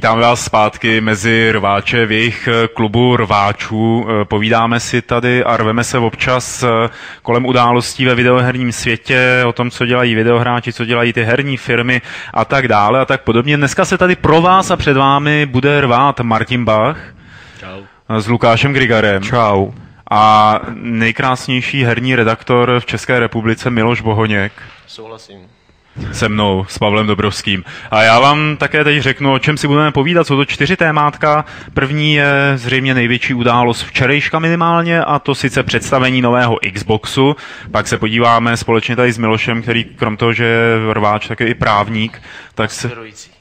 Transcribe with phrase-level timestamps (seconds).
[0.00, 4.06] Vítáme vás zpátky mezi rváče v jejich eh, klubu rváčů.
[4.08, 6.68] Eh, povídáme si tady a rveme se občas eh,
[7.22, 12.02] kolem událostí ve videoherním světě, o tom, co dělají videohráči, co dělají ty herní firmy
[12.34, 13.56] a tak dále a tak podobně.
[13.56, 16.98] Dneska se tady pro vás a před vámi bude rvát Martin Bach.
[17.58, 17.82] Čau.
[18.08, 19.22] S Lukášem Grigarem.
[19.22, 19.70] Čau.
[20.10, 24.52] A nejkrásnější herní redaktor v České republice Miloš Bohoněk.
[24.86, 25.59] Souhlasím
[26.12, 27.64] se mnou, s Pavlem Dobrovským.
[27.90, 30.26] A já vám také teď řeknu, o čem si budeme povídat.
[30.26, 31.44] Jsou to čtyři témátka.
[31.74, 37.36] První je zřejmě největší událost včerejška minimálně, a to sice představení nového Xboxu.
[37.70, 41.48] Pak se podíváme společně tady s Milošem, který krom toho, že je rváč, tak je
[41.48, 42.22] i právník.
[42.54, 42.90] Tak se,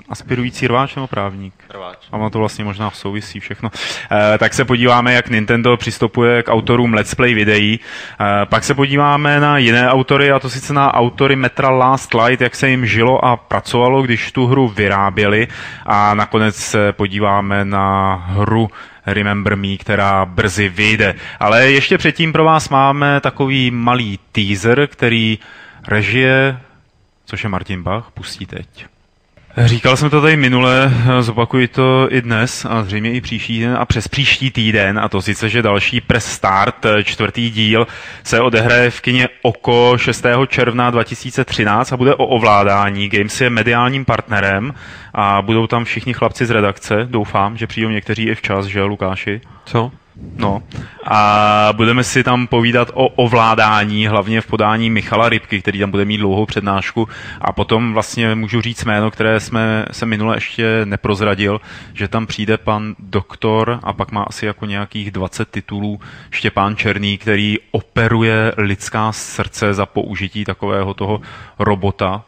[0.10, 1.54] aspirující rváč nebo právník?
[1.70, 1.98] Rváč.
[2.12, 3.72] A ono to vlastně možná souvisí všechno.
[4.12, 7.80] E, tak se podíváme, jak Nintendo přistupuje k autorům Let's Play videí.
[8.20, 12.42] E, pak se podíváme na jiné autory, a to sice na autory Metra Last Light,
[12.42, 15.48] jak se jim žilo a pracovalo, když tu hru vyráběli.
[15.86, 18.70] A nakonec se podíváme na hru
[19.06, 21.16] Remember Me, která brzy vyjde.
[21.40, 25.40] Ale ještě předtím pro vás máme takový malý teaser, který
[25.88, 26.60] režie,
[27.26, 28.86] což je Martin Bach, pustí teď.
[29.66, 33.86] Říkal jsem to tady minule, zopakuji to i dnes a zřejmě i příští den a
[33.86, 37.88] přes příští týden, a to sice, že další press start, čtvrtý díl,
[38.24, 40.26] se odehraje v kině Oko 6.
[40.48, 43.10] června 2013 a bude o ovládání.
[43.10, 44.74] Games je mediálním partnerem
[45.14, 47.08] a budou tam všichni chlapci z redakce.
[47.10, 49.42] Doufám, že přijdou někteří i včas, že Lukáši?
[49.66, 49.92] Co?
[50.38, 50.64] No.
[51.04, 56.06] A budeme si tam povídat o ovládání, hlavně v podání Michala Rybky, který tam bude
[56.06, 57.08] mít dlouhou přednášku.
[57.42, 61.62] A potom vlastně můžu říct jméno, které jsme se minule ještě neprozradil,
[61.94, 66.00] že tam přijde pan doktor a pak má asi jako nějakých 20 titulů
[66.32, 71.22] Štěpán Černý, který operuje lidská srdce za použití takového toho
[71.60, 72.24] robota,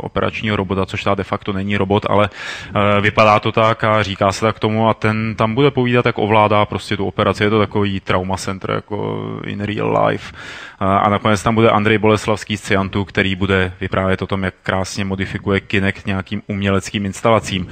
[0.00, 4.32] operačního robota, což ta de facto není robot, ale eh, vypadá to tak a říká
[4.32, 7.44] se tak tomu a ten tam bude povídat, jak ovládá prostě tu operaci.
[7.44, 10.32] Je to takový trauma center jako in real life.
[10.80, 14.54] Eh, a nakonec tam bude Andrej Boleslavský z Ciantu, který bude vyprávět o tom, jak
[14.62, 17.68] krásně modifikuje Kinect nějakým uměleckým instalacím.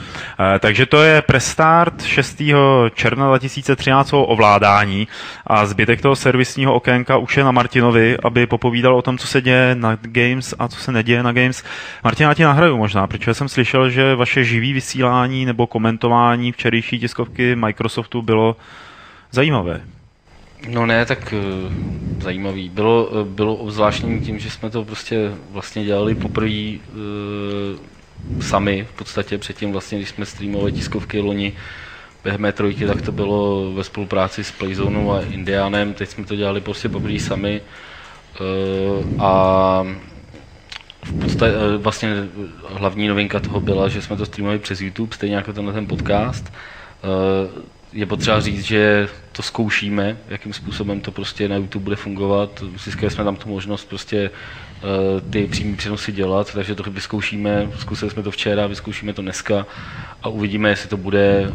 [0.58, 2.42] Takže to je prestart 6.
[2.94, 5.08] června 2013 o ovládání
[5.46, 9.40] a zbytek toho servisního okénka už je na Martinovi, aby popovídal o tom, co se
[9.40, 11.64] děje na Games a co se neděje na Games.
[12.04, 16.98] Martina, já ti nahraju možná, protože jsem slyšel, že vaše živý vysílání nebo komentování včerejší
[17.00, 18.56] tiskovky Microsoftu bylo
[19.30, 19.80] zajímavé.
[20.68, 21.72] No ne, tak uh,
[22.22, 22.68] zajímavý.
[22.68, 28.96] Bylo, uh, bylo obzvláštní tím, že jsme to prostě vlastně dělali poprvé uh, sami v
[28.98, 31.52] podstatě předtím vlastně, když jsme streamovali tiskovky loni
[32.24, 36.60] během trojky, tak to bylo ve spolupráci s Playzonou a Indianem, teď jsme to dělali
[36.60, 37.60] prostě poprvé sami
[38.40, 39.86] uh, a
[41.12, 42.14] podstatě eh, vlastně
[42.68, 46.52] hlavní novinka toho byla, že jsme to streamovali přes YouTube, stejně jako tenhle ten podcast.
[46.52, 52.62] Eh, je potřeba říct, že to zkoušíme, jakým způsobem to prostě na YouTube bude fungovat.
[52.84, 58.10] Získali jsme tam tu možnost prostě eh, ty přímé přenosy dělat, takže to vyzkoušíme, zkusili
[58.10, 59.66] jsme to včera, vyzkoušíme to dneska
[60.22, 61.52] a uvidíme, jestli to bude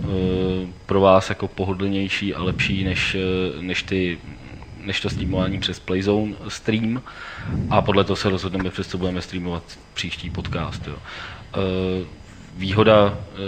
[0.86, 3.18] pro vás jako pohodlnější a lepší než,
[3.60, 4.18] než ty
[4.86, 7.02] než to streamování přes Playzone stream
[7.70, 10.88] a podle toho se rozhodneme, přes co budeme streamovat příští podcast.
[10.88, 10.96] Jo.
[10.96, 11.60] E,
[12.58, 13.42] výhoda e,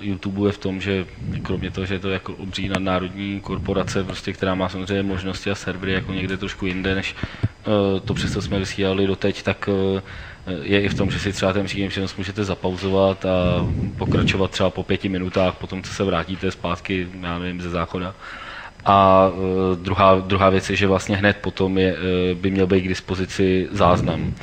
[0.00, 1.06] YouTube je v tom, že
[1.42, 5.54] kromě toho, že je to jako obří nadnárodní korporace, prostě, která má samozřejmě možnosti a
[5.54, 9.68] servery jako někde trošku jinde, než e, to přesto jsme vysílali doteď, tak
[10.62, 13.66] je i v tom, že si třeba ten příjem přenos můžete zapauzovat a
[13.98, 18.14] pokračovat třeba po pěti minutách, potom co se vrátíte zpátky, já nevím, ze záchoda.
[18.90, 21.98] A uh, druhá, druhá věc je, že vlastně hned potom je, uh,
[22.40, 24.34] by měl být k dispozici záznam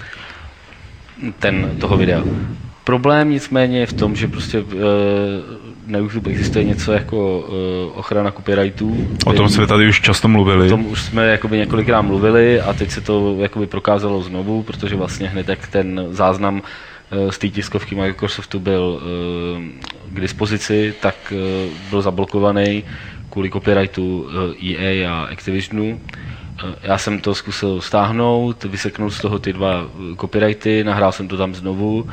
[1.40, 2.24] ten, toho videa.
[2.84, 4.72] Problém nicméně je v tom, že prostě uh,
[5.88, 9.08] na YouTube existuje něco jako uh, ochrana copyrightů.
[9.26, 10.68] O tom jsme tady už často mluvili.
[10.68, 14.96] O tom už jsme jakoby několikrát mluvili a teď se to jakoby prokázalo znovu, protože
[14.96, 16.62] vlastně hned jak ten záznam
[17.30, 19.02] z té tiskovky Microsoftu byl
[20.09, 21.34] k dispozici, tak
[21.90, 22.84] byl zablokovaný
[23.35, 24.28] kvůli copyrightu
[24.64, 25.99] EA eh, e a Activisionu.
[26.64, 31.28] Eh, já jsem to zkusil stáhnout, vyseknout z toho ty dva eh, copyrighty, nahrál jsem
[31.28, 32.08] to tam znovu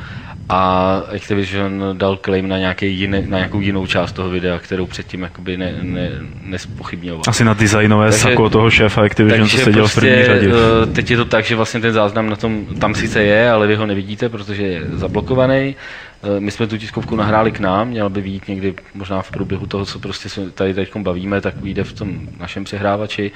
[0.49, 5.21] a Activision dal claim na, nějaký jiný, na nějakou jinou část toho videa, kterou předtím
[5.21, 6.11] jakoby ne, ne,
[6.41, 7.23] nespochybňoval.
[7.27, 10.51] Asi na designové takže, sako toho šéfa Activision, co seděl prostě, v první prostě, řadě.
[10.93, 13.75] Teď je to tak, že vlastně ten záznam na tom tam sice je, ale vy
[13.75, 15.75] ho nevidíte, protože je zablokovaný.
[16.23, 19.65] Eh, my jsme tu tiskovku nahráli k nám, měla by být někdy možná v průběhu
[19.65, 23.31] toho, co prostě se tady teď bavíme, tak vyjde v tom našem přehrávači.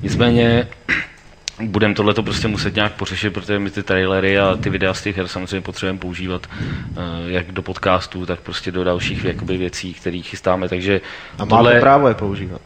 [0.00, 0.68] Nicméně
[1.60, 5.02] budeme tohle to prostě muset nějak pořešit, protože my ty trailery a ty videa z
[5.02, 6.96] těch her samozřejmě potřebujeme používat uh,
[7.26, 10.68] jak do podcastů, tak prostě do dalších jakoby, věcí, které chystáme.
[10.68, 11.00] Takže
[11.38, 11.70] a tohle...
[11.70, 12.60] máte právo je používat.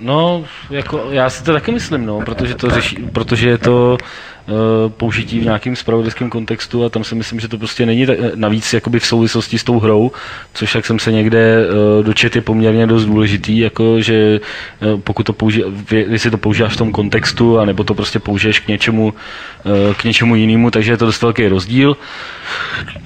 [0.00, 3.98] No, jako, já si to taky myslím, no, protože, to řeší, protože je to
[4.46, 4.54] uh,
[4.88, 8.72] použití v nějakém spravodajském kontextu a tam si myslím, že to prostě není tak, navíc
[8.72, 10.12] jakoby v souvislosti s tou hrou,
[10.54, 14.40] což jak jsem se někde uh, dočet je poměrně dost důležitý, jako že
[14.94, 18.68] uh, pokud to použij, jestli to používáš v tom kontextu, anebo to prostě použiješ k
[18.68, 19.14] něčemu,
[19.64, 21.96] uh, k něčemu jinému, takže je to dost velký rozdíl.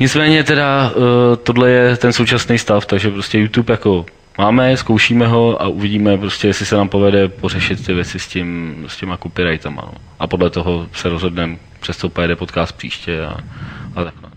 [0.00, 1.02] Nicméně teda uh,
[1.42, 4.06] tohle je ten současný stav, takže prostě YouTube jako
[4.40, 8.76] máme, zkoušíme ho a uvidíme prostě, jestli se nám povede pořešit ty věci s, tím,
[8.88, 9.82] s těma copyrightama.
[9.87, 9.92] No.
[10.19, 13.37] A podle toho se rozhodneme, přes co pojede podcast příště a,
[13.96, 14.14] a tak.
[14.22, 14.31] No.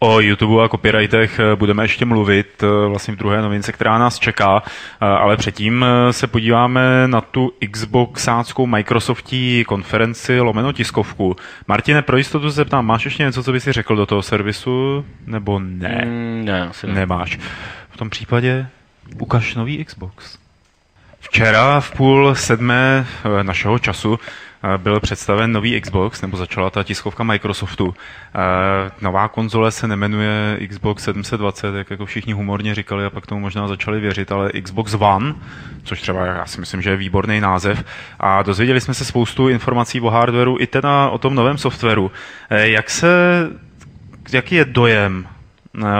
[0.00, 4.18] O YouTube a copyrightech eh, budeme ještě mluvit eh, vlastně v druhé novince, která nás
[4.18, 11.36] čeká, eh, ale předtím se podíváme na tu Xboxáckou Microsoftí konferenci lomeno tiskovku.
[11.68, 15.04] Martine, pro jistotu se zeptám, máš ještě něco, co by si řekl do toho servisu,
[15.26, 16.02] nebo ne?
[16.04, 16.92] Mm, ne, asi ne.
[16.94, 17.38] Nemáš.
[17.90, 18.66] V tom případě
[19.18, 20.38] ukaž nový Xbox.
[21.20, 26.82] Včera v půl sedmé eh, našeho času eh, byl představen nový Xbox, nebo začala ta
[26.82, 27.94] tiskovka Microsoftu.
[27.94, 33.40] Eh, nová konzole se nemenuje Xbox 720, jak jako všichni humorně říkali a pak tomu
[33.40, 35.34] možná začali věřit, ale Xbox One,
[35.84, 37.84] což třeba já si myslím, že je výborný název.
[38.20, 42.10] A dozvěděli jsme se spoustu informací o hardwareu i teda o tom novém softwaru.
[42.50, 43.08] Jak se,
[44.32, 45.26] jaký je dojem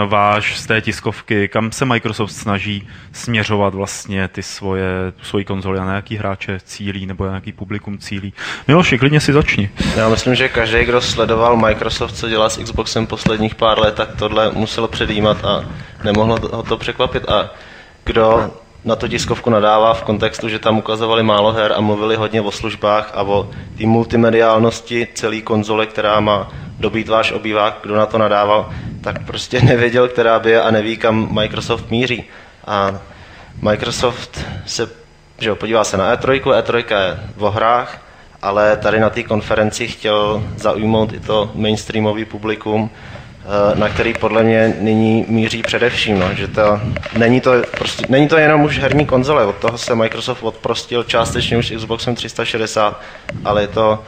[0.07, 4.89] váš z té tiskovky, kam se Microsoft snaží směřovat vlastně ty svoje,
[5.23, 8.33] svoji konzoli a na jaký hráče cílí nebo na jaký publikum cílí.
[8.69, 9.71] Miloši, klidně si začni.
[9.97, 14.17] Já myslím, že každý, kdo sledoval Microsoft, co dělá s Xboxem posledních pár let, tak
[14.17, 15.65] tohle musel předjímat a
[16.05, 17.29] nemohlo ho to překvapit.
[17.29, 17.51] A
[18.05, 18.51] kdo
[18.85, 22.53] na to tiskovku nadává v kontextu, že tam ukazovali málo her a mluvili hodně o
[22.53, 28.19] službách a o té multimediálnosti celé konzole, která má dobít váš obývák, kdo na to
[28.19, 28.71] nadával,
[29.01, 32.25] tak prostě nevěděl, která by je a neví, kam Microsoft míří.
[32.67, 32.99] A
[33.63, 34.99] Microsoft se
[35.39, 38.03] že jo, podívá se na E3, E3 je v hrách,
[38.43, 42.91] ale tady na té konferenci chtěl zaujmout i to mainstreamový publikum,
[43.75, 46.81] na který podle mě nyní míří především, no, že to,
[47.17, 51.59] není, to, prostě, není to jenom už herní konzole, od toho se Microsoft odprostil částečně
[51.59, 53.01] už Xboxem 360,
[53.45, 54.05] ale je to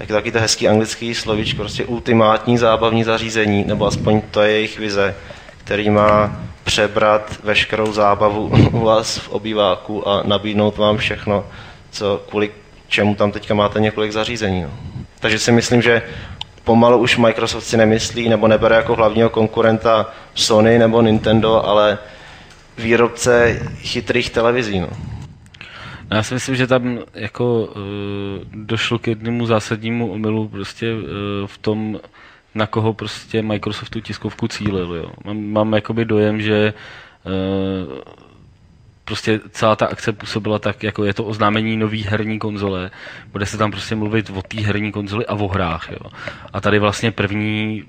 [0.00, 4.78] jak taky to hezký anglický slovíčko, prostě ultimátní zábavní zařízení, nebo aspoň to je jejich
[4.78, 5.14] vize,
[5.64, 11.46] který má přebrat veškerou zábavu u vás v obýváku a nabídnout vám všechno,
[11.90, 12.50] co kvůli
[12.88, 14.62] čemu tam teďka máte několik zařízení.
[14.62, 14.70] No.
[15.20, 16.02] Takže si myslím, že
[16.64, 21.98] pomalu už Microsoft si nemyslí nebo nebere jako hlavního konkurenta Sony nebo Nintendo, ale
[22.78, 24.80] výrobce chytrých televizí.
[24.80, 24.88] No.
[26.10, 27.72] Já si myslím, že tam jako uh,
[28.52, 31.00] došlo k jednému zásadnímu omylu prostě uh,
[31.46, 32.00] v tom,
[32.54, 34.94] na koho prostě Microsoftu tiskovku cílil.
[34.94, 35.10] Jo.
[35.24, 36.74] Mám, mám jakoby dojem, že
[37.24, 37.98] uh,
[39.04, 42.90] prostě celá ta akce působila tak, jako je to oznámení nový herní konzole,
[43.32, 45.88] bude se tam prostě mluvit o té herní konzoli a o hrách.
[45.90, 46.10] Jo.
[46.52, 47.84] A tady vlastně první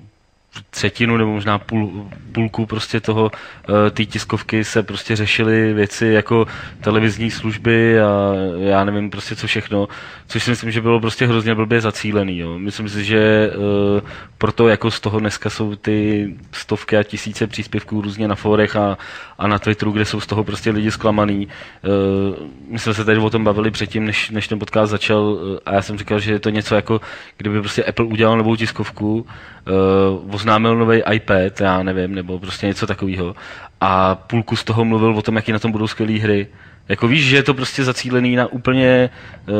[0.70, 6.46] třetinu nebo možná půl, půlku prostě toho eh, té tiskovky se prostě řešily věci jako
[6.80, 9.88] televizní služby a já nevím prostě co všechno,
[10.28, 12.38] což si myslím, že bylo prostě hrozně blbě zacílený.
[12.38, 12.58] Jo.
[12.58, 14.00] Myslím si, že uh,
[14.38, 18.98] proto jako z toho dneska jsou ty stovky a tisíce příspěvků různě na forech a,
[19.38, 21.48] a na Twitteru, kde jsou z toho prostě lidi zklamaný.
[21.48, 25.74] Uh, my jsme se tady o tom bavili předtím, než, než ten podcast začal a
[25.74, 27.00] já jsem říkal, že je to něco jako,
[27.36, 32.86] kdyby prostě Apple udělal novou tiskovku, uh, oznámil nový iPad, já nevím, nebo prostě něco
[32.86, 33.34] takového.
[33.80, 36.46] A půlku z toho mluvil o tom, jaký na tom budou skvělé hry.
[36.88, 39.10] Jako víš, že je to prostě zacílený na úplně
[39.48, 39.54] uh,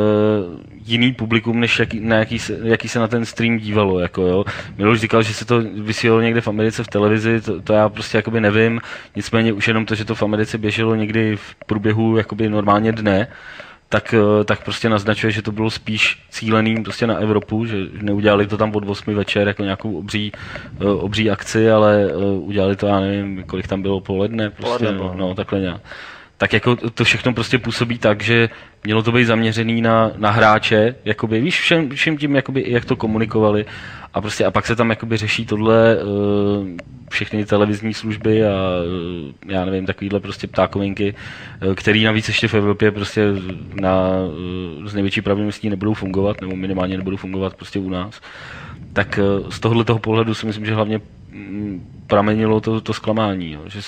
[0.85, 3.99] jiný publikum, než jaký, na jaký, se, jaký se na ten stream dívalo.
[3.99, 4.45] Jako, jo.
[4.77, 8.17] Miloš říkal, že se to vysílalo někde v Americe v televizi, to, to já prostě
[8.17, 8.81] jakoby nevím.
[9.15, 13.27] Nicméně už jenom to, že to v Americe běželo někdy v průběhu jakoby normálně dne,
[13.89, 18.47] tak, eh, tak prostě naznačuje, že to bylo spíš cílený prostě na Evropu, že neudělali
[18.47, 20.31] to tam od 8 večer jako nějakou obří,
[20.81, 24.91] eh, obří akci, ale eh, udělali to, já nevím, kolik tam bylo poledne, prostě, poledne
[24.97, 25.81] no, no, takhle nějak.
[26.37, 28.49] Tak jako to všechno prostě působí tak, že
[28.83, 32.95] mělo to být zaměřený na, na hráče, jakoby, víš, všem, všem tím, jakoby, jak to
[32.95, 33.65] komunikovali
[34.17, 36.67] a prostě a pak se tam jakoby řeší tohle uh,
[37.09, 41.15] všechny televizní služby a uh, já nevím, takovýhle prostě ptákovinky,
[41.67, 43.25] uh, který navíc ještě v Evropě prostě
[43.81, 44.09] na
[44.85, 48.21] z největší pravděpodobností nebudou fungovat, nebo minimálně nebudou fungovat prostě u nás.
[48.93, 49.19] Tak
[49.49, 51.01] z tohohle toho pohledu si myslím, že hlavně
[52.07, 53.51] pramenilo to, to zklamání.
[53.51, 53.61] Jo.
[53.67, 53.79] Že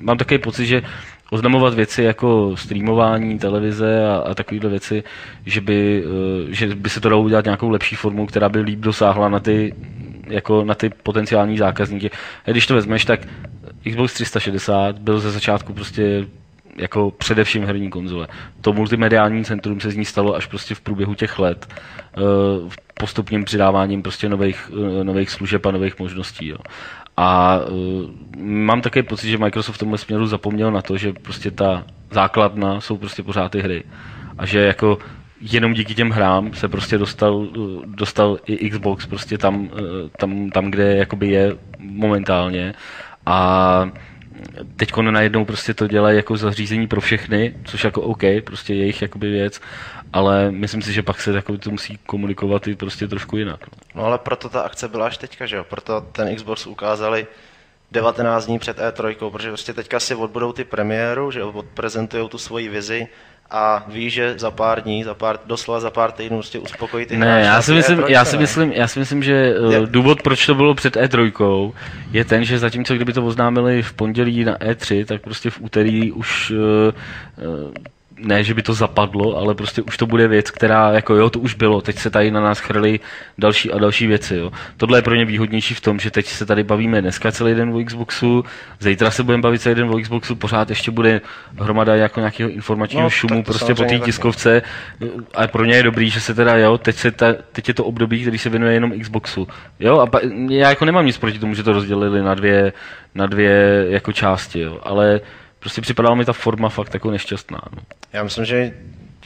[0.00, 0.82] mám takový pocit, že
[1.30, 5.04] oznamovat věci jako streamování, televize a, a takovéhle věci,
[5.46, 8.78] že by, eh, že by se to dalo udělat nějakou lepší formu, která by líp
[8.78, 9.74] dosáhla na ty,
[10.26, 12.10] jako na ty potenciální zákazníky.
[12.46, 13.20] A když to vezmeš, tak
[13.90, 16.26] Xbox 360 byl ze začátku prostě
[16.76, 18.28] jako především herní konzole.
[18.60, 22.20] To multimediální centrum se z ní stalo až prostě v průběhu těch let eh,
[22.94, 26.48] postupným přidáváním prostě nových, eh, nových služeb a nových možností.
[26.48, 26.58] Jo.
[27.16, 31.50] A uh, mám také pocit, že Microsoft v tomhle směru zapomněl na to, že prostě
[31.50, 33.84] ta základna jsou prostě pořád ty hry.
[34.38, 34.98] A že jako
[35.40, 37.48] jenom díky těm hrám se prostě dostal,
[37.84, 39.70] dostal i Xbox prostě tam,
[40.18, 42.74] tam, tam kde jakoby je momentálně.
[43.26, 43.90] A
[44.76, 49.30] teď najednou prostě to dělají jako zařízení pro všechny, což jako OK, prostě jejich jakoby
[49.30, 49.60] věc,
[50.12, 53.60] ale myslím si, že pak se jako to musí komunikovat i prostě trošku jinak.
[53.60, 53.78] No.
[53.94, 55.64] no ale proto ta akce byla až teďka, že jo?
[55.64, 57.26] Proto ten Xbox ukázali
[57.92, 62.68] 19 dní před E3, protože prostě teďka si odbudou ty premiéru, že odprezentují tu svoji
[62.68, 63.08] vizi
[63.50, 67.16] a ví, že za pár dní, za pár, doslova za pár týdnů prostě uspokojí ty
[67.16, 69.82] Ne, já si, myslím, E3, já, si myslím, já si myslím, že je.
[69.82, 71.72] Eh, důvod, proč to bylo před E3,
[72.12, 76.12] je ten, že zatímco kdyby to oznámili v pondělí na E3, tak prostě v úterý
[76.12, 77.74] už uh,
[78.18, 81.40] ne, že by to zapadlo, ale prostě už to bude věc, která, jako jo, to
[81.40, 83.00] už bylo, teď se tady na nás chrlí
[83.38, 84.52] další a další věci, jo.
[84.76, 87.74] Tohle je pro ně výhodnější v tom, že teď se tady bavíme dneska celý den
[87.74, 88.44] o Xboxu,
[88.80, 91.20] zítra se budeme bavit celý den o Xboxu, pořád ještě bude
[91.58, 94.62] hromada jako nějakého informačního no, šumu prostě po té tiskovce.
[95.34, 97.84] A pro ně je dobrý, že se teda, jo, teď, se ta, teď je to
[97.84, 99.48] období, který se věnuje jenom Xboxu,
[99.80, 102.72] jo, a pa, já jako nemám nic proti tomu, že to rozdělili na dvě,
[103.14, 105.20] na dvě jako části, jo, ale
[105.64, 107.60] prostě připadala mi ta forma fakt jako nešťastná.
[107.76, 107.82] No.
[108.12, 108.74] Já myslím, že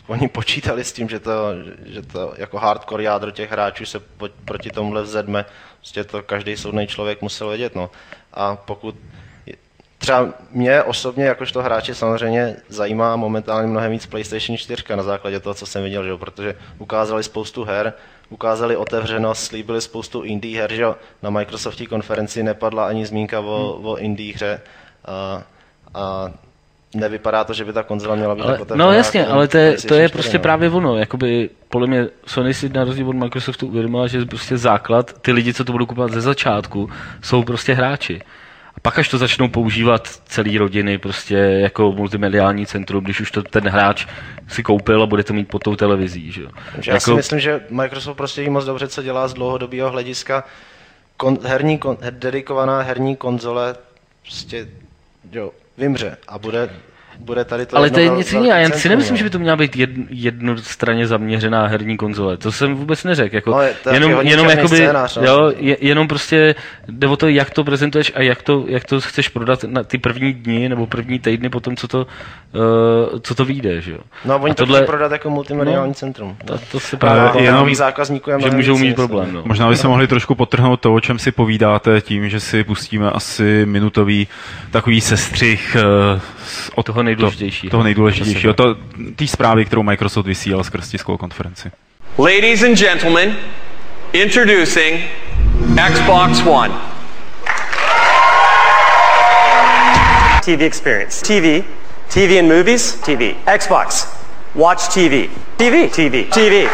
[0.07, 1.33] oni počítali s tím, že to,
[1.87, 5.45] že to jako hardcore jádro těch hráčů se po, proti tomuhle vzedme.
[5.76, 7.75] Prostě to každý soudný člověk musel vědět.
[7.75, 7.90] No.
[8.35, 8.95] A pokud
[9.99, 15.54] třeba mě osobně, jakožto hráče, samozřejmě zajímá momentálně mnohem víc PlayStation 4 na základě toho,
[15.54, 16.18] co jsem viděl, že jo?
[16.18, 17.92] protože ukázali spoustu her,
[18.30, 20.97] ukázali otevřenost, slíbili spoustu indie her, že jo?
[21.23, 23.87] na Microsoftí konferenci nepadla ani zmínka o, hmm.
[23.87, 24.61] o indie hře.
[25.04, 25.42] A,
[25.99, 26.33] a
[26.95, 29.95] nevypadá to, že by ta konzola měla být ale, No jasně, ale to je, to
[29.95, 30.43] je prostě no.
[30.43, 30.97] právě ono.
[30.97, 35.55] Jakoby, podle mě Sony si na rozdíl od Microsoftu uvědomila, že prostě základ, ty lidi,
[35.55, 36.90] co to budou kupovat ze začátku,
[37.23, 38.23] jsou prostě hráči.
[38.76, 43.43] A pak až to začnou používat celý rodiny prostě jako multimediální centrum, když už to
[43.43, 44.07] ten hráč
[44.49, 46.33] si koupil a bude to mít pod tou televizí.
[46.33, 46.43] Že?
[46.87, 47.00] Já jako...
[47.00, 50.45] si myslím, že Microsoft prostě ví moc dobře, co dělá z dlouhodobého hlediska.
[51.17, 53.75] Kon, herní, kon, dedikovaná herní konzole
[54.23, 54.69] prostě
[55.33, 56.70] jo, vymře a bude
[57.20, 58.60] bude tady to Ale to je něco jiného.
[58.60, 59.18] Já si nemyslím, no.
[59.18, 62.37] že by to měla být jedn, jednostranně zaměřená herní konzole.
[62.37, 63.34] To jsem vůbec neřekl.
[63.34, 65.22] Jako, no, jenom, jenom, jakoby, scénář, no.
[65.25, 66.54] jo, je, jenom prostě
[66.88, 69.98] jde o to, jak to prezentuješ a jak to, jak to chceš prodat na ty
[69.98, 73.80] první dny nebo první týdny po tom, co to, uh, co to vyjde.
[73.80, 73.98] Že jo?
[74.25, 74.82] No a oni a to tohle...
[74.82, 76.37] prodat jako multimediální no, centrum.
[76.44, 79.32] To, to se právě jenom zákazníků že můžou mít problém.
[79.32, 79.42] No.
[79.44, 83.10] Možná by se mohli trošku potrhnout to, o čem si povídáte, tím, že si pustíme
[83.10, 84.28] asi minutový
[84.70, 85.76] takový sestřih
[86.14, 86.20] uh,
[86.75, 87.71] od toho nejdůležitějšího.
[87.71, 88.55] Toho nejdůležitějšího.
[88.55, 88.76] To,
[89.17, 91.71] té zprávy, kterou Microsoft vysílal skrz tiskovou konferenci.
[92.19, 93.37] Ladies and gentlemen,
[94.12, 95.00] introducing
[95.93, 96.75] Xbox One.
[100.45, 101.23] TV experience.
[101.23, 101.64] TV.
[102.09, 102.93] TV in movies.
[102.93, 103.35] TV.
[103.59, 104.09] Xbox.
[104.55, 105.28] Watch TV.
[105.57, 105.88] TV.
[105.90, 106.25] TV.
[106.25, 106.25] TV.
[106.31, 106.71] TV,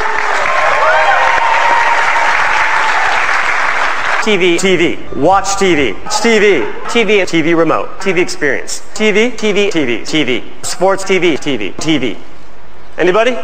[4.24, 11.04] TV, TV, watch TV, TV, TV, TV remote, TV experience, TV, TV, TV, TV, sports
[11.04, 12.16] TV, TV, TV.
[12.96, 13.36] Anybody?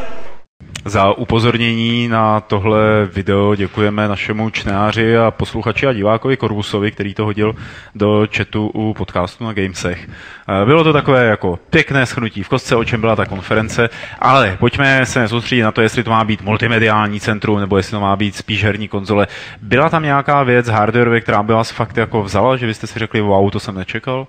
[0.84, 2.80] Za upozornění na tohle
[3.12, 7.54] video děkujeme našemu čtenáři a posluchači a divákovi Korbusovi, který to hodil
[7.94, 10.08] do chatu u podcastu na Gamesech.
[10.08, 14.56] Eh, bylo to takové jako pěkné schnutí v kostce, o čem byla ta konference, ale
[14.60, 18.16] pojďme se soustředit na to, jestli to má být multimediální centrum, nebo jestli to má
[18.16, 19.26] být spíš herní konzole.
[19.62, 23.20] Byla tam nějaká věc hardware, která by vás fakt jako vzala, že byste si řekli,
[23.20, 24.26] wow, to jsem nečekal?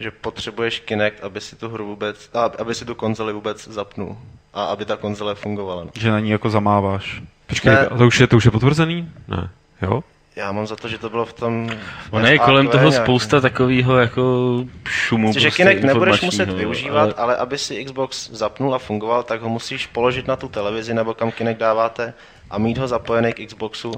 [0.00, 4.16] Že potřebuješ Kinect, aby si tu hru vůbec, aby si tu konzoli vůbec zapnul
[4.54, 5.84] a aby ta konzole fungovala.
[5.84, 5.90] No.
[5.94, 7.22] Že na ní jako zamáváš.
[7.46, 7.88] Počkej, ne.
[7.98, 9.08] to už je, to už je potvrzený?
[9.28, 9.50] Ne.
[9.82, 10.00] Jo?
[10.36, 11.70] Já mám za to, že to bylo v tom...
[12.10, 13.04] Ono je kolem toho nějaký.
[13.04, 14.54] spousta takového jako
[14.88, 15.26] šumu.
[15.26, 17.14] Prostě, že Kinect nebudeš muset využívat, ale...
[17.14, 21.14] ale aby si Xbox zapnul a fungoval, tak ho musíš položit na tu televizi nebo
[21.14, 22.14] kam Kinect dáváte
[22.50, 23.92] a mít ho zapojený k Xboxu.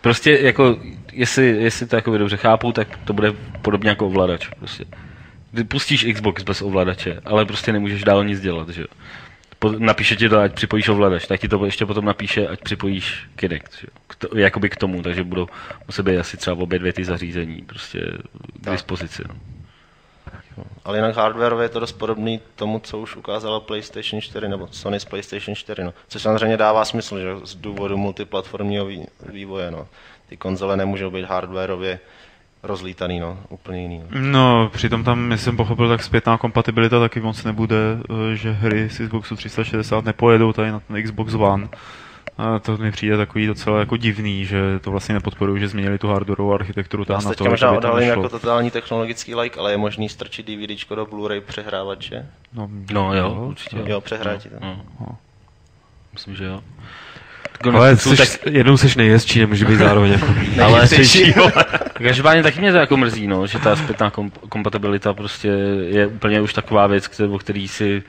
[0.00, 0.76] Prostě jako,
[1.12, 3.32] jestli, jestli to jako dobře chápu, tak to bude
[3.62, 4.48] podobně jako ovladač.
[4.58, 4.84] Prostě.
[5.56, 8.88] Ty pustíš Xbox bez ovladače, ale prostě nemůžeš dál nic dělat, že jo.
[9.78, 13.72] napíše ti to, ať připojíš ovladač, tak ti to ještě potom napíše, ať připojíš Kinect,
[13.80, 13.86] že?
[13.86, 14.00] jo.
[14.06, 15.46] K to, jakoby k tomu, takže budou
[15.86, 18.00] muset být asi třeba obě dvě ty zařízení prostě
[18.60, 19.22] k dispozici.
[19.28, 19.34] No.
[20.84, 25.00] Ale jinak hardwareově je to dost podobný tomu, co už ukázala PlayStation 4 nebo Sony
[25.00, 25.94] z PlayStation 4, no.
[26.08, 29.70] což samozřejmě dává smysl, že z důvodu multiplatformního vý- vývoje.
[29.70, 29.88] No.
[30.28, 32.00] Ty konzole nemůžou být hardwareově
[32.66, 34.02] rozlítaný, no, úplně jiný.
[34.10, 34.20] No.
[34.20, 37.76] No, přitom tam, jestli jsem pochopil, tak zpětná kompatibilita taky moc nebude,
[38.32, 41.68] eh, že hry z Xboxu 360 nepojedou tady na ten Xbox One.
[42.38, 46.08] A to mi přijde takový docela jako divný, že to vlastně nepodporují, že změnili tu
[46.08, 48.70] hardwareovou architekturu Já tam se na teďka to, možná že by tam odhalím jako totální
[48.70, 52.26] technologický like, ale je možný strčit DVDčko do Blu-ray přehrávače?
[52.54, 53.76] No, No jo, určitě.
[53.86, 54.56] Jo, přehrát ti to.
[54.60, 54.84] No.
[56.12, 56.60] Myslím, že jo.
[57.74, 60.26] Ale Jsou jsi, jednou seš nejhezčí, nemůže být zároveň jako
[60.62, 60.88] Ale
[61.92, 65.48] každopádně taky mě to jako mrzí, no, že ta zpětná kom- kompatibilita prostě
[65.88, 68.02] je úplně už taková věc, které, o který si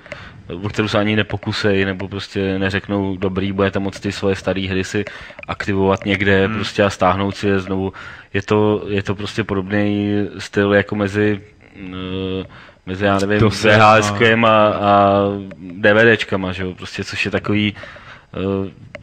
[0.64, 4.84] o kterou se ani nepokusej, nebo prostě neřeknou, dobrý, budete moct ty svoje staré hry
[4.84, 5.06] si
[5.48, 6.56] aktivovat někde hmm.
[6.56, 7.94] prostě a stáhnout si je znovu.
[8.34, 11.42] Je to, je to prostě podobný styl jako mezi
[11.84, 12.46] uh,
[12.88, 15.22] mezi, já nevím, VHSkem a, a
[15.60, 17.76] DVDčkama, že jo, prostě, což je takový,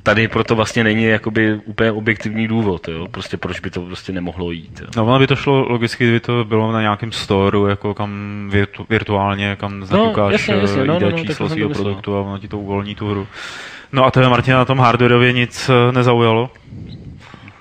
[0.04, 4.50] tady proto vlastně není jakoby úplně objektivní důvod, jo, prostě proč by to prostě nemohlo
[4.50, 4.86] jít, jo.
[4.96, 8.10] No, ono by to šlo logicky, kdyby to bylo na nějakém storu, jako kam
[8.52, 12.20] virtu, virtuálně, kam zaťukáš jasně, jasně, eh, no, ID no, no, číslo svého produktu a
[12.20, 13.26] ono ti to uvolní tu hru.
[13.92, 16.50] No a tebe, Martina, na tom hardwareově nic eh, nezaujalo?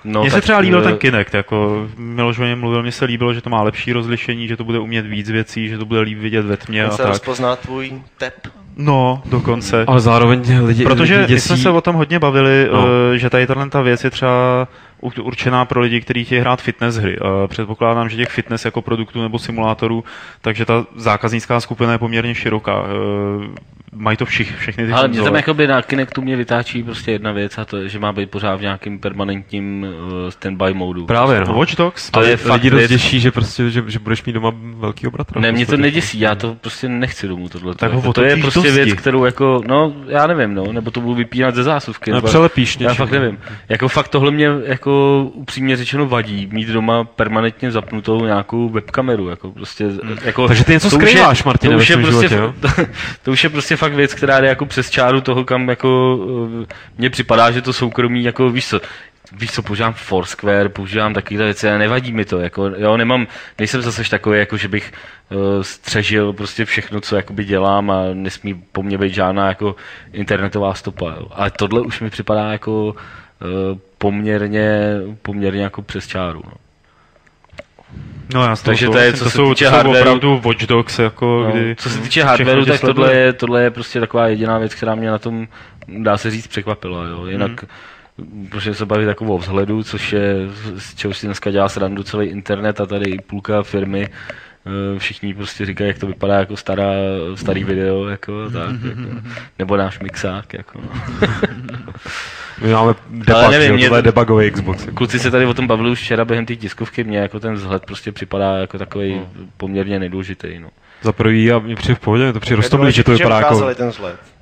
[0.04, 3.04] No, Mně se třeba líbil eh, ten Kinect, jako Miloš o něm mluvil, mně se
[3.04, 6.00] líbilo, že to má lepší rozlišení, že to bude umět víc věcí, že to bude
[6.00, 7.08] líp vidět ve tmě On a se tak.
[7.08, 8.34] rozpozná tvůj tep.
[8.76, 9.84] No, dokonce.
[9.86, 12.80] Ale zároveň lidi, Protože lidi my jsme děsí, se o tom hodně bavili, No.
[12.80, 13.16] no.
[13.18, 14.68] že tady tahle ta věc je třeba
[15.22, 17.16] určená pro lidi, kteří chtějí hrát fitness hry.
[17.46, 20.04] Předpokládám, že těch fitness jako produktů nebo simulátorů,
[20.40, 22.84] takže ta zákaznická skupina je poměrně široká.
[23.94, 27.32] Mají to všich, všechny ty Ale mě tam jakoby na Kinectu mě vytáčí prostě jedna
[27.32, 31.06] věc a to je, že má být pořád v nějakým permanentním uh, standby modu.
[31.06, 31.54] Právě, no.
[31.54, 32.10] Watch Dogs?
[32.10, 32.90] To je lidi fakt dost věc.
[32.90, 35.40] děší, že prostě, že, že budeš mít doma velkýho bratra.
[35.40, 35.82] Ne, mě to Prostě.
[35.82, 37.74] neděsí, já to prostě nechci domů tohle.
[37.74, 41.00] Tak ho jako, to je prostě věc, kterou jako, no, já nevím, no, nebo to
[41.00, 42.10] budu vypínat ze zásuvky.
[42.10, 43.18] No, přelepíš Já fakt no.
[43.20, 43.38] nevím.
[43.68, 49.50] Jako fakt tohle mě jako upřímně řečeno vadí, mít doma permanentně zapnutou nějakou webkameru, jako
[49.52, 49.86] prostě,
[50.24, 52.40] jako, Takže ty něco to skrýváš, Martine, to ve už je prostě,
[53.22, 56.18] to už je prostě fakt věc, která jde jako přes čáru toho, kam jako
[56.62, 58.80] eh, mně připadá, že to soukromí, jako víš co,
[59.32, 63.26] víš co, používám Foursquare, používám takovéhle věci a nevadí mi to, jako, jo, nemám,
[63.58, 64.92] nejsem zase takový, jako že bych
[65.30, 69.76] uh, střežil prostě všechno, co jakoby dělám a nesmí po mně být žádná jako
[70.12, 71.28] internetová stopa, jo.
[71.30, 76.63] ale tohle už mi připadá jako uh, poměrně, poměrně jako přes čáru, no.
[78.34, 79.18] No, já Takže to je, souhlasím.
[79.18, 80.00] co to se jsou, týče to jsou hardwareu.
[80.00, 83.16] opravdu Watch Dogs, jako No, kdy co se týče hardwareu, tak tohle sleduje.
[83.20, 85.48] je, tohle je prostě taková jediná věc, která mě na tom,
[85.88, 87.04] dá se říct, překvapila.
[87.04, 87.26] Jo.
[87.26, 87.64] Jinak,
[88.18, 88.48] mm.
[88.50, 90.34] protože se bavit o vzhledu, což je,
[90.78, 95.66] z čeho si dneska dělá srandu celý internet a tady půlka firmy, eh, všichni prostě
[95.66, 96.92] říkají, jak to vypadá jako stará,
[97.34, 99.20] starý video, jako, tak, jako,
[99.58, 100.54] nebo náš mixák.
[100.54, 100.80] Jako.
[102.60, 104.86] My máme debug, nevím, jo, mě tohle je debugový Xbox.
[104.94, 107.84] Kluci se tady o tom bavili už včera během té tiskovky, mně jako ten vzhled
[107.86, 109.20] prostě připadá jako takový
[109.56, 110.58] poměrně nedůležitý.
[110.58, 110.68] No.
[111.02, 113.74] Za prvý a mě přijde v pohodě, to přijde Je roztomilý, že to vypadá jako...
[113.74, 114.33] ten vzhled.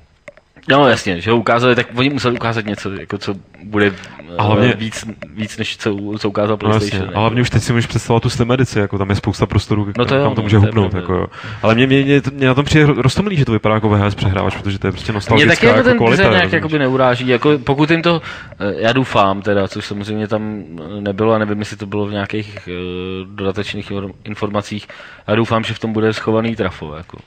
[0.68, 3.92] No jasně, že ho ukázali, tak oni museli ukázat něco, jako co bude
[4.38, 7.16] A hlavně- eh, víc, víc než co, co ukázal No jasně, PlayStation.
[7.16, 9.92] a hlavně už teď si můžeš představovat tu STEM edici, jako tam je spousta prostorů,
[9.98, 11.27] No to jo, kam to no, může to je hubnout, jako jo.
[11.62, 14.57] Ale mě, mě, mě, mě, na tom přijde roztomilý, že to vypadá jako VHS přehrávač,
[14.57, 16.31] protože to je prostě Mě nostalgická taky jako jako ten kvalita.
[16.31, 18.22] nějak jakoby neuráží, jako pokud jim to,
[18.61, 20.62] eh, já doufám teda, což samozřejmě tam
[20.98, 24.88] eh, nebylo a nevím, jestli to bylo v nějakých uh, dodatečných infor- informacích,
[25.29, 27.18] já doufám, že v tom bude schovaný trafo, jako.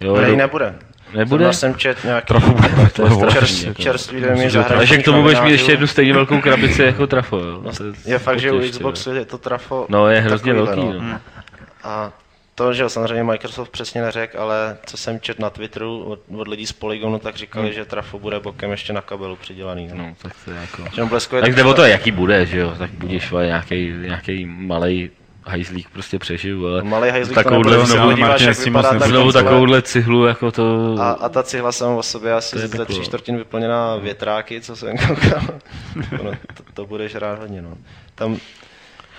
[0.00, 0.74] Jo, Ne, do- nebude.
[1.14, 1.26] Nebude?
[1.28, 4.98] Zrovna jsem čet nějaký Trafu bude to je strašný, čerst, čerstvý dojem je Ale že
[4.98, 7.62] k tomu budeš mít ještě jednu stejně velkou krabici jako trafo, jo.
[7.78, 11.20] To Je fakt, že u Xboxu je to trafo No, je hrozně velký, no.
[11.84, 12.12] A
[12.54, 16.66] to, že samozřejmě Microsoft přesně neřekl, ale co jsem čet na Twitteru od, od lidí
[16.66, 19.88] z Polygonu, tak říkali, že trafo bude bokem ještě na kabelu přidělaný.
[19.88, 19.96] No.
[19.96, 20.82] No, tak to je jako...
[20.94, 21.02] Že
[21.40, 25.10] Tak to- jde o to, jaký bude, že jo, tak budeš nějaký, nějaký malý
[25.46, 29.32] hajzlík prostě přežiju, ale Malej hajzlík to takovouhle nebude, znovu- podíváš, jak s vypadá znovu
[29.32, 30.96] takovouhle cihlu, jako to...
[31.00, 34.76] A, a ta cihla sama o sobě asi To ze tří čtvrtin vyplněná větráky, co
[34.76, 35.42] jsem koukal.
[36.24, 37.76] no, to, to budeš rád hodně, no.
[38.14, 38.36] Tam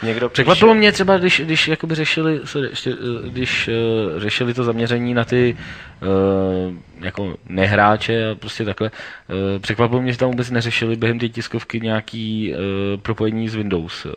[0.04, 4.64] někdo Překvapilo mě třeba, když, když jakoby řešili, sorry, ještě, eh, když uh, řešili to
[4.64, 5.58] zaměření na ty
[6.02, 6.74] uh,
[7.06, 11.80] jako nehráče a prostě takhle, uh, překvapilo mě, že tam vůbec neřešili během té tiskovky
[11.80, 12.58] nějaký uh,
[13.02, 14.06] propojení z Windows.
[14.06, 14.14] Jo.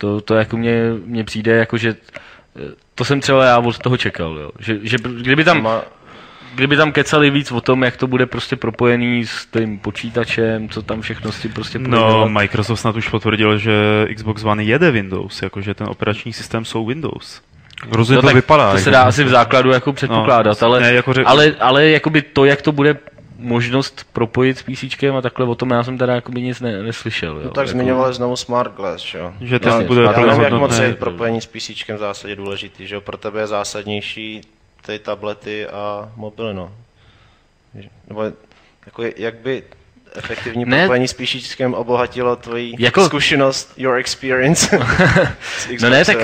[0.00, 1.88] To, to jako mě, mě přijde jako, že
[2.56, 2.60] eh,
[2.94, 4.50] to jsem třeba já od toho čekal, jo.
[4.58, 5.82] Že, že kdyby tam, Má,
[6.54, 10.82] kdyby tam kecali víc o tom, jak to bude prostě propojený s tím počítačem, co
[10.82, 12.28] tam všechno s tím prostě bude No, dělat.
[12.28, 13.72] Microsoft snad už potvrdil, že
[14.14, 17.40] Xbox One jede Windows, jakože ten operační systém jsou Windows.
[17.92, 18.72] Hrozně no, to vypadá.
[18.72, 21.54] To se jako- dá asi v základu jako předpokládat, No, ale, ne, jako řek- ale,
[21.60, 22.96] ale jakoby to, jak to bude
[23.40, 27.36] možnost propojit s PC a takhle o tom já jsem teda jakoby nic ne, neslyšel.
[27.36, 27.42] Jo.
[27.44, 29.32] No tak jako, zmiňovali znovu Smart Glass, že jo?
[29.40, 32.86] Že to Jasně, bude Já nevím, jak moc je propojení s PC v zásadě důležitý,
[32.86, 33.00] že jo?
[33.00, 34.40] Pro tebe je zásadnější
[34.86, 36.72] ty tablety a mobily, no.
[38.08, 38.22] Nebo
[38.86, 39.62] jako jak by
[40.16, 40.76] efektivní Ne.
[40.76, 44.78] propojení s PC obohatilo tvoji Jako- zkušenost, your experience.
[45.82, 46.22] No ne, tak uh,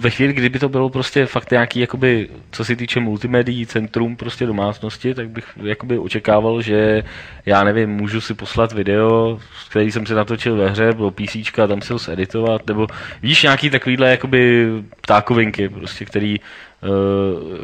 [0.00, 4.46] ve chvíli, kdyby to bylo prostě fakt nějaký, jakoby, co se týče multimedií, centrum prostě
[4.46, 7.02] domácnosti, tak bych jakoby očekával, že
[7.46, 9.40] já nevím, můžu si poslat video,
[9.70, 12.86] který jsem si natočil ve hře, bylo PC, a tam si ho editovat, nebo
[13.22, 14.68] víš, nějaký takovýhle jakoby
[15.00, 16.40] ptákovinky, prostě, který,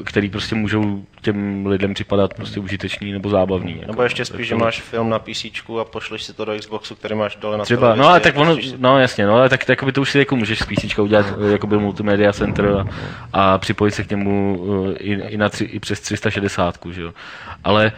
[0.04, 3.72] který prostě můžou těm lidem připadat prostě užitečný nebo zábavný.
[3.72, 5.44] Jako, Nebo ještě spíš, že máš film na PC
[5.80, 8.36] a pošleš si to do Xboxu, který máš dole na Třeba, no ale a tak
[8.36, 10.98] ono, no jasně, no ale tak, tak by to už si jako můžeš z PC
[10.98, 12.86] udělat jako byl multimedia center a,
[13.32, 17.12] a připojit se k němu uh, i, i, na tři, i přes 360, že jo.
[17.64, 17.92] Ale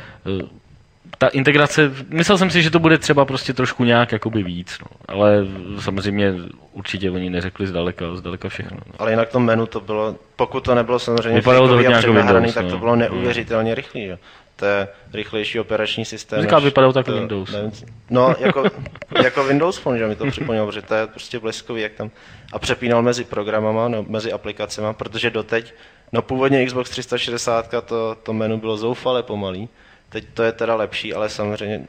[1.19, 4.87] ta integrace, myslel jsem si, že to bude třeba prostě trošku nějak jakoby víc, no.
[5.09, 5.47] ale
[5.81, 6.35] samozřejmě
[6.73, 8.77] určitě oni neřekli zdaleka, zdaleka všechno.
[8.87, 8.93] No.
[8.99, 12.55] Ale jinak to menu to bylo, pokud to nebylo samozřejmě Vypadalo to a jako Windows,
[12.55, 12.71] tak no.
[12.71, 14.05] to bylo neuvěřitelně rychlý.
[14.05, 14.17] Jo.
[14.57, 16.43] To je rychlejší operační systém.
[16.43, 17.53] Říká, vypadalo tak Windows.
[17.53, 17.73] nevím,
[18.11, 18.65] No, jako,
[19.23, 22.11] jako Windows Phone, že mi to připomnělo, protože to je prostě bleskový, jak tam
[22.53, 25.75] a přepínal mezi programama, no, mezi aplikacemi, protože doteď,
[26.13, 29.69] no původně Xbox 360 to, to menu bylo zoufale pomalý,
[30.17, 31.87] teď to je teda lepší, ale samozřejmě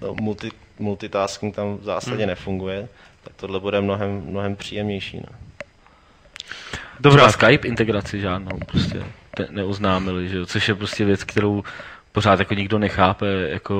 [0.00, 2.26] no, multi, multitasking tam v zásadě Hmm.
[2.26, 2.88] nefunguje,
[3.24, 5.16] tak tohle bude mnohem, mnohem příjemnější.
[5.16, 5.22] No.
[5.26, 8.98] Třeba Dobrá, Skype integraci žádnou prostě
[9.38, 11.64] ne, neoznámili, že jo, což je prostě věc, kterou
[12.14, 13.74] pořád jako nikdo nechápe, jako...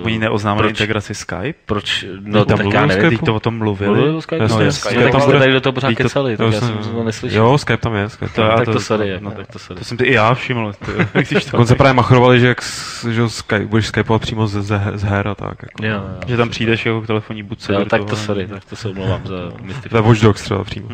[0.00, 1.54] uh, oni neoznámili proč- integraci Skype?
[1.66, 2.04] Proč?
[2.20, 3.18] No, No, tam tak já o nevím.
[3.18, 3.90] To o tom mluvili.
[3.94, 4.48] Mluvili o Skype?
[4.48, 4.94] No, No, je Skype.
[4.94, 7.04] tak tam tam bude- tady do toho pořád to- kecali, tak Jo, já jsem- to
[7.04, 7.42] neslyšel.
[7.44, 8.08] Jo, Skype tam je.
[8.08, 8.50] Skype To, tam je.
[8.58, 9.78] já tak to sorry, jako, no, tak to sorry.
[9.78, 10.72] To jsem ty i já všiml.
[10.72, 12.60] To, to, Dokonce právě machrovali, že, jak,
[13.10, 15.62] že Skype, budeš skypovat přímo z, z, z her a tak.
[15.62, 15.84] Jako.
[15.84, 16.20] Jo, jo.
[16.26, 17.72] že tam přijdeš jako k telefonní budce.
[17.74, 20.08] Jo, tak to sorry, tak to se omlouvám za Ve mystifikaci.
[20.08, 20.88] Watch Dogs třeba přímo.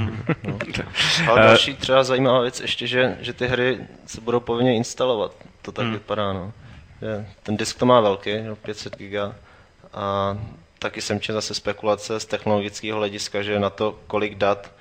[1.28, 5.32] Ale Eh, další třeba zajímavá věc ještě, že, že ty hry se budou povinně instalovat.
[5.62, 5.92] To tak hmm.
[5.94, 6.52] vypadá, no.
[7.42, 9.34] Ten disk to má velký, jo, 500 giga.
[9.94, 10.38] A
[10.78, 14.72] taky jsem četl zase spekulace z technologického hlediska, že na to, kolik dat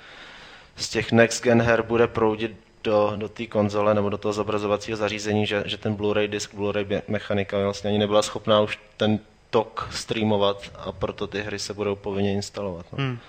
[0.76, 4.98] z těch next gen her bude proudit do, do té konzole nebo do toho zobrazovacího
[4.98, 9.90] zařízení, že, že ten Blu-ray disk, Blu-ray mechanika vlastně ani nebyla schopná už ten tok
[9.92, 12.86] streamovat a proto ty hry se budou povinně instalovat.
[12.92, 12.98] No.
[12.98, 13.20] Hmm.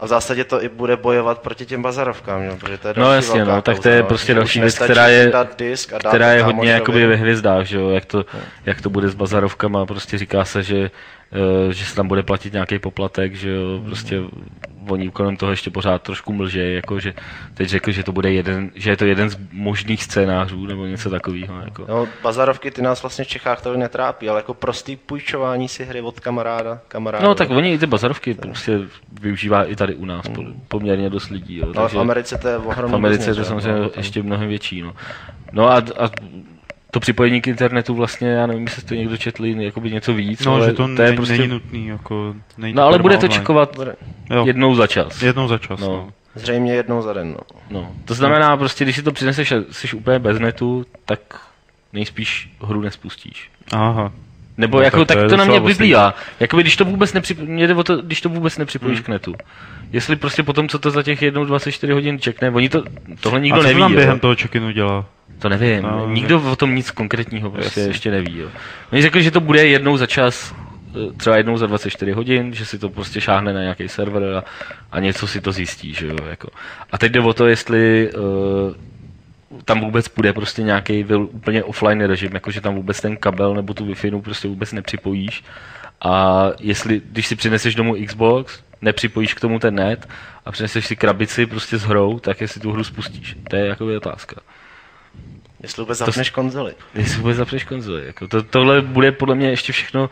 [0.00, 3.12] A v zásadě to i bude bojovat proti těm bazarovkám, jo, protože to je No
[3.12, 6.42] jasně, no, tak to je no, prostě další věc, která je, disk a která je
[6.42, 8.24] hodně jakoby ve hvězdách, že jo, jak to,
[8.66, 10.90] jak to bude s bazarovkama, prostě říká se, že,
[11.70, 14.20] že se tam bude platit nějaký poplatek, že jo, prostě
[14.88, 17.14] oni kolem toho ještě pořád trošku mlžej, jako že
[17.54, 21.10] teď řekl, že to bude jeden, že je to jeden z možných scénářů, nebo něco
[21.10, 21.84] takového, jako.
[21.88, 26.00] No, bazarovky ty nás vlastně v Čechách tolik netrápí, ale jako prostý půjčování si hry
[26.00, 27.24] od kamaráda, kamaráda.
[27.28, 28.78] No tak oni i ty bazarovky prostě
[29.20, 31.96] využívá i tady u nás po- poměrně dost lidí, jo, No, takže...
[31.96, 34.82] v Americe to je ohromný V Americe je to samozřejmě no, tam- ještě mnohem větší.
[34.82, 34.94] No,
[35.52, 36.10] no a, a
[36.90, 40.44] to připojení k internetu vlastně, já nevím, jestli jste to někdo četli, jakoby něco víc,
[40.44, 41.38] No, ale že to, to je ne, prostě...
[41.38, 42.34] není nutný, jako...
[42.58, 43.40] Není No ale bude to online.
[43.40, 43.76] čekovat.
[44.30, 45.22] Jo, jednou za čas.
[45.22, 45.86] jednou za čas, No.
[45.86, 46.12] no.
[46.34, 47.40] Zřejmě jednou za den, no.
[47.70, 47.92] No.
[48.04, 51.20] To znamená prostě, když si to přineseš a jsi úplně bez netu, tak
[51.92, 53.50] nejspíš hru nespustíš.
[53.72, 54.12] Aha.
[54.58, 56.14] Nebo No, jako, tak to tak, to na mě vyplývá.
[56.40, 57.38] Jakoby, když to vůbec, nepřip...
[57.84, 58.60] to, když to vůbec Hmm.
[58.62, 59.34] nepřipojíš k netu.
[59.92, 62.84] Jestli prostě potom, co to za těch jednou 24 hodin čekne, oni to,
[63.20, 63.78] tohle nikdo a co neví.
[63.78, 63.96] to tam jo.
[63.96, 65.04] během toho check-inu dělá?
[65.38, 67.90] To nevím, No, nikdo o tom nic konkrétního prostě Jasně.
[67.90, 68.38] ještě neví.
[68.38, 68.48] Jo.
[68.92, 70.54] Oni řekli, že to bude jednou za čas,
[71.08, 74.44] eh, třeba jednou za 24 hodin, že si to prostě šáhne na nějaký server a,
[74.92, 75.94] a něco si to zjistí.
[75.94, 76.48] Že jo, jako.
[76.92, 78.22] A teď jde o to, jestli uh,
[79.68, 83.74] tam vůbec bude prostě nějaký úplně offline režim, jako že tam vůbec ten kabel nebo
[83.74, 85.44] tu Wi-Fi prostě vůbec nepřipojíš.
[86.00, 90.08] A jestli, když si přineseš domů Xbox, nepřipojíš k tomu ten net
[90.46, 93.36] a přineseš si krabici prostě s hrou, tak jestli tu hru spustíš.
[93.50, 94.40] To je jako otázka.
[95.62, 96.72] Jestli vůbec zapneš konzoli.
[96.94, 98.06] Jestli vůbec zapřeš konzoli.
[98.06, 100.10] Jako to, tohle bude podle mě ještě všechno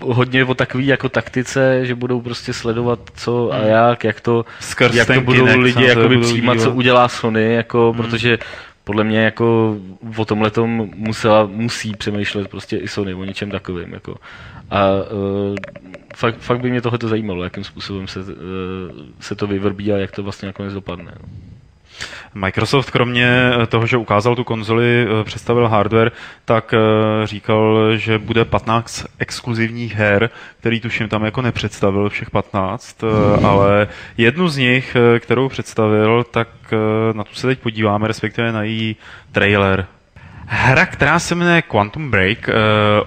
[0.00, 4.94] hodně o takový jako taktice, že budou prostě sledovat co a jak, jak to, Skrz
[4.94, 8.38] jak to budou Kinect lidi to jakoby budou přijímat, co udělá Sony, jako, protože
[8.86, 9.76] podle mě jako
[10.16, 13.92] o tomhle tom musela, musí přemýšlet prostě i Sony o něčem takovým.
[13.92, 14.16] Jako.
[14.70, 15.56] A uh,
[16.16, 18.26] fakt, fakt, by mě tohle zajímalo, jakým způsobem se, uh,
[19.20, 21.12] se to vyvrbí a jak to vlastně nakonec dopadne.
[21.22, 21.28] No.
[22.36, 26.12] Microsoft kromě toho, že ukázal tu konzoli, eh, představil hardware,
[26.44, 33.04] tak eh, říkal, že bude 15 exkluzivních her, který tuším tam jako nepředstavil všech 15,
[33.04, 36.48] eh, ale jednu z nich, kterou představil, tak
[37.12, 38.96] na tu se teď podíváme, respektive na její
[39.32, 39.86] trailer.
[40.48, 42.50] Hra, která se jmenuje Quantum Break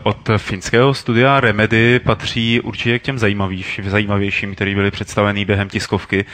[0.04, 6.25] od finského studia Remedy, patří určitě k těm zajímavějším, zajímavějším který byly představený během tiskovky.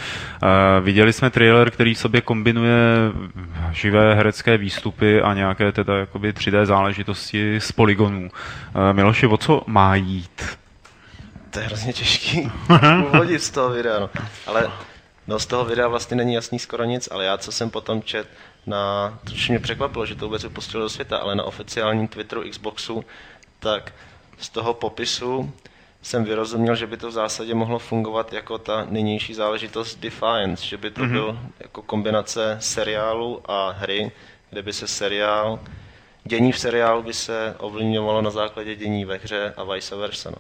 [0.81, 2.75] Viděli jsme trailer, který v sobě kombinuje
[3.71, 8.29] živé herecké výstupy a nějaké teda jakoby 3D záležitosti z poligonů.
[8.91, 10.57] Miloši, o co má jít?
[11.49, 12.51] To je hrozně těžký
[13.13, 14.09] uvodit z toho videa, no.
[14.47, 14.67] Ale
[15.27, 18.27] no, z toho videa vlastně není jasný skoro nic, ale já, co jsem potom čet,
[18.67, 23.05] na, což mě překvapilo, že to vůbec vypustili do světa, ale na oficiálním Twitteru Xboxu,
[23.59, 23.93] tak
[24.37, 25.53] z toho popisu
[26.01, 30.77] jsem vyrozuměl, že by to v zásadě mohlo fungovat jako ta nynější záležitost Defiance, že
[30.77, 31.11] by to mm-hmm.
[31.11, 34.11] byl jako kombinace seriálu a hry,
[34.49, 35.59] kde by se seriál,
[36.23, 40.29] dění v seriálu by se ovlivňovalo na základě dění ve hře a vice versa.
[40.29, 40.37] No.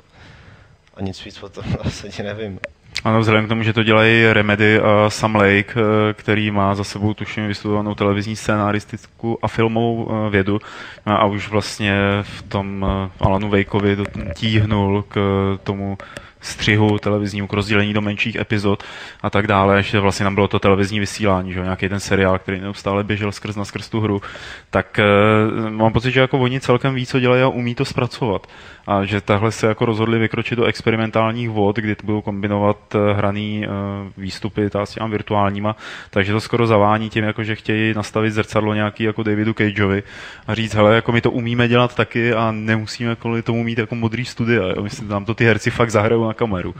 [0.95, 2.59] A nic víc o tom v zásadě nevím.
[3.03, 6.83] Ano, vzhledem k tomu, že to dělají Remedy a Sam Lake, eh, který má za
[6.83, 10.59] sebou tuším vystudovanou televizní scénaristickou a filmovou eh, vědu.
[11.05, 13.97] A už vlastně v tom eh, Alanu Wakeovi
[14.35, 15.17] tíhnul k
[15.63, 15.97] tomu
[16.45, 18.83] střihu televiznímu k rozdělení do menších epizod
[19.21, 22.59] a tak dále, že vlastně tam bylo to televizní vysílání, že nějaký ten seriál, který
[22.59, 24.21] neustále běžel skrz na skrz tu hru,
[24.69, 28.47] tak uh, mám pocit, že jako oni celkem ví, co dělají a umí to zpracovat.
[28.87, 33.65] A že tahle se jako rozhodli vykročit do experimentálních vod, kdy budou kombinovat uh, hraný
[33.67, 35.75] uh, výstupy ta s těma virtuálníma,
[36.09, 40.03] takže to skoro zavání tím, jako že chtějí nastavit zrcadlo nějaký jako Davidu Cageovi
[40.47, 43.95] a říct, hele, jako my to umíme dělat taky a nemusíme kvůli tomu mít jako
[43.95, 44.63] modrý studia.
[44.67, 44.83] Jo?
[44.83, 46.75] Myslím, tam to ty herci fakt zahrajou kameru.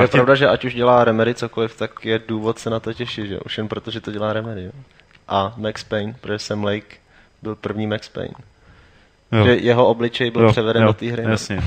[0.00, 0.12] Je tě...
[0.12, 3.40] pravda, že ať už dělá Remedy cokoliv, tak je důvod se na to těšit, že
[3.40, 4.64] už jen proto, že to dělá Remedy.
[4.64, 4.72] Jo?
[5.28, 6.96] A Max Payne, protože Sam Lake
[7.42, 8.34] byl první Max Payne.
[9.32, 9.44] Jo.
[9.44, 11.22] Že jeho obličej byl jo, převeden jo, do té hry.
[11.22, 11.62] Jasně.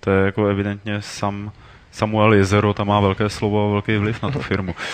[0.00, 1.52] To je jako evidentně sam,
[1.92, 4.74] Samuel Jezero, tam má velké slovo a velký vliv na tu firmu.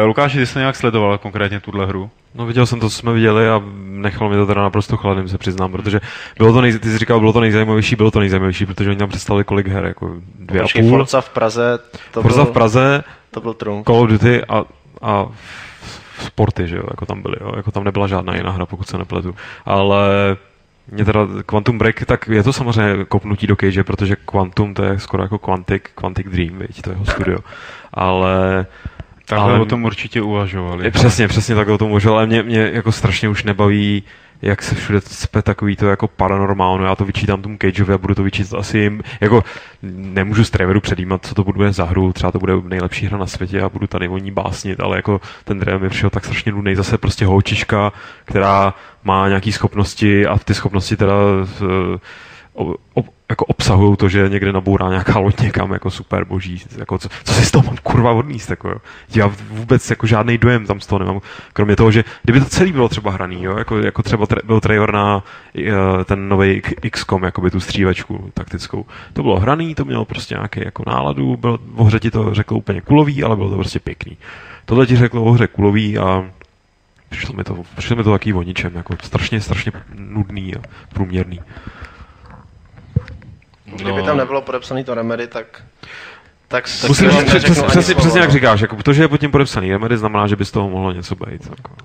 [0.00, 2.10] Uh, Lukáši, ty jsi nějak sledoval konkrétně tuhle hru?
[2.34, 5.38] No viděl jsem to, co jsme viděli a nechalo mi to teda naprosto chladným, se
[5.38, 6.00] přiznám, protože
[6.38, 9.08] bylo to nej, ty jsi říkal, bylo to nejzajímavější, bylo to nejzajímavější, protože oni tam
[9.08, 10.98] představili kolik her, jako dvě Počkej, a půl.
[10.98, 11.78] Forza v Praze,
[12.10, 13.86] to Forza byl, v Praze, to byl trunk.
[13.86, 14.64] Call of Duty a,
[15.02, 15.26] a
[16.18, 18.98] sporty, že jo, jako tam byly, jo, jako tam nebyla žádná jiná hra, pokud se
[18.98, 19.34] nepletu,
[19.66, 20.36] ale
[20.92, 24.98] mě teda Quantum Break, tak je to samozřejmě kopnutí do Cage, protože Quantum to je
[24.98, 27.38] skoro jako Quantic, Quantic Dream, viď, to je jeho studio,
[27.94, 28.66] ale
[29.28, 30.90] Takhle ale o tom určitě uvažovali.
[30.90, 34.02] Přesně, přesně tak o tom uvažovali, ale mě, mě jako strašně už nebaví
[34.42, 38.14] jak se všude cpe takový to jako paranormálno, já to vyčítám tomu Cageovi a budu
[38.14, 39.44] to vyčítat asi jim, jako
[39.82, 43.26] nemůžu z Trevoru předjímat, co to bude za hru, třeba to bude nejlepší hra na
[43.26, 46.52] světě a budu tady o ní básnit, ale jako ten Trevor mi přišel tak strašně
[46.52, 47.92] nudný, zase prostě holčička,
[48.24, 51.14] která má nějaké schopnosti a ty schopnosti teda
[52.54, 57.08] uh, jako obsahují to, že někde nabourá nějaká loď někam jako super boží, jako co,
[57.24, 58.76] co si z toho mám kurva odníst, jako jo.
[59.14, 61.20] Já vůbec jako žádný dojem tam z toho nemám,
[61.52, 64.60] kromě toho, že kdyby to celý bylo třeba hraný, jo, jako, jako třeba tre, byl
[64.60, 68.86] trailer na uh, ten nový XCOM, jako by tu střívačku taktickou.
[69.12, 72.58] To bylo hraný, to mělo prostě nějaký jako náladu, bylo, v hře ti to řeklo
[72.58, 74.16] úplně kulový, ale bylo to prostě pěkný.
[74.64, 76.24] Tohle ti řeklo o hře kulový a
[77.08, 80.58] přišlo mi to, přišlo mi to taký o ničem, jako strašně, strašně nudný a
[80.94, 81.40] průměrný.
[83.76, 85.62] Kdyby tam nebylo podepsaný to Remedy, tak
[86.48, 89.30] tak Musím říct, přes, přes, přesně, přesně jak říkáš, jako to, že je pod tím
[89.30, 91.46] podepsaný Remedy, znamená, že by z toho mohlo něco být.
[91.50, 91.76] Jako.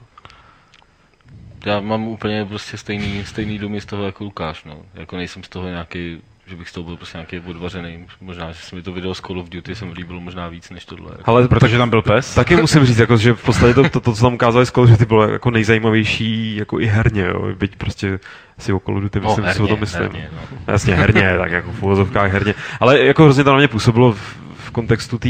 [1.66, 4.78] Já mám úplně prostě stejný, stejný důmy z toho jako Lukáš, no.
[4.94, 6.22] Jako nejsem z toho nějaký
[6.54, 8.06] že bych z toho byl prostě nějaký odvařený.
[8.22, 10.86] Možná, že se mi to video z Call of Duty jsem líbilo možná víc než
[10.86, 11.12] tohle.
[11.12, 11.32] Jako.
[11.32, 12.36] Ale protože tam byl pes?
[12.36, 14.84] Taky musím říct, jako, že v podstatě to, to, to, co tam ukázali z Call
[14.84, 17.56] of Duty, bylo jako nejzajímavější jako i herně, jo.
[17.56, 18.20] byť prostě
[18.60, 20.02] si o Call of Duty no, myslím, no, herně, si o tom myslím.
[20.02, 20.58] Herně, no.
[20.68, 22.54] Jasně, herně, tak jako v úvozovkách herně.
[22.80, 25.30] Ale jako hrozně to na mě působilo v, v kontextu té,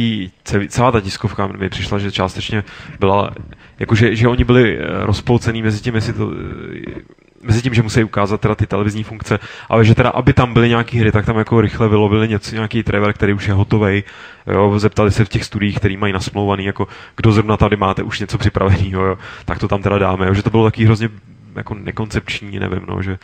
[0.67, 2.63] celá ta tiskovka mi přišla, že částečně
[2.99, 3.31] byla,
[3.79, 6.31] jakože že oni byli eh, rozpolcený mezi tím, jestli to
[7.43, 10.69] mezi tím, že musí ukázat teda ty televizní funkce, ale že teda, aby tam byly
[10.69, 14.03] nějaké hry, tak tam jako rychle vylovili něco, nějaký trailer, který už je hotový.
[14.47, 18.19] Jo, zeptali se v těch studiích, který mají nasmlouvaný, jako kdo zrovna tady máte už
[18.19, 20.27] něco připraveného, jo, tak to tam teda dáme.
[20.27, 21.09] Jo, že to bylo taky hrozně
[21.55, 23.17] jako nekoncepční, nevím, no, že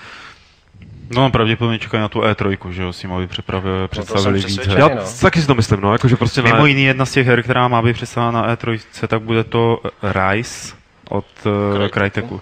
[1.16, 4.68] No, pravděpodobně čekají na tu E3, že jo, s tím, aby připravili, představili no víc
[4.68, 4.78] her.
[4.80, 5.02] Já no.
[5.22, 6.68] taky si to myslím, no, jakože prostě Mimo na...
[6.68, 10.79] jiný jedna z těch her, která má být představena na E3, tak bude to Rise,
[11.10, 12.42] od uh, Cryteku.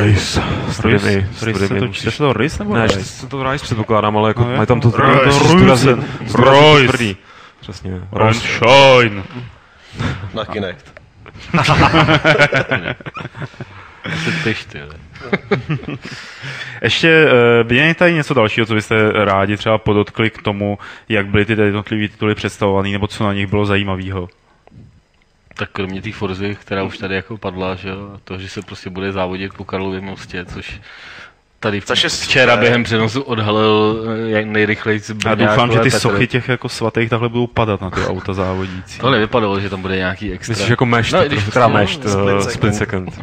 [0.00, 0.42] Rice.
[0.84, 1.28] Rice.
[1.42, 4.56] Rice se to čte to Rice nebo Ne, se to Rice předpokládám, ale jako No,
[4.56, 4.92] mají tam to
[5.30, 5.96] zdůrazně
[6.32, 7.16] tvrdý.
[7.60, 8.00] Přesně.
[8.12, 9.22] Run Shine.
[10.34, 11.00] Na Kinect.
[14.24, 14.80] Ty piš, ty.
[16.82, 17.26] Ještě
[17.64, 21.52] uh, je tady něco dalšího, co byste rádi třeba podotkli k tomu, jak byly ty
[21.52, 24.28] jednotlivé tituly představované, nebo co na nich bylo zajímavého?
[25.54, 28.90] Tak kromě té Forzy, která už tady jako padla, že jo, to, že se prostě
[28.90, 30.80] bude závodit po Karlově mostě, což
[31.60, 32.60] tady v- Což je včera super.
[32.60, 35.98] během přenosu odhalil jak nejrychleji Já doufám, že ty Petr.
[36.00, 38.98] sochy těch jako svatých takhle budou padat na ty auta závodící.
[39.00, 40.52] To nevypadalo, že tam bude nějaký extra.
[40.52, 42.52] Myslíš jako mešt, No, když teda prostě, mešt, no, split uh, second.
[42.52, 43.20] split second.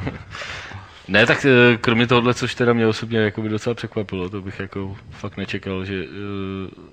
[1.07, 4.59] Ne, tak eh, kromě tohohle, což teda mě osobně jako by docela překvapilo, to bych
[4.59, 6.90] jako fakt nečekal, že eh,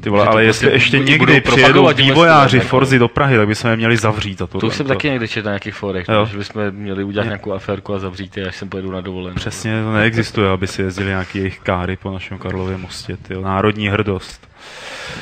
[0.00, 2.68] Ty vole, to ale prostě jestli ještě budou někdy přijedou vývojáři jako.
[2.68, 4.58] Forzy do Prahy, tak bychom je měli zavřít za to.
[4.58, 6.26] to už jsem taky někde četl na nějakých forech, Jo.
[6.26, 9.34] že bychom měli udělat nějakou aférku a zavřít je, až sem pojedu na dovolenou.
[9.36, 13.16] Přesně to neexistuje, aby si jezdili nějaký jejich káry po našem Karlově mostě.
[13.16, 13.40] Tyjo.
[13.40, 14.48] Národní hrdost.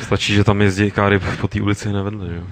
[0.02, 2.42] Stačí, že tam jezdí káry po té ulici nevedle, že jo.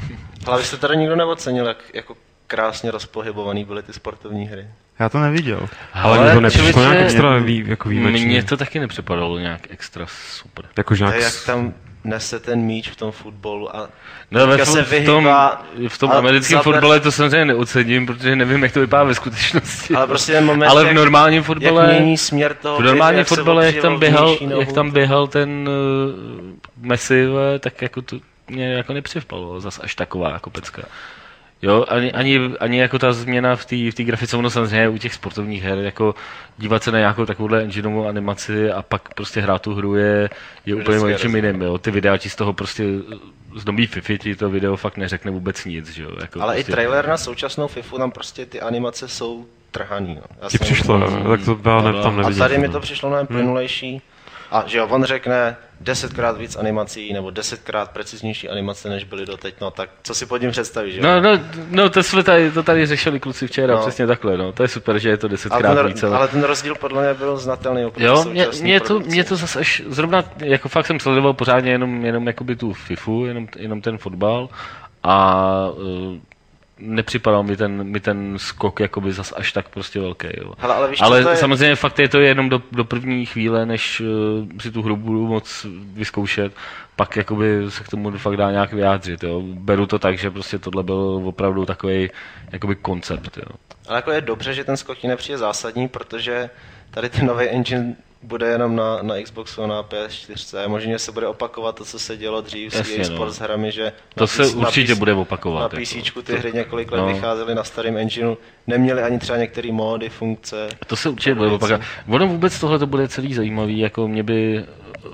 [0.46, 4.66] Ale vy jste tady nikdo neocenil, jak jako krásně rozpohybovaný byly ty sportovní hry.
[5.00, 5.68] Já to neviděl.
[5.94, 8.26] Ale mně to nepřišlo člověče, nějak extra vý, jako výjimečně.
[8.26, 10.64] Mně to taky nepřipadalo nějak extra super.
[10.78, 11.22] Jakože To nějak...
[11.24, 13.88] jak tam nese ten míč v tom fotbalu a
[14.30, 18.36] No, ve, se v tom, vyhýbá v tom americkém zapne- fotbale to samozřejmě neocením, protože
[18.36, 19.94] nevím, jak to vypadá ve skutečnosti.
[19.94, 23.18] Ale prostě ten moment, Ale v jak- normálním jak fotbale, mění směr toho v normálním
[23.18, 27.26] jak fotbale, jak tam běhal, jak tam běhal ten uh, Messi,
[27.60, 28.16] tak jako to
[28.48, 30.82] mě jako nepřivpalo zas až taková jako pecka.
[31.62, 34.98] Jo, ani, ani, ani jako ta změna v té v té grafice, ono samozřejmě u
[34.98, 36.14] těch sportovních her, jako
[36.58, 40.30] dívat se na nějakou takovouhle engineovou animaci a pak prostě hrát tu hru je,
[40.66, 41.78] je úplně o něčem jiném, jo.
[41.78, 42.84] Ty videa ti z toho prostě
[43.56, 46.10] z nový FIFA ti to video fakt neřekne vůbec nic, že jo.
[46.20, 50.14] Jako Ale prostě, i trailer na současnou FIFU, tam prostě ty animace jsou trhaný.
[50.14, 50.22] No.
[50.42, 52.38] Já Ti jsem- přišlo, jo, tak to já ne, tam A neviděl.
[52.48, 54.02] tady mi to přišlo mnohem plynulejší.
[54.50, 59.54] A že jo, on řekne desetkrát víc animací nebo desetkrát preciznější animace, než byly doteď,
[59.60, 61.00] no tak co si pod tím představíš, že?
[61.00, 61.40] No, no,
[61.70, 63.80] no, to jsme tady, to tady řešili kluci včera, No.
[63.80, 64.52] přesně takhle, no.
[64.52, 66.16] To je super, že je to ale, desetkrát ten, víc, ale...
[66.16, 69.82] ale ten rozdíl podle mě byl znatelný Jo, mě, mě, to, mě to zase až
[69.86, 74.48] zrovna, jako fakt jsem sledoval pořádně jenom, jenom jakoby tu FIFU, jenom, jenom ten fotbal
[75.02, 76.16] a uh,
[76.80, 80.26] nepřipadal mi ten, mi ten skok jakoby zas až tak prostě velký.
[80.36, 80.52] Jo.
[80.58, 81.36] Hele, ale víš, ale to je?
[81.36, 84.06] samozřejmě fakt je to jenom do, do první chvíle, než uh,
[84.60, 86.52] si tu hru budu moc vyzkoušet,
[86.96, 89.22] pak jakoby se k tomu fakt dá nějak vyjádřit.
[89.22, 89.42] Jo.
[89.42, 92.10] Beru to tak, že prostě tohle byl opravdu takový
[92.52, 93.36] jakoby koncept.
[93.36, 93.56] Jo.
[93.88, 96.50] Ale jako je dobře, že ten skok ti nepřijde zásadní, protože
[96.90, 100.68] tady ten nový engine bude jenom na, na Xboxu, na PS4.
[100.68, 103.04] Možná se bude opakovat to, co se dělo dřív s EA no.
[103.04, 105.72] Sports hrami, že To na se určitě PC bude opakovat.
[105.72, 106.00] Na jako.
[106.00, 107.06] PC ty hry několik let no.
[107.06, 110.68] vycházely na starém engineu, neměly ani třeba některé módy, funkce.
[110.86, 111.80] To se určitě bude opakovat.
[112.08, 114.64] Ono vůbec tohle to bude celý zajímavý, jako mě by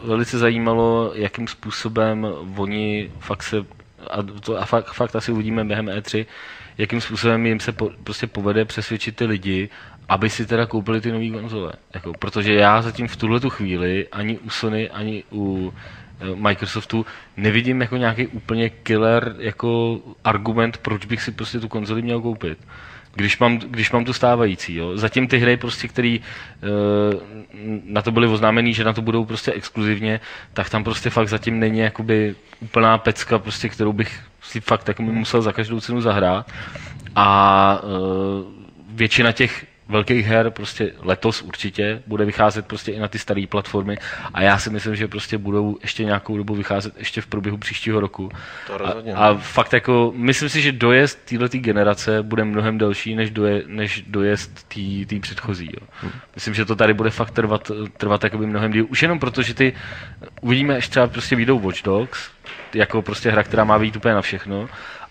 [0.05, 3.57] velice zajímalo, jakým způsobem oni fakt se,
[4.11, 6.27] a, to, a fakt, fakt asi uvidíme během E3,
[6.79, 9.69] jakým způsobem jim se po, prostě povede přesvědčit ty lidi,
[10.09, 11.73] aby si teda koupili ty nové konzole.
[11.95, 15.73] Jako, protože já zatím v tuhle tu chvíli ani u Sony, ani u
[16.21, 22.03] eh, Microsoftu nevidím jako nějaký úplně killer jako argument, proč bych si prostě tu konzoli
[22.03, 22.59] měl koupit
[23.17, 24.75] když mám, když mám tu stávající.
[24.75, 24.97] Jo.
[24.97, 26.19] Zatím ty hry, prostě, které
[27.85, 30.21] na to byly oznámený, že na to budou prostě exkluzivně,
[30.53, 35.03] tak tam prostě fakt zatím není jakoby úplná pecka, prostě, kterou bych si fakt jako
[35.03, 36.51] musel za každou cenu zahrát.
[37.17, 38.45] A eh,
[38.89, 43.99] většina těch velkých her prostě letos určitě bude vycházet prostě i na ty staré platformy
[44.35, 48.01] a já si myslím, že prostě budou ještě nějakou dobu vycházet ještě v průběhu příštího
[48.01, 48.31] roku.
[48.67, 49.15] To rozhodně.
[49.15, 53.63] A, a fakt jako, myslím si, že dojezd této generace bude mnohem delší, než, doje,
[53.67, 54.69] než dojezd
[55.07, 55.71] té předchozí.
[55.81, 56.11] Jo.
[56.35, 58.87] Myslím, že to tady bude fakt trvat, trvat jakoby mnohem díl.
[58.89, 59.73] Už jenom proto, že ty
[60.41, 62.31] uvidíme, až třeba prostě vyjdou Watch Dogs,
[62.75, 64.69] jako prostě hra, která má být úplně na všechno,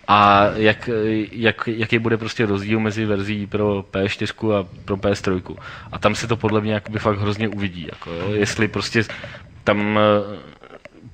[0.08, 0.90] a jak,
[1.32, 5.56] jak, jaký bude prostě rozdíl mezi verzí pro P4 a pro PS3.
[5.92, 7.86] A tam se to podle mě jakoby fakt hrozně uvidí.
[7.92, 8.30] Jako, jo.
[8.32, 9.04] Jestli prostě
[9.64, 9.98] tam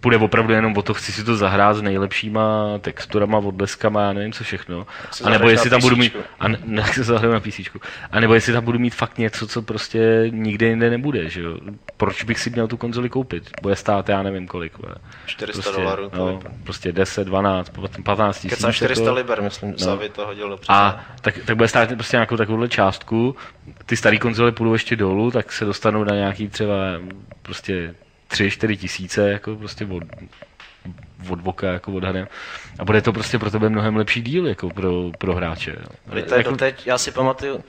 [0.03, 4.33] půjde opravdu jenom o to, chci si to zahrát s nejlepšíma texturama, odleskama, já nevím
[4.33, 4.87] co všechno.
[5.25, 7.61] A nebo jestli tam budu mít, a ne, ne, se zahraju na PC.
[8.11, 11.59] A nebo jestli tam budu mít fakt něco, co prostě nikde jinde nebude, že jo.
[11.97, 13.51] Proč bych si měl tu konzoli koupit?
[13.63, 14.79] Bude stát, já nevím kolik.
[14.79, 14.95] vole.
[15.27, 16.11] 400 dolarů.
[16.11, 17.73] to No, prostě 10, 12,
[18.05, 18.51] 15 tisíc.
[18.51, 19.79] Kecám 400 jako- liber, myslím, no.
[19.79, 23.37] Zavy to hodil do a tak, tak bude stát prostě nějakou takovouhle částku.
[23.87, 26.75] Ty staré konzole půjdou ještě dolů, tak se dostanou na nějaký třeba
[27.43, 27.95] prostě
[28.33, 30.03] 3-4 tisíce, jako prostě od,
[31.29, 32.29] od boka, jako odhadem.
[32.79, 35.71] A bude to prostě pro tebe mnohem lepší díl, jako pro, pro hráče.
[35.71, 35.87] jo.
[36.11, 37.65] Ale to je doteď, já si pamatuju,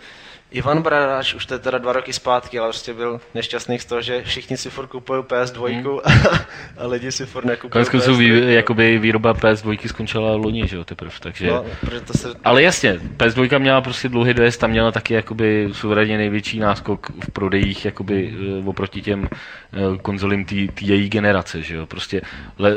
[0.54, 4.02] Ivan Bradáč, už to je teda dva roky zpátky, ale prostě byl nešťastný z toho,
[4.02, 6.00] že všichni si furt kupují PS2 hmm.
[6.78, 10.84] a lidi si furt nekupují Konec konců vý, jakoby výroba PS2 skončila loni, že jo,
[10.84, 11.48] teprve, takže...
[11.48, 11.66] No,
[12.08, 12.28] to se...
[12.44, 17.32] Ale jasně, PS2 měla prostě dlouhý dojezd, tam měla taky jakoby suverénně největší náskok v
[17.32, 22.22] prodejích jakoby eh, oproti těm eh, konzolím té její generace, že jo, prostě
[22.60, 22.76] le, eh,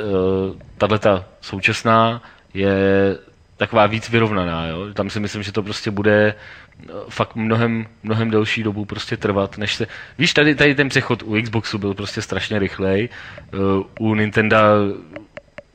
[0.79, 2.23] tahle ta současná
[2.55, 3.17] je
[3.57, 4.87] taková víc vyrovnaná, jo?
[4.95, 6.35] tam si myslím, že to prostě bude
[7.09, 9.87] fakt mnohem, mnohem delší dobu prostě trvat, než se...
[10.19, 13.09] Víš, tady, tady ten přechod u Xboxu byl prostě strašně rychlej,
[14.01, 14.57] u Nintendo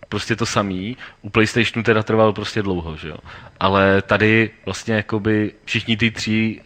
[0.10, 3.18] prostě to samý, u PlayStationu teda trval prostě dlouho, že jo.
[3.60, 6.62] Ale tady vlastně jakoby všichni ty tři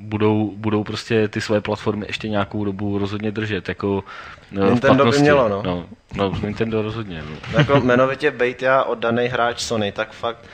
[0.00, 3.68] budou, budou prostě ty své platformy ještě nějakou dobu rozhodně držet.
[3.68, 4.04] Jako,
[4.52, 5.62] no, Nintendo by mělo, no.
[5.62, 5.86] no.
[6.14, 7.22] No, Nintendo rozhodně.
[7.30, 7.58] No.
[7.58, 10.46] jako jmenovitě bejt já oddaný hráč Sony, tak fakt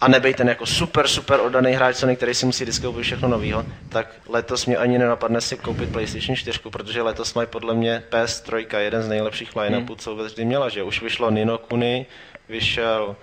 [0.00, 3.28] a nebej ten jako super, super oddaný hráč Sony, který si musí vždycky koupit všechno
[3.28, 8.02] novýho, tak letos mě ani nenapadne si koupit PlayStation 4, protože letos mají podle mě
[8.10, 9.98] PS3 jeden z nejlepších line-upů, hmm.
[9.98, 12.06] co vůbec kdy měla, že už vyšlo Nino Kuni,
[12.48, 13.16] vyšel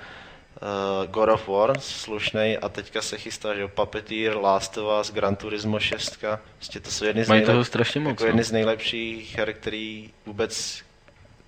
[0.62, 5.36] uh, God of War, slušný, a teďka se chystá, že Puppeteer, Last of Us, Gran
[5.36, 7.46] Turismo 6, prostě to jsou jedny z, nejlep...
[7.46, 8.46] toho strašně moc, jako jedny no.
[8.46, 10.85] z nejlepších her, který vůbec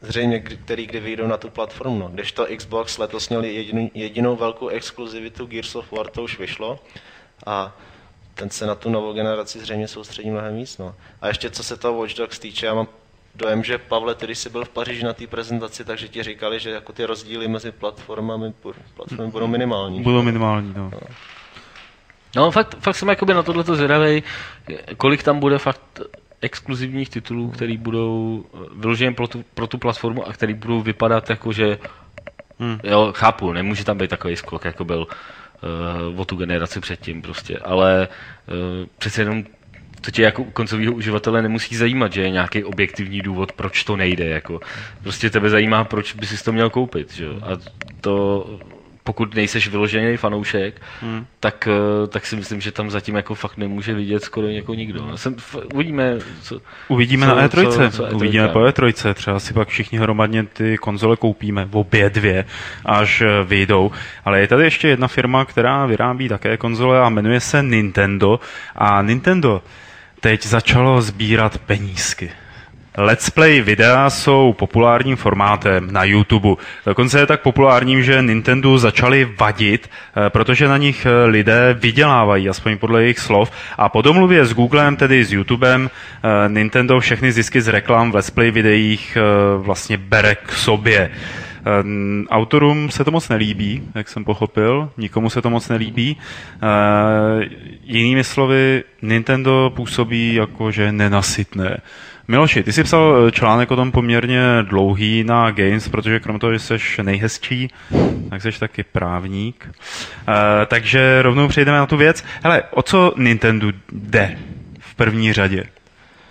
[0.01, 1.99] zřejmě, který kdy vyjdou na tu platformu.
[1.99, 2.07] No.
[2.07, 6.79] Když to Xbox letos měl jedinou, jedinou velkou exkluzivitu Gears of War, to už vyšlo
[7.45, 7.75] a
[8.33, 10.77] ten se na tu novou generaci zřejmě soustředí mnohem víc.
[10.77, 10.95] No.
[11.21, 12.87] A ještě co se toho Watch Dogs týče, já mám
[13.35, 16.69] dojem, že Pavle, který jsi byl v Paříži na té prezentaci, takže ti říkali, že
[16.69, 18.53] jako ty rozdíly mezi platformami,
[18.95, 20.01] platformy budou minimální.
[20.01, 20.83] Budou minimální, no.
[20.93, 20.99] no.
[22.35, 24.23] No, fakt, fakt jsem jakoby na tohleto zvědavý,
[24.97, 26.01] kolik tam bude fakt
[26.41, 31.53] exkluzivních titulů, které budou vyloženě pro tu, pro tu platformu a které budou vypadat jako,
[31.53, 31.77] že
[32.59, 32.79] hmm.
[32.83, 35.07] jo, chápu, nemůže tam být takový skok, jako byl
[36.11, 38.07] uh, o tu generaci předtím prostě, ale
[38.47, 39.43] uh, přece jenom
[40.01, 44.25] to tě jako koncového uživatele nemusí zajímat, že je nějaký objektivní důvod, proč to nejde.
[44.25, 44.59] Jako.
[45.03, 47.13] Prostě tebe zajímá, proč by si to měl koupit.
[47.13, 47.25] Že?
[47.27, 47.57] A
[48.01, 48.45] to
[49.07, 51.25] pokud nejseš vyložený fanoušek, hmm.
[51.39, 55.05] tak, eh, tak si myslím, že tam zatím jako fakt nemůže vidět skoro jako nikdo.
[55.05, 55.35] No, jsem,
[55.73, 58.15] uvidíme, co, Uvidíme co, na E3, co, co E3.
[58.15, 62.45] uvidíme po E3, třeba si pak všichni hromadně ty konzole koupíme, obě dvě,
[62.85, 63.91] až eh, vyjdou.
[64.25, 68.39] Ale je tady ještě jedna firma, která vyrábí také konzole a jmenuje se Nintendo.
[68.75, 69.61] A Nintendo
[70.19, 72.31] teď začalo sbírat penízky.
[72.99, 76.49] Let's play videa jsou populárním formátem na YouTube.
[76.85, 82.49] Dokonce je tak populárním, že Nintendo začali vadit, eh, protože na nich eh, lidé vydělávají,
[82.49, 83.51] aspoň podle jejich slov.
[83.77, 88.15] A po domluvě s Googlem, tedy s YouTubem, eh, Nintendo všechny zisky z reklam v
[88.15, 89.17] Let's play videích
[89.57, 91.11] vlastně bere k sobě.
[92.29, 96.17] Autorům se to moc nelíbí, jak jsem pochopil, nikomu se to moc nelíbí.
[97.83, 101.77] Jinými slovy, Nintendo působí jako, že nenasytné.
[102.27, 106.53] Miloši, ty jsi psal eh, článek o tom poměrně dlouhý na Games, protože krom toho,
[106.53, 107.69] že jsi nejhezčí,
[108.29, 109.69] tak jsi taky právník.
[110.27, 112.23] E, takže rovnou přejdeme na tu věc.
[112.43, 114.37] Hele, o co Nintendo jde
[114.79, 115.63] v první řadě?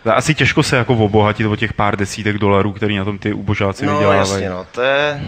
[0.04, 3.86] Asi těžko se jako obohatit o těch pár desítek dolarů, který na tom ty ubožáci
[3.86, 4.30] no, vydělávají.
[4.30, 5.20] Jasně, no, to je,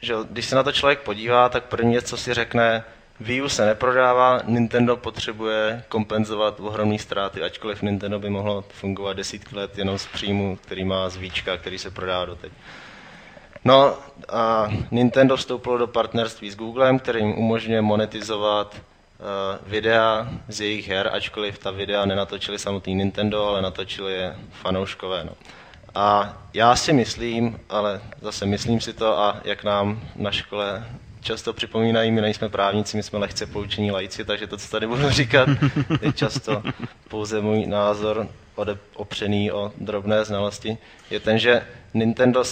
[0.00, 2.82] že když se na to člověk podívá, tak první co si řekne,
[3.20, 9.56] Wii U se neprodává, Nintendo potřebuje kompenzovat ohromné ztráty, ačkoliv Nintendo by mohlo fungovat desítky
[9.56, 12.52] let jenom z příjmu, který má z Víčka, který se prodá doteď.
[13.64, 13.96] No
[14.28, 20.88] a Nintendo vstoupilo do partnerství s Googlem, který jim umožňuje monetizovat uh, videa z jejich
[20.88, 25.24] her, ačkoliv ta videa nenatočili samotný Nintendo, ale natočili je fanouškové.
[25.24, 25.32] No.
[25.94, 30.84] A já si myslím, ale zase myslím si to a jak nám na škole
[31.24, 35.10] často připomínají, my nejsme právníci, my jsme lehce poučení lajci, takže to, co tady budu
[35.10, 35.48] říkat,
[36.00, 36.62] je často
[37.08, 38.28] pouze můj názor
[38.94, 40.78] opřený o drobné znalosti,
[41.10, 42.44] je ten, že Nintendo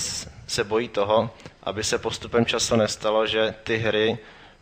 [0.47, 1.31] se bojí toho,
[1.62, 4.18] aby se postupem času nestalo, že ty hry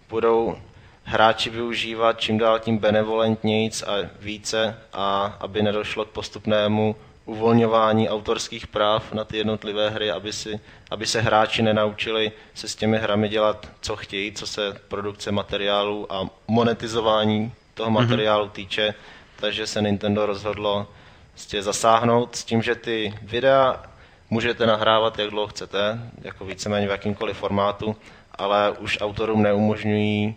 [0.08, 0.56] budou
[1.04, 6.96] hráči využívat čím dál tím benevolentnějíc a více a aby nedošlo k postupnému
[7.30, 10.60] uvolňování autorských práv na ty jednotlivé hry, aby, si,
[10.90, 16.12] aby se hráči nenaučili se s těmi hrami dělat, co chtějí, co se produkce materiálu
[16.12, 18.00] a monetizování toho mhm.
[18.00, 18.94] materiálu týče.
[19.36, 20.86] Takže se Nintendo rozhodlo
[21.32, 23.82] prostě zasáhnout s tím, že ty videa
[24.30, 27.96] můžete nahrávat, jak dlouho chcete, jako víceméně v jakýmkoliv formátu,
[28.34, 30.34] ale už autorům neumožňují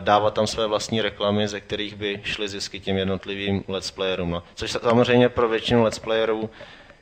[0.00, 4.30] dávat tam své vlastní reklamy, ze kterých by šly zisky těm jednotlivým let's playerům.
[4.30, 4.42] No.
[4.54, 6.50] Což samozřejmě pro většinu let's playerů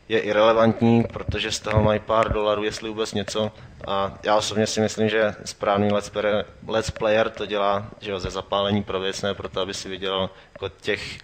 [0.08, 3.52] je irrelevantní, protože z toho mají pár dolarů, jestli vůbec něco.
[3.86, 8.20] A já osobně si myslím, že správný let's player, let's player to dělá že jo,
[8.20, 11.18] ze zapálení pro věc, ne proto, aby si vydělal jako těch,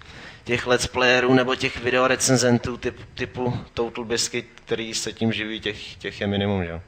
[0.45, 5.95] těch let's playerů nebo těch videorecenzentů typ, typu Total Biscuit, který se tím živí, těch,
[5.95, 6.65] těch je minimum.
[6.65, 6.81] Že jo.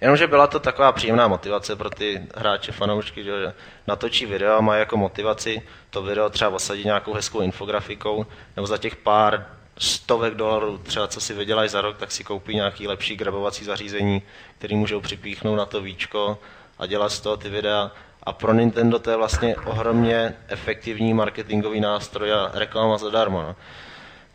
[0.00, 3.52] Jenomže byla to taková příjemná motivace pro ty hráče, fanoušky, že
[3.86, 8.26] natočí video a mají jako motivaci to video třeba osadit nějakou hezkou infografikou,
[8.56, 9.46] nebo za těch pár
[9.78, 14.22] stovek dolarů, třeba co si vydělají za rok, tak si koupí nějaký lepší grabovací zařízení,
[14.58, 16.38] který můžou připíchnout na to víčko
[16.78, 17.90] a dělat z toho ty videa.
[18.22, 23.42] A pro Nintendo to je vlastně ohromně efektivní marketingový nástroj a reklama zadarmo.
[23.42, 23.56] No.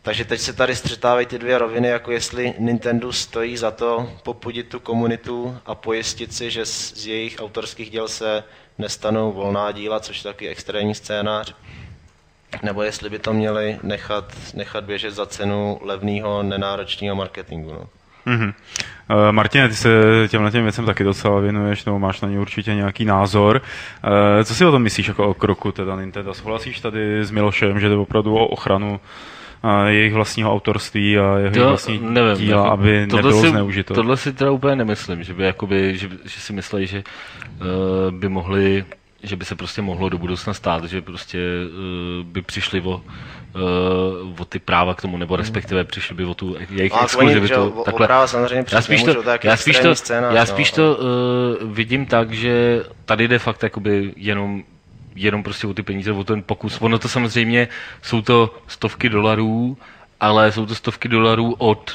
[0.02, 4.68] Takže teď se tady střetávají ty dvě roviny, jako jestli Nintendo stojí za to popudit
[4.68, 8.44] tu komunitu a pojistit si, že z jejich autorských děl se
[8.78, 11.54] nestanou volná díla, což je taky extrémní scénář,
[12.62, 14.24] nebo jestli by to měli nechat,
[14.54, 17.72] nechat běžet za cenu levného, nenáročného marketingu.
[17.72, 17.86] No.
[18.26, 18.54] Mm-hmm.
[19.10, 19.90] Uh, Martine, ty se
[20.28, 23.62] těmhle těm věcem taky docela věnuješ, nebo máš na ně určitě nějaký názor.
[24.04, 26.34] Uh, co si o tom myslíš jako o kroku teda Nintendo?
[26.34, 29.00] Souhlasíš tady s Milošem, že jde opravdu o ochranu
[29.86, 33.94] jejich vlastního autorství a jeho to, vlastní nevím, díla, jako, aby nebylo si, zneužito.
[33.94, 37.02] Tohle si teda úplně nemyslím, že by, jakoby, že, že si mysleli, že
[37.60, 38.84] uh, by mohli
[39.22, 44.40] že by se prostě mohlo do budoucna stát, že prostě uh, by přišli o, uh,
[44.40, 47.68] o ty práva k tomu, nebo respektive přišli by o tu jejich no, exkluzivitu.
[47.68, 48.22] O, takhle.
[48.22, 50.76] O samozřejmě já spíš to, to já spíš to, scénář, já spíš no.
[50.76, 54.62] to uh, vidím tak, že tady jde fakt jakoby jenom
[55.14, 56.76] jenom prostě o ty peníze, o ten pokus.
[56.80, 57.68] Ono to samozřejmě
[58.02, 59.78] jsou to stovky dolarů,
[60.20, 61.92] ale jsou to stovky dolarů od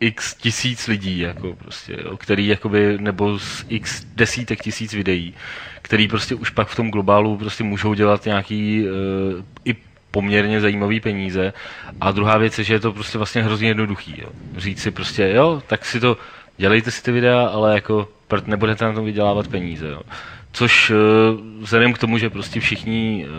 [0.00, 5.34] x tisíc lidí, jako prostě, jo, který jakoby, nebo z x desítek tisíc videí,
[5.82, 9.76] který prostě už pak v tom globálu prostě můžou dělat nějaký uh, i
[10.10, 11.52] poměrně zajímavý peníze.
[12.00, 14.14] A druhá věc je, že je to prostě vlastně hrozně jednoduchý.
[14.18, 14.28] Jo.
[14.56, 16.16] Říct si prostě, jo, tak si to,
[16.56, 18.08] dělejte si ty videa, ale jako
[18.46, 19.88] nebudete na tom vydělávat peníze.
[19.88, 20.02] Jo.
[20.52, 20.94] Což eh,
[21.60, 23.30] vzhledem k tomu, že prostě všichni eh,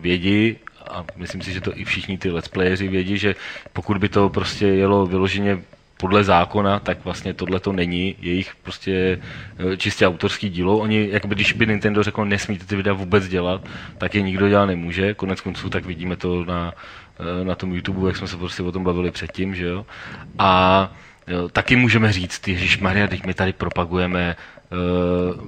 [0.00, 0.56] vědí,
[0.90, 3.34] a myslím si, že to i všichni ty let's playeri vědí, že
[3.72, 5.58] pokud by to prostě jelo vyloženě
[5.96, 9.20] podle zákona, tak vlastně tohle to není jejich prostě
[9.58, 10.78] eh, čistě autorský dílo.
[10.78, 14.66] Oni, jakoby když by Nintendo řekl, nesmíte ty videa vůbec dělat, tak je nikdo dělat
[14.66, 15.14] nemůže.
[15.14, 16.72] Konec konců tak vidíme to na,
[17.42, 19.86] na tom YouTube, jak jsme se prostě o tom bavili předtím, že jo.
[20.38, 20.92] A
[21.26, 24.36] jo, taky můžeme říct, Ježíš Maria, teď my tady propagujeme
[24.70, 25.40] uh,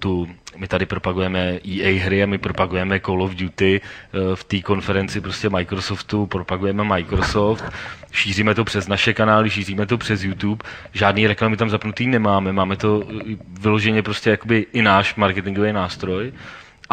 [0.00, 4.60] tu my tady propagujeme EA hry a my propagujeme Call of Duty eh, v té
[4.60, 7.64] konferenci prostě Microsoftu, propagujeme Microsoft,
[8.12, 12.76] šíříme to přes naše kanály, šíříme to přes YouTube, žádný reklamy tam zapnutý nemáme, máme
[12.76, 16.32] to eh, vyloženě prostě jakoby i náš marketingový nástroj,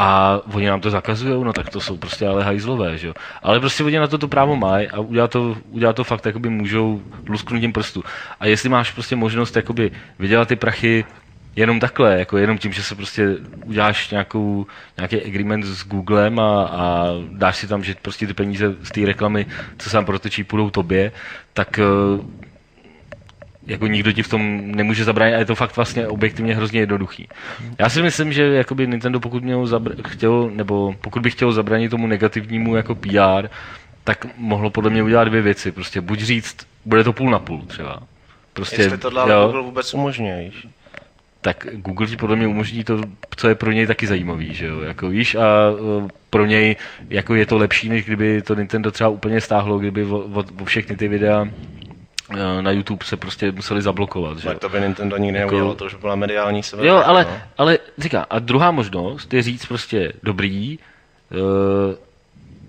[0.01, 3.13] a oni nám to zakazují, no tak to jsou prostě ale hajzlové, že jo.
[3.43, 6.49] Ale prostě oni na to to právo mají a udělat to, udělat to fakt, jakoby
[6.49, 8.03] můžou lusknutím prstu.
[8.39, 11.05] A jestli máš prostě možnost jakoby vydělat ty prachy
[11.55, 13.35] jenom takhle, jako jenom tím, že se prostě
[13.65, 14.65] uděláš nějakou,
[14.97, 19.05] nějaký agreement s Googlem a, a dáš si tam, že prostě ty peníze z té
[19.05, 19.45] reklamy,
[19.77, 21.11] co sám protočí, půjdou tobě,
[21.53, 21.83] tak eh,
[23.67, 27.27] jako nikdo ti v tom nemůže zabránit a je to fakt vlastně objektivně hrozně jednoduchý.
[27.79, 31.89] Já si myslím, že jakoby Nintendo pokud měl zabr- chtěl, nebo pokud by chtěl zabránit
[31.89, 33.47] tomu negativnímu jako PR,
[34.03, 35.71] tak mohlo podle mě udělat dvě věci.
[35.71, 37.99] Prostě buď říct, bude to půl na půl třeba.
[38.53, 40.51] Prostě, Jestli tohle jo, Google vůbec umožňuje,
[41.41, 43.01] tak Google ti podle mě umožní to,
[43.35, 46.75] co je pro něj taky zajímavý, že jo, jako víš, a e, pro něj
[47.09, 50.95] jako je to lepší, než kdyby to Nintendo třeba úplně stáhlo, kdyby o, o, všechny
[50.95, 51.47] ty videa
[52.37, 54.37] e, na YouTube se prostě museli zablokovat.
[54.37, 54.47] Že?
[54.47, 55.51] Tak to by Nintendo nikdy jako...
[55.51, 56.87] neudělalo, to už byla mediální sebe.
[56.87, 57.37] Jo, ale, no.
[57.57, 60.79] ale říká, a druhá možnost je říct prostě dobrý,
[61.31, 61.95] uh,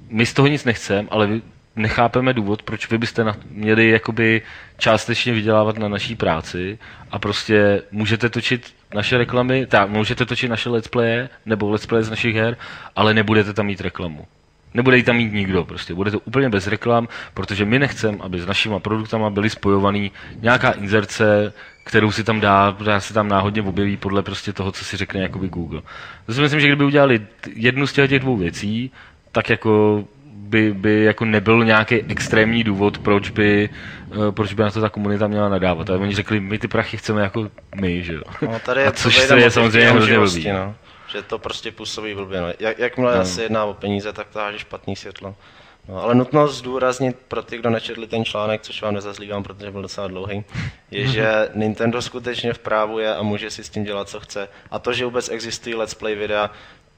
[0.09, 1.43] my z toho nic nechcem, ale vy,
[1.77, 4.43] nechápeme důvod, proč vy byste na, měli jakoby
[4.79, 6.79] částečně vydělávat na naší práci
[7.11, 12.03] a prostě můžete točit naše reklamy, tak můžete točit naše let's playe nebo let's play
[12.03, 12.57] z našich her,
[12.97, 14.27] ale nebudete tam mít reklamu.
[14.75, 18.47] Nebude tam mít nikdo, prostě bude to úplně bez reklam, protože my nechceme, aby s
[18.47, 21.53] našimi produktama byly spojovaný nějaká inzerce,
[21.85, 25.21] kterou si tam dá, která se tam náhodně objeví podle prostě toho, co si řekne
[25.21, 25.83] jakoby Google.
[26.27, 28.91] To si myslím, že kdyby udělali jednu z těch dvou věcí,
[29.33, 33.71] tak jako by, by jako nebyl nějaký extrémní důvod, proč by,
[34.17, 35.91] uh, proč by na to ta komunita měla nadávat.
[35.91, 38.23] A oni řekli, my ty prachy chceme jako my, že jo.
[38.43, 40.49] No, tady je a což to je samozřejmě hrozně blbý.
[40.49, 40.75] No.
[41.09, 42.41] Že to prostě působí blbě.
[42.41, 42.49] No.
[42.61, 43.25] Jak, jakmile no.
[43.25, 45.35] se jedná o peníze, tak to háže špatný světlo.
[45.89, 49.83] No, ale nutno zdůraznit pro ty, kdo nečetli ten článek, což vám nezazlívám, protože byl
[49.83, 50.45] docela dlouhý,
[50.91, 54.49] je, že Nintendo skutečně v právu je a může si s tím dělat, co chce.
[54.71, 56.51] A to, že vůbec existují let's play videa,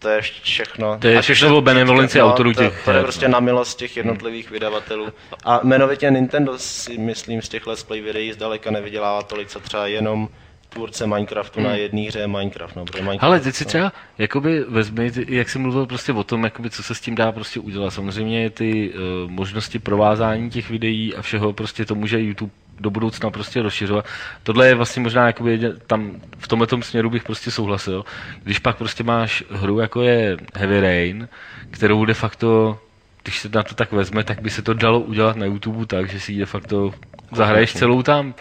[0.02, 0.98] to je všechno.
[0.98, 3.96] To je A všechno o benevolenci autorů to, těch To je prostě na milost těch
[3.96, 5.08] jednotlivých vydavatelů.
[5.44, 9.86] A jmenovitě Nintendo si myslím z těch let's play videí zdaleka nevydělává tolik, co třeba
[9.86, 10.28] jenom
[10.68, 12.76] tvůrce Minecraftu na jedné hře Minecraft.
[12.76, 16.70] No, Minecraft Ale teď si třeba, jakoby vezmi, jak jsi mluvil prostě o tom, jakoby,
[16.70, 17.90] co se s tím dá prostě udělat.
[17.90, 23.30] Samozřejmě ty uh, možnosti provázání těch videí a všeho, prostě to může YouTube do budoucna
[23.30, 24.06] prostě rozšiřovat.
[24.42, 28.04] Tohle je vlastně možná jakoby tam v tomhle směru bych prostě souhlasil.
[28.42, 31.28] Když pak prostě máš hru, jako je Heavy Rain,
[31.70, 32.78] kterou de facto
[33.22, 36.08] když se na to tak vezme, tak by se to dalo udělat na YouTube tak,
[36.08, 36.94] že si ji de facto
[37.32, 38.34] zahraješ celou tam.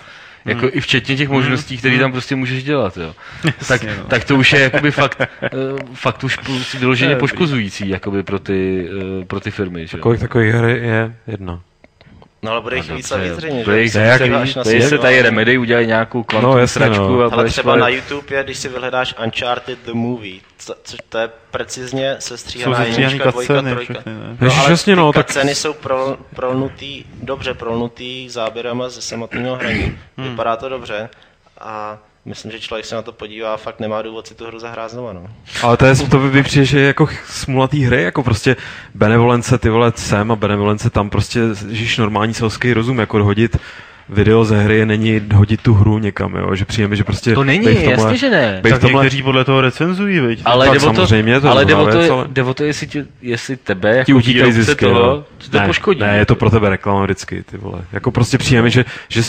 [0.46, 3.16] Jako i včetně těch možností, které tam prostě můžeš dělat, jo.
[3.68, 4.04] Tak, no.
[4.08, 5.50] tak to už je jakoby fakt, eh,
[5.94, 6.40] fakt už
[6.80, 8.90] vyloženě poškozující jakoby pro ty,
[9.22, 10.02] eh, pro ty firmy, že jo.
[10.02, 11.62] Kolik takových her je jedna?
[12.44, 14.00] No ale bude jich víc a víc zřejmě, Bude jich že?
[14.00, 14.22] Ne, jak
[14.64, 17.20] Tady se tady Remedy udělají nějakou kvantum No, jasně, sračku no.
[17.20, 21.00] a Ale budeš třeba na YouTube je, když si vyhledáš Uncharted the Movie, co, což
[21.10, 23.94] to je precizně sestříhaná sestříhaný jednička, dvojka, cutsceny, trojka.
[23.94, 24.38] všechny, ne?
[24.42, 29.56] No, ale jasně, no, ty tak- ceny jsou pro, prolnutý, dobře prolnutý záběrama ze samotného
[29.56, 29.98] hraní.
[30.18, 30.30] Hmm.
[30.30, 31.10] Vypadá to dobře
[31.62, 34.60] a myslím, že člověk se na to podívá a fakt nemá důvod si tu hru
[34.60, 35.14] zahrát znova.
[35.14, 35.28] No.
[35.64, 38.56] Ale to, je, to by mi přijde, že je jako smulatý hry, jako prostě
[38.96, 43.58] benevolence ty vole sem a benevolence tam prostě, žíš normální selský rozum, jako hodit
[44.10, 47.34] video ze hry není hodit tu hru někam, jo, že přijeme, že prostě...
[47.34, 48.60] To není, tomhle- jasně, že ne.
[48.64, 50.42] Tak tomhle, někteří podle toho recenzují, viď?
[50.46, 52.54] Ale tak to, samozřejmě, to je ale jde druhá o to, věc, ale- jde o
[52.54, 56.00] to jestli, tě, jestli tebe ti jako utíkají výrobce zisky, toho, že to ne, poškodí.
[56.00, 57.82] Ne, je to pro tebe reklama vždycky, ty vole.
[57.92, 59.22] Jako prostě přijeme, že, že,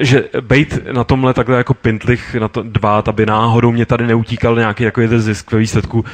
[0.00, 4.56] že bejt na tomhle takhle jako pintlich na to dbát, aby náhodou mě tady neutíkal
[4.56, 6.04] nějaký takový ten zisk ve výsledku,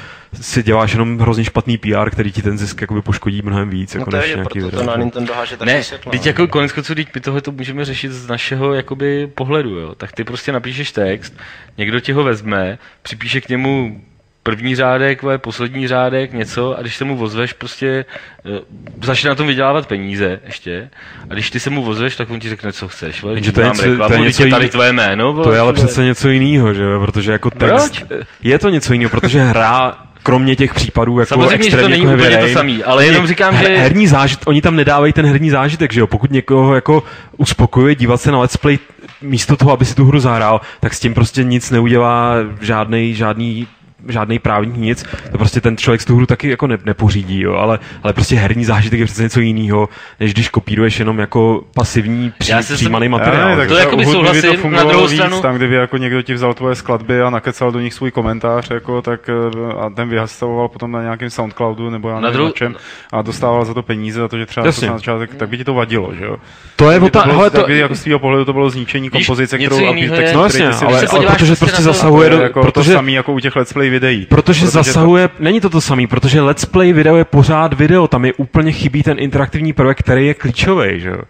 [0.40, 3.98] si děláš jenom hrozně špatný PR, který ti ten zisk jakoby poškodí mnohem víc, No
[3.98, 6.12] jako to než je, proto to na Nintendo háže tak Ne, světlo.
[6.12, 6.28] teď no.
[6.28, 9.94] jako konec konců, teď my tohle to můžeme řešit z našeho jakoby pohledu, jo.
[9.94, 11.34] Tak ty prostě napíšeš text,
[11.78, 14.00] někdo ti ho vezme, připíše k němu
[14.46, 18.04] první řádek, poslední řádek, něco a když se mu vozveš, prostě
[18.46, 18.60] eh,
[19.02, 20.90] začne na tom vydělávat peníze ještě
[21.30, 23.40] a když ty se mu vozveš, tak on ti řekne, co chceš, vole, to je
[23.40, 25.84] něco- to je reklamu, něco je tady jiný- tvoje jméno, vole, To je ale vole.
[25.86, 28.20] přece něco jiného, že jo, protože jako text, Proč?
[28.42, 32.04] je to něco jiného, protože hra kromě těch případů jako Samozřejmě, že to extrémně není
[32.04, 34.76] jako úplně to Rain, samý, ale jenom je- říkám, her, že- Herní zážit, oni tam
[34.76, 37.02] nedávají ten herní zážitek, že jo, pokud někoho jako
[37.36, 38.78] uspokojuje dívat se na let's play
[39.22, 43.66] místo toho, aby si tu hru zahrál, tak s tím prostě nic neudělá žádný, žádný
[44.08, 47.54] žádný právník nic, to prostě ten člověk z tu hru taky jako ne, nepořídí, jo,
[47.54, 49.88] ale, ale prostě herní zážitek je přece něco jiného,
[50.20, 53.48] než když kopíruješ jenom jako pasivní při, Já přijímaný jsem- materiál.
[53.48, 55.96] Ne, tak To u hudby by souhlasím, to na druhou víc, stranu- tam kdyby jako
[55.96, 59.90] někdo ti vzal tvoje skladby a nakecal do nich svůj komentář, jako, tak eh, a
[59.90, 62.74] ten vyhastavoval potom na nějakém Soundcloudu nebo já Na nevím druhou- na čem
[63.12, 64.86] a dostával za to peníze, za to, že třeba Jasně.
[64.88, 66.36] to na začátek, tak by ti to vadilo, že jo?
[66.76, 69.58] To je Tak by ota- to by jako z tvýho pohledu to bylo zničení kompozice,
[69.58, 72.96] kterou a text, No jasně, ale, ale protože prostě na zasahuje do, jako protože, to
[72.96, 74.26] samý jako u těch let's play videí.
[74.26, 78.24] protože, Protože zasahuje, není to to samý, protože let's play video je pořád video, tam
[78.24, 81.22] je úplně chybí ten interaktivní prvek, který je klíčový, že jo.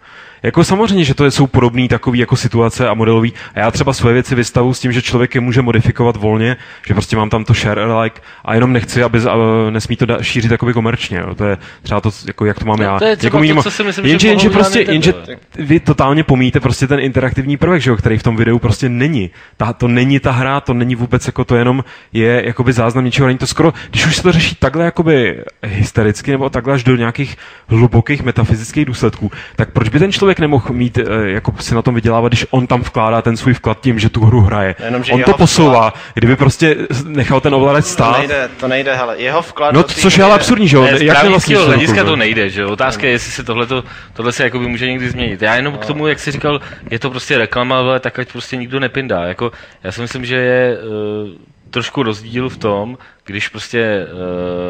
[0.43, 3.33] Jako samozřejmě, že to je- jsou podobné takové jako situace a modelový.
[3.55, 6.57] A já třeba svoje věci vystavu s tím, že člověk je může modifikovat volně,
[6.87, 9.35] že prostě mám tam to share alike a jenom nechci, aby a,
[9.69, 11.17] nesmí to da, šířit jakoby komerčně.
[11.17, 11.35] Jo.
[11.35, 12.99] To je třeba to, jako jak to mám No, já.
[12.99, 15.13] to je Někomu to, co si myslím, že jenže, jenže prostě, jenže
[15.55, 19.29] vy totálně pomíjíte prostě ten interaktivní prvek, že jo, který v tom videu prostě není.
[19.57, 21.83] Ta, to není ta hra, to není vůbec jako to jenom
[22.13, 26.31] je jakoby záznam něčeho, není to skoro, když už se to řeší takhle jakoby hystericky
[26.31, 30.97] nebo takhle až do nějakých hlubokých metafyzických důsledků, tak proč by ten člověk nemohl mít,
[30.97, 34.09] eh, jako si na tom vydělávat, když on tam vkládá ten svůj vklad tím, že
[34.09, 34.75] tu hru hraje.
[34.85, 36.75] Jenom, že on to posouvá, kdyby prostě
[37.05, 38.17] nechal ten ovladač To stát.
[38.17, 40.83] nejde, to nejde, hele, jeho vklad No, což je ale absurdní, že jo?
[40.83, 42.69] Ne, z Jak tu hlediska to nejde, že jo?
[42.69, 45.41] Otázka je, jestli se tohleto, tohle se jakoby může někdy změnit.
[45.41, 46.61] Já jenom k tomu, jak jsi říkal,
[46.91, 49.23] je to prostě reklama, ale tak ať prostě nikdo nepindá.
[49.23, 49.51] Jako,
[49.83, 51.29] já si myslím, že je uh,
[51.71, 54.07] trošku rozdíl v tom, když prostě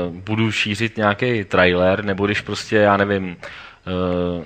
[0.07, 3.37] uh, budu šířit nějaký trailer, nebo když prostě, já nevím,
[4.37, 4.43] uh,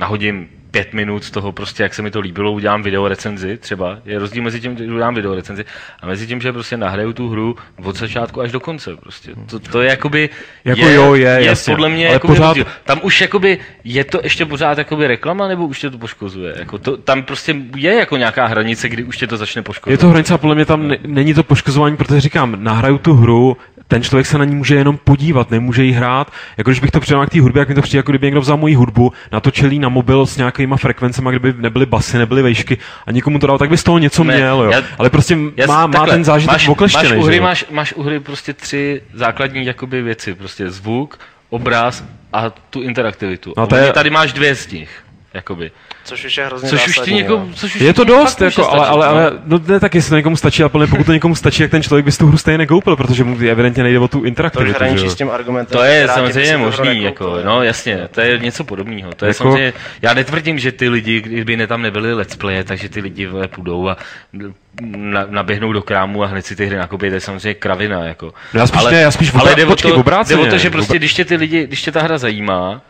[0.00, 3.98] nahodím pět minut z toho prostě, jak se mi to líbilo, udělám video recenzi třeba.
[4.04, 5.64] Je rozdíl mezi tím, že udělám video recenzi
[6.00, 8.96] a mezi tím, že prostě nahraju tu hru od začátku až do konce.
[8.96, 9.32] Prostě.
[9.50, 10.30] To, to je jakoby,
[10.64, 11.74] Jako je, jo, je, je jasně.
[11.74, 12.66] podle mě Ale jakoby pořád- rozdíl.
[12.84, 16.54] Tam už jakoby, je to ještě pořád jakoby reklama, nebo už tě to poškozuje?
[16.58, 19.92] Jako to, tam prostě je jako nějaká hranice, kdy už tě to začne poškozovat.
[19.92, 23.14] Je to hranice a podle mě tam ne, není to poškozování, protože říkám, nahraju tu
[23.14, 23.56] hru,
[23.88, 26.32] ten člověk se na ní může jenom podívat, nemůže ji hrát.
[26.56, 28.40] Jako když bych to přidal k té hudbě, jak mi to přijde, jako kdyby někdo
[28.40, 32.78] vzal moji hudbu, natočil ji na mobil s nějakýma frekvencemi, kdyby nebyly basy, nebyly vejšky
[33.06, 34.70] a nikomu to dal, tak by z toho něco Ne, měl, jo.
[34.70, 37.36] já- Ale prostě Já má, má takhle, ten zážitek máš, okleštěný, máš, u že hry,
[37.36, 37.42] jo.
[37.42, 40.34] máš, máš u hry prostě tři základní jakoby věci.
[40.34, 41.18] Prostě zvuk,
[41.50, 43.52] obraz a tu interaktivitu.
[43.56, 44.90] No to je- Tady máš dvě z nich.
[45.34, 45.70] jakoby.
[46.04, 47.52] Což už je hrozně Což už zásadní, ti někomu, no.
[47.54, 49.12] což už Je to dost, jako, ale, stačit, ale, no.
[49.12, 51.70] ale no ne tak, jestli to někomu stačí, ale plně pokud to někomu stačí, jak
[51.70, 54.22] ten člověk by si tu hru stejně nekoupil, protože mu evidentně nejde o tu To
[54.22, 54.74] už interaktivitu.
[54.78, 55.10] hraničí jo.
[55.10, 55.78] s tím argumentem.
[55.78, 57.62] To je samozřejmě možný, jako, no.
[57.62, 59.12] jasně, to je něco podobného.
[59.16, 59.72] To je Jako- samozřejmě,
[60.02, 63.88] já netvrdím, že ty lidi, kdyby ne tam nebyli let's playe, takže ty lidi půjdou
[63.88, 63.96] a
[64.96, 68.34] na, naběhnou do krámu a hned si ty hry nakoupí, to je samozřejmě kravina, jako.
[68.54, 70.96] No já spíš ne, já spíš ale jde o, to, jde o to, že prostě,
[70.98, 72.80] když tě ty lidi, když tě ta hra zajímá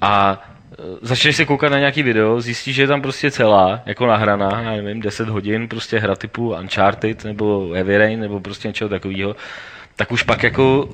[0.00, 0.42] a
[1.02, 4.70] začneš se koukat na nějaký video, zjistíš, že je tam prostě celá, jako nahraná, já
[4.82, 9.36] nevím, 10 hodin, prostě hra typu Uncharted nebo Heavy Rain nebo prostě něčeho takového,
[9.96, 10.88] tak už pak jako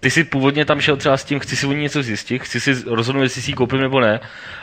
[0.00, 2.60] ty jsi původně tam šel třeba s tím, chci si o ní něco zjistit, chci
[2.60, 4.20] si rozhodnout, jestli si ji koupím nebo ne,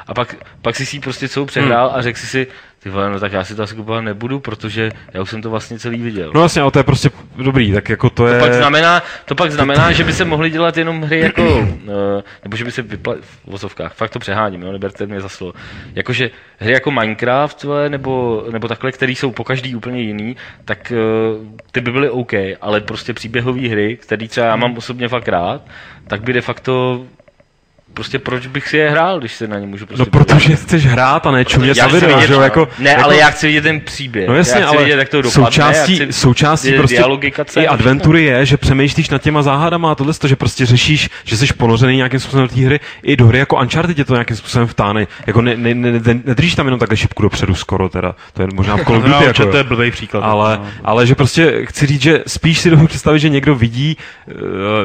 [0.08, 2.00] a pak, pak si si ji prostě celou přehrál Hmm.
[2.00, 2.48] a řekl si si,
[2.84, 5.50] ty vole, no tak já si to asi kupovat nebudu, protože já už jsem to
[5.50, 6.32] vlastně celý viděl.
[6.36, 8.40] No jasně, ale to je prostě dobrý, tak jako to je...
[8.40, 12.24] To pak znamená, to pak znamená, že by se mohly dělat jenom hry jako, eh,
[12.44, 15.54] nebo že by se vypla, v vozovkách, fakt to přeháním, jo, neberte mě za slovo.
[15.96, 16.30] Jakože
[16.60, 20.96] hry jako Minecraft, vole, nebo, nebo takhle, které jsou po každý úplně jiný, tak eh,
[21.72, 25.62] ty by byly OK, ale prostě příběhové hry, které třeba já mám osobně fakt rád,
[26.08, 27.06] tak by de facto
[27.94, 30.86] prostě proč bych si je hrál, když se na ně můžu prostě No protože chceš
[30.86, 32.68] hrát a ne čumět chci video, vidět, že jo, jako...
[32.80, 34.28] ne, jako, ale já chci vidět ten příběh.
[34.28, 36.98] No jasně, já chci ale vidět, jak to dopadne, součástí, já chci součástí vidět prostě
[36.98, 40.66] dialogy, cutscene i adventury je, že přemýšlíš nad těma záhadama a tohle, to, že prostě
[40.66, 42.80] řešíš, že jsi ponořený nějakým způsobem do té hry.
[43.04, 45.08] I do hry jako Uncharted tě to nějakým způsobem vtáne.
[45.28, 48.16] Jako ne, ne, ne, ne, nedržíš tam jenom takhle šipku dopředu skoro teda.
[48.34, 50.22] To je možná v Call of No, Duty, jako, to je blbý příklad.
[50.24, 50.68] ale, no.
[50.84, 54.34] ale že prostě chci říct, že spíš si dovedu představit, že někdo vidí, uh,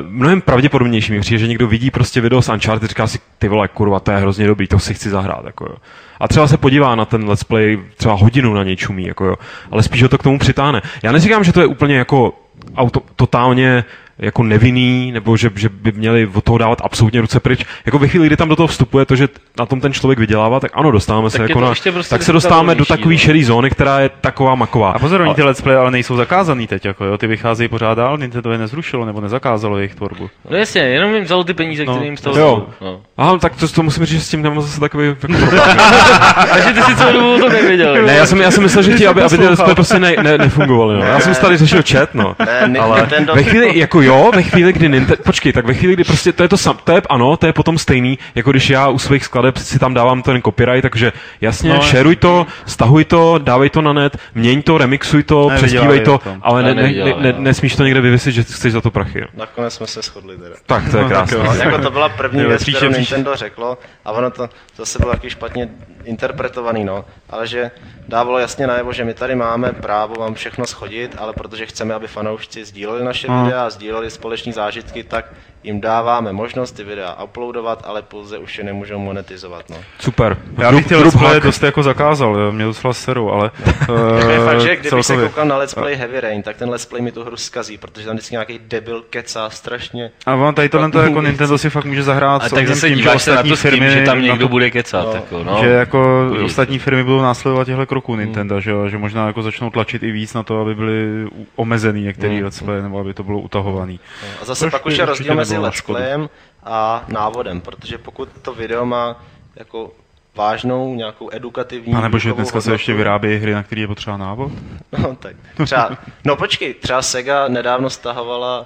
[0.09, 3.69] mnohem pravděpodobnější mi přijde, že někdo vidí prostě video z Uncharted, říká si, ty vole,
[3.69, 5.77] kurva, to je hrozně dobrý, to si chci zahrát, jako jo.
[6.21, 9.37] A třeba se podívá na ten let's play, třeba hodinu na něj čumí, jako jo.
[9.71, 10.83] Ale spíš ho to k tomu přitáhne.
[11.03, 12.33] Já neříkám, že to je úplně jako
[12.77, 13.85] auto, totálně
[14.19, 17.65] jako nevinný, nebo že, že by měli od toho dávat absolutně ruce pryč.
[17.87, 20.61] Jako ve chvíli, kdy tam do toho vstupuje to, že na tom ten člověk vydělává,
[20.61, 23.15] tak ano, dostáváme se Tak je jako to na, prostě tak se dostáváme do takové
[23.15, 23.19] no.
[23.19, 24.91] šedé zóny, která je taková maková.
[24.91, 27.95] A pozor, oni ty let's play ale nejsou zakázaný teď, jako jo, ty vycházejí pořád
[27.95, 30.31] dál, Nintendo je nezrušilo nebo nezakázalo jejich tvorbu.
[30.51, 32.47] No jasně, jenom jim vzalo ty peníze, No, které jim z toho jo.
[32.47, 32.67] vzalo.
[32.81, 33.01] No.
[33.17, 35.27] Aha, tak to, to musím říct, že s tím nemám zase takový jako.
[36.53, 38.07] Takže ty si celou dobu o tom nevěděl.
[38.07, 39.51] Ne, já jsem, já jsem myslel, že ti, aby, aby ty poslouchal.
[39.57, 40.95] display prostě ne, ne, nefungovaly.
[40.95, 41.01] No.
[41.05, 42.37] Já jsem tady řešil chat, no.
[42.67, 46.05] Ne, Ale ve chvíli, jako jo, ve chvíli, kdy Nintendo, počkej, tak ve chvíli, kdy
[46.05, 48.89] prostě to je to sam, to je, ano, to je potom stejný, jako když já
[48.89, 53.39] u svých skladeb si tam dávám ten copyright, takže jasně, No, šeruj to, stahuj to,
[53.39, 56.39] dávej to na net, měň to, remixuj to, Ne, přespívej to, tom.
[56.43, 57.41] ale ne, Ne, ne, ne, ne, no.
[57.41, 59.21] nesmíš to někde vyvěsit, že chceš za to prachy.
[59.21, 59.27] No.
[59.35, 60.55] Nakonec jsme se shodli teda.
[60.67, 61.39] Tak, to je krásné.
[61.39, 62.93] No, jako to byla první Jo, věc, kterou.
[62.93, 65.69] Nintendo řeklo a ono to zase bylo taky špatně
[66.05, 67.05] interpretovaný, no.
[67.31, 67.71] Ale že
[68.09, 72.07] dávalo jasně najevo, že my tady máme právo vám všechno schodit, ale protože chceme, aby
[72.07, 75.35] fanoušci sdíleli naše videa a sdíleli společní zážitky, tak
[75.67, 79.77] jim dáváme možnost ty videa uploadovat, ale pouze už je nemůžou monetizovat, no.
[79.99, 80.37] Super.
[80.59, 83.51] Já bych ty drub let's dost jako zakázal, jo, mě docela seru, ale
[83.81, 83.93] Jako
[84.31, 86.87] je uh, fakt, že kdybych se koukal na Let's Play Heavy Rain, tak ten Let's
[86.87, 90.11] Play mi tu hru zkazí, protože tam vždycky nějaký debil kecá strašně.
[90.27, 92.89] A on tady tohle to jako Nintendo si fakt může zahrát A s tak zase
[92.89, 94.71] tím, že díváš se na ostatní to s tím, firmy že tam někdo to- bude
[94.71, 95.07] kecat.
[95.07, 95.15] No.
[95.15, 95.59] Jako, no.
[95.61, 98.89] že jako ostatní firmy budou následovat těchto kroků Nintendo, že, jo?
[98.89, 102.83] že možná jako začnou tlačit i víc na to, aby byly omezený některý let's play,
[102.83, 104.01] nebo aby to bylo utahovaný.
[104.43, 106.29] A zase Což pak už je rozdíl mezi na let's playem
[106.63, 109.23] a návodem, protože pokud to video má
[109.57, 109.91] jako
[110.37, 111.95] vážnou, nějakou edukativní...
[111.95, 114.53] A nebo že dneska se hodnotu, ještě vyrábějí hry, na které je potřeba návod?
[114.99, 118.61] No, tak třeba, no počkej, třeba Sega nedávno stahovala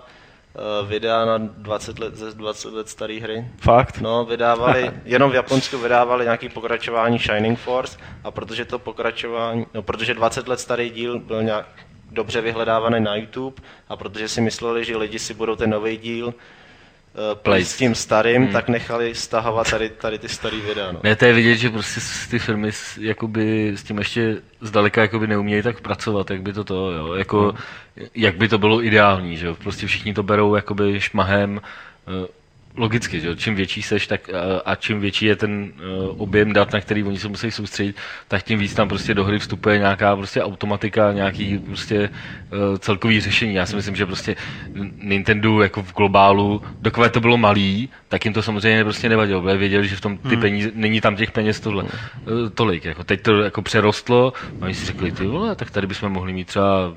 [0.84, 3.48] uh, videa na 20 let, ze 20 let staré hry.
[3.60, 4.00] Fakt?
[4.00, 9.82] No, vydávali, jenom v Japonsku vydávali nějaký pokračování Shining Force a protože to pokračování, no
[9.82, 11.66] protože 20 let starý díl byl nějak
[12.10, 16.34] dobře vyhledávaný na YouTube a protože si mysleli, že lidi si budou ten nový díl
[17.34, 20.92] play s tím starým, tak nechali stahovat tady, tady ty starý videa.
[20.92, 21.00] No.
[21.02, 22.00] Ne, to je vidět, že prostě
[22.30, 26.64] ty firmy s, jakoby, s tím ještě zdaleka jakoby neumějí tak pracovat, jak by to
[26.64, 27.54] to, jo, jako,
[28.14, 31.60] jak by to bylo ideální, že jo, prostě všichni to berou jakoby šmahem,
[32.08, 32.39] eh,
[32.76, 36.72] logicky, že čím větší seš, tak eh, a čím větší je ten eh, objem dat,
[36.72, 37.96] na který oni se musí soustředit,
[38.28, 43.20] tak tím víc tam prostě do hry vstupuje nějaká prostě automatika, nějaký prostě eh, celkový
[43.20, 43.54] řešení.
[43.54, 44.36] Já si myslím, že prostě
[45.02, 49.56] Nintendo jako v globálu, dokud to bylo malý, tak jim to samozřejmě prostě nevadilo, protože
[49.56, 51.84] věděli, že v tom ty peníze, není tam těch peněz tohle,
[52.54, 52.84] tolik.
[52.84, 56.32] Jako teď to jako přerostlo, a oni si řekli, ty vole, tak tady bychom mohli
[56.32, 56.94] mít třeba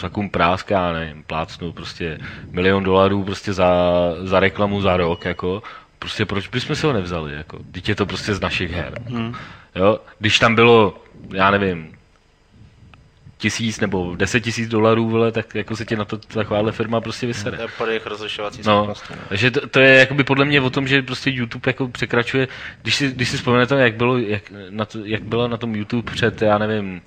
[0.00, 2.18] takovým prásk, já nevím, plácnu prostě
[2.50, 3.72] milion dolarů prostě za,
[4.22, 5.62] za reklamu za rok, jako,
[5.98, 9.02] prostě proč bychom se ho nevzali, jako, teď je to prostě z našich her.
[9.06, 9.34] Hmm.
[9.74, 9.98] Jo?
[10.18, 10.98] Když tam bylo,
[11.32, 11.94] já nevím,
[13.40, 17.26] tisíc nebo deset tisíc dolarů, vole, tak jako se ti na to takováhle firma prostě
[17.26, 17.56] vysere.
[17.56, 18.86] To je pod jejich rozlišovací No.
[18.86, 18.94] No.
[19.28, 22.48] takže to, to, je jakoby podle mě o tom, že prostě YouTube jako překračuje,
[22.82, 26.12] když si, když si vzpomenete, jak, bylo, jak, na to, jak bylo na tom YouTube
[26.12, 27.02] před, já nevím,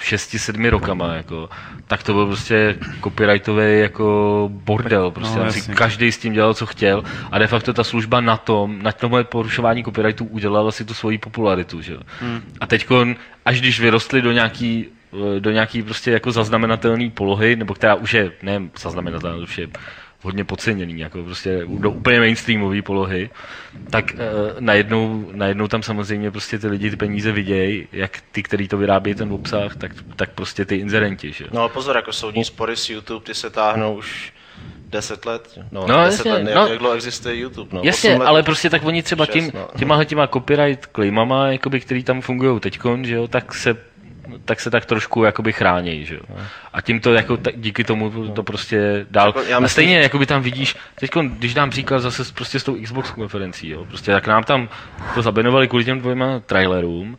[0.00, 1.48] šesti, sedmi rokama, jako,
[1.86, 7.04] tak to byl prostě copyrightový jako bordel, prostě No, každý s tím dělal, co chtěl
[7.32, 11.18] a de facto ta služba na tom, na tomhle porušování copyrightů udělala si tu svoji
[11.18, 11.96] popularitu, že.
[12.20, 12.42] Hmm.
[12.60, 14.86] A teďkon, až když vyrostli do nějaký
[15.36, 19.68] eh, do nějaký prostě jako zaznamenatelné polohy, nebo která už je, ne zaznamenatelná, už je
[20.26, 23.30] hodně podceněný, jako prostě do úplně mainstreamové polohy,
[23.90, 24.16] tak e,
[24.60, 29.14] najednou, najednou tam samozřejmě prostě ty lidi ty peníze vidějí, jak ty, který to vyrábějí
[29.14, 31.44] ten obsah, tak, tak prostě ty inzerenti, že?
[31.52, 34.32] No ale pozor, jako soudní spory s YouTube, ty se táhnou už
[34.90, 35.58] 10 let.
[35.72, 36.66] No, No, 10 jasně, let, no.
[36.66, 37.68] jak dlouho existuje YouTube.
[37.72, 39.68] No, Jasně, let ale prostě tak oni třeba šest, tím, no.
[39.78, 43.76] těma těma copyright claimama, jakoby, který tam fungují teďkon, že jo, tak se
[44.44, 46.20] tak se tak trošku jakoby chránějí, že jo.
[46.72, 49.28] A tím to jako ta, díky tomu to prostě dál.
[49.28, 52.60] Jako, já a myslím- stejně jakoby tam vidíš, teď když dám příklad zase s- prostě
[52.60, 54.68] s tou Xbox konferencí, jo, prostě tak nám tam
[55.14, 57.18] to zabenovali kvůli těm dvěma trailerům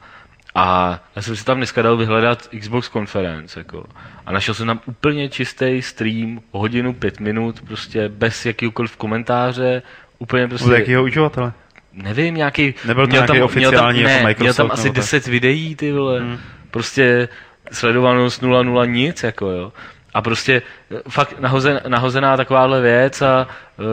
[0.56, 3.86] a já jsem si tam dneska dal vyhledat Xbox Conference, jako.
[4.26, 9.82] A našel jsem tam úplně čistý stream, hodinu, pět minut, prostě bez jakýkoliv komentáře,
[10.20, 10.68] úplně prostě...
[10.68, 11.54] Od jakého uživatele?
[11.94, 12.74] Nevím, nějaký...
[12.86, 14.96] Nebyl to měl nějaký měl oficiální tam, jako ne, Microsoft Měl tam asi tak?
[14.96, 16.20] 10 videí, ty vole.
[16.20, 16.38] Hmm.
[16.78, 17.30] Prostě
[17.72, 19.74] sledovanost 0,0 nic, jako jo.
[20.14, 20.62] A prostě
[20.92, 23.48] eh, fakt nahozen, nahozená takováhle věc a
[23.78, 23.86] uh,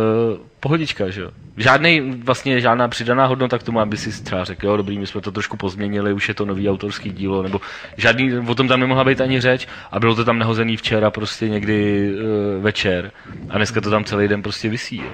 [0.60, 1.30] pohodička, že jo.
[1.56, 5.20] Žádnej, vlastně žádná přidaná hodnota k tomu, aby si třeba řekl, jo, dobrý, my jsme
[5.20, 7.60] to trošku pozměnili, už je to nový autorský dílo, nebo
[7.96, 11.48] žádný, o tom tam nemohla být ani řeč a bylo to tam nahozený včera prostě
[11.48, 13.12] někdy uh, večer
[13.50, 15.12] a dneska to tam celý den prostě visí, jo.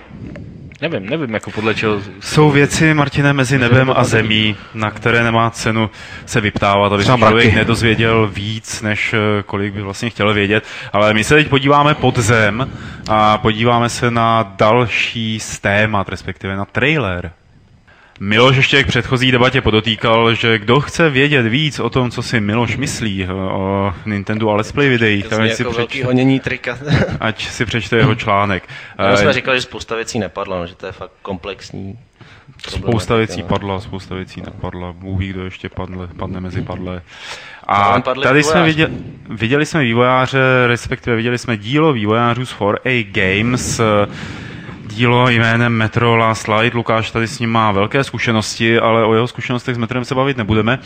[0.81, 5.51] Nevím, nevím, jako podle čeho Jsou věci, Martine, mezi nebem a zemí, na které nemá
[5.51, 5.91] cenu
[6.27, 10.65] se vyptávat, aby se Třeba člověk nedozvěděl víc, než eh, kolik by vlastně chtěl vědět.
[10.93, 12.71] Ale my se teď podíváme pod zem
[13.09, 17.33] a podíváme se na další z témat, respektive na trailer.
[18.23, 22.41] Miloš ještě k předchozí debatě podotýkal, že kdo chce vědět víc o tom, co si
[22.41, 26.05] Miloš myslí eh, o Nintendo a Let's Play videích, tak ať si, jako velký přeč,
[26.05, 26.79] honění trika.
[27.21, 28.69] ať si přečte jeho článek.
[29.11, 31.99] My jsme Eh, říkali, že spousta věcí nepadla, no, že to je fakt komplexní.
[32.69, 33.49] Spousta věcí no.
[33.49, 34.93] padla, spousta věcí nepadla.
[34.93, 36.95] Bůh kdo ještě padle, padne mezi padlé.
[36.95, 38.93] No, A padli tady jsme viděli,
[39.29, 43.81] viděli jsme vývojáře, respektive viděli jsme dílo vývojářů z 4A Games,
[45.01, 46.75] dílo jménem Metro Last Light.
[46.75, 50.37] Lukáš tady s ním má velké zkušenosti, ale o jeho zkušenostech s Metrem se bavit
[50.37, 50.79] nebudeme.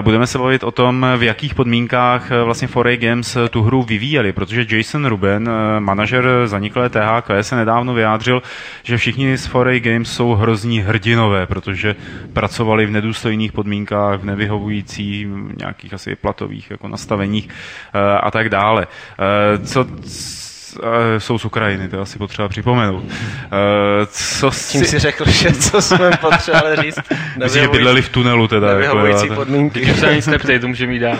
[0.00, 3.82] Budeme se bavit o tom, v jakých podmínkách eh, vlastně 4A Games eh, tu hru
[3.82, 8.42] vyvíjeli, protože Jason Ruben, eh, manažer zaniklé THQ, se nedávno vyjádřil,
[8.82, 11.96] že všichni z 4A Games jsou hrozní hrdinové, protože
[12.32, 15.26] pracovali v nedůstojných podmínkách, v nevyhovujících
[15.56, 17.48] nějakých asi platových jako nastaveních
[18.22, 18.86] a tak dále.
[19.64, 19.86] Co
[21.18, 23.04] jsou z Ukrajiny, to je asi potřeba připomenout.
[23.10, 23.48] Eh,
[24.10, 26.98] Co Tím si, si řekl, že co jsme potřebovali říct.
[27.36, 28.66] Myslím, že bydleli v tunelu teda.
[28.68, 29.80] Jako, Nevyhovující jo, podmínky.
[29.80, 31.16] Když se nic neptej, to může mít dál.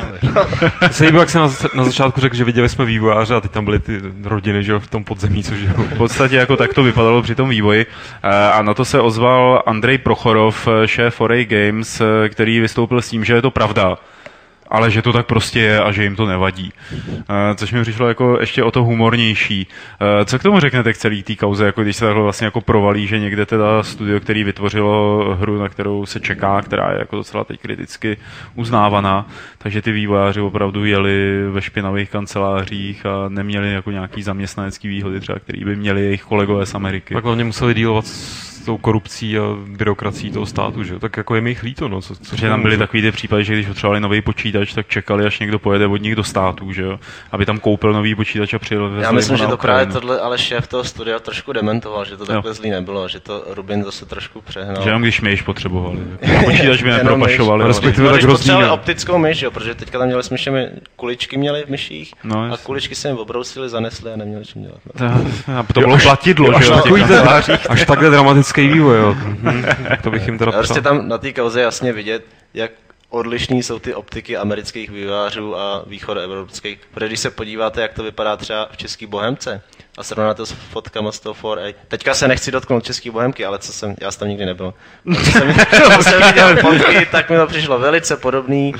[0.91, 3.65] Se líbilo, jak jsem na, na začátku řekl, že viděli jsme vývojáře a teď tam
[3.65, 5.73] byly ty rodiny, že jo, v tom podzemí, což jo.
[5.77, 7.87] V podstatě jako tak to vypadalo při tom vývoji.
[8.23, 13.03] Eh, A na to se ozval Andrej Prochorov, eh, šéf 4A Games, eh, který vystoupil
[13.03, 13.97] s tím, že je to pravda
[14.73, 16.73] ale že to tak prostě je a že jim to nevadí.
[16.93, 19.67] Eh, Což mi přišlo jako ještě o to humornější.
[20.01, 22.61] Eh, Co k tomu řeknete k celý té kauze, jako když se takhle vlastně jako
[22.61, 27.17] provalí, že někde teda studio, který vytvořilo hru, na kterou se čeká, která je jako
[27.17, 28.17] docela teď kriticky
[28.55, 29.27] uznávaná,
[29.59, 35.39] takže ty vývojáři opravdu jeli ve špinavých kancelářích a neměli jako nějaký zaměstnanecký výhody třeba,
[35.39, 37.15] který by měli jejich kolegové z Ameriky.
[37.15, 40.99] Tak hlavně museli dílovat s tou korupcí a byrokracií toho státu, že jo.
[41.01, 42.01] Tak jako je mi jich líto, no.
[42.03, 45.27] Co, co Že tam byly takový ty případy, že když potřebovali nový počítač, tak čekali,
[45.27, 46.99] až někdo pojede od nich do státu, že jo?
[47.33, 49.93] Aby tam koupil nový počítač a přijel Já myslím, že to právě to...
[49.93, 53.85] tohle ale šéf toho studia trošku dementoval, že to takhle zlý nebylo, že to Rubin
[53.85, 54.83] zase trošku přehnal.
[54.83, 55.99] Že jenom když myš potřebovali.
[56.45, 57.65] Počítač by nepropašovali.
[57.67, 58.73] respektive- No, tak hrozný, potřebovali ne?
[58.73, 62.95] optickou myš, jo, protože teďka tam měli smyšemi, kuličky měli v myších No, a kuličky
[62.95, 64.79] se jim obrousili, zanesli a neměli čím dělat.
[65.01, 65.09] No.
[65.09, 66.83] To- A to bylo platidlo, že jo?
[67.69, 68.11] až takhle
[68.53, 69.17] dramatický vývoj, jo.
[70.03, 72.25] To bych jim teda prostě tam na té kauze jasně vidět,
[72.55, 72.71] jak
[73.09, 76.79] odlišný jsou ty optiky amerických vývojářů a východoevropských.
[76.95, 79.63] Protože když se podíváte, jak to vypadá třeba v České Bohemce
[79.99, 81.75] a srovnáte s fotkama z toho 4A.
[81.89, 84.75] Teďka se nechci dotknout České Bohemky, ale co jsem, já jsem tam nikdy nebyl.
[85.25, 85.55] Co jsem,
[86.03, 88.75] jsem viděl fotky, tak mi to přišlo velice podobný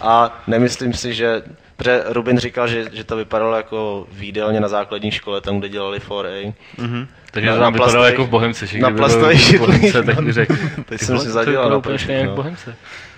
[0.00, 1.42] a nemyslím si, že
[1.82, 6.00] Protože Rubin říkal, že, že to vypadalo jako výdelně na základní škole, tam, kde dělali
[6.00, 6.54] 4A.
[7.30, 8.66] Takže Na- to na tam vypadalo plastových- jako v Bohemce.
[8.66, 9.60] že na plastových židlích.
[9.92, 10.54] Bohemce, tak by řekl.
[10.84, 12.34] Teď jsem si to zadělal vypadá na úplně jak v no.
[12.36, 12.76] Bohemce.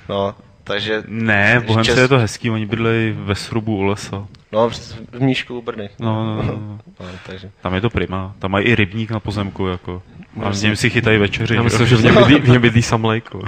[0.08, 0.34] No,
[0.64, 4.26] Takže Ne, v Bohemce Čes- je to hezký, oni bydlejí ve srubu u lesa.
[4.52, 5.90] No, v Mníšku u Brny.
[5.98, 6.78] No, no, no, no.
[7.00, 7.50] No, takže.
[7.62, 8.34] Tam je to prima.
[8.38, 10.02] Tam mají i rybník na pozemku, jako.
[10.42, 11.54] A s ním si chytají večeři.
[11.54, 11.86] Já že myslím, jo.
[11.86, 13.28] že v něm bydlí, v něm bydlí Sam Lake.
[13.34, 13.42] jo.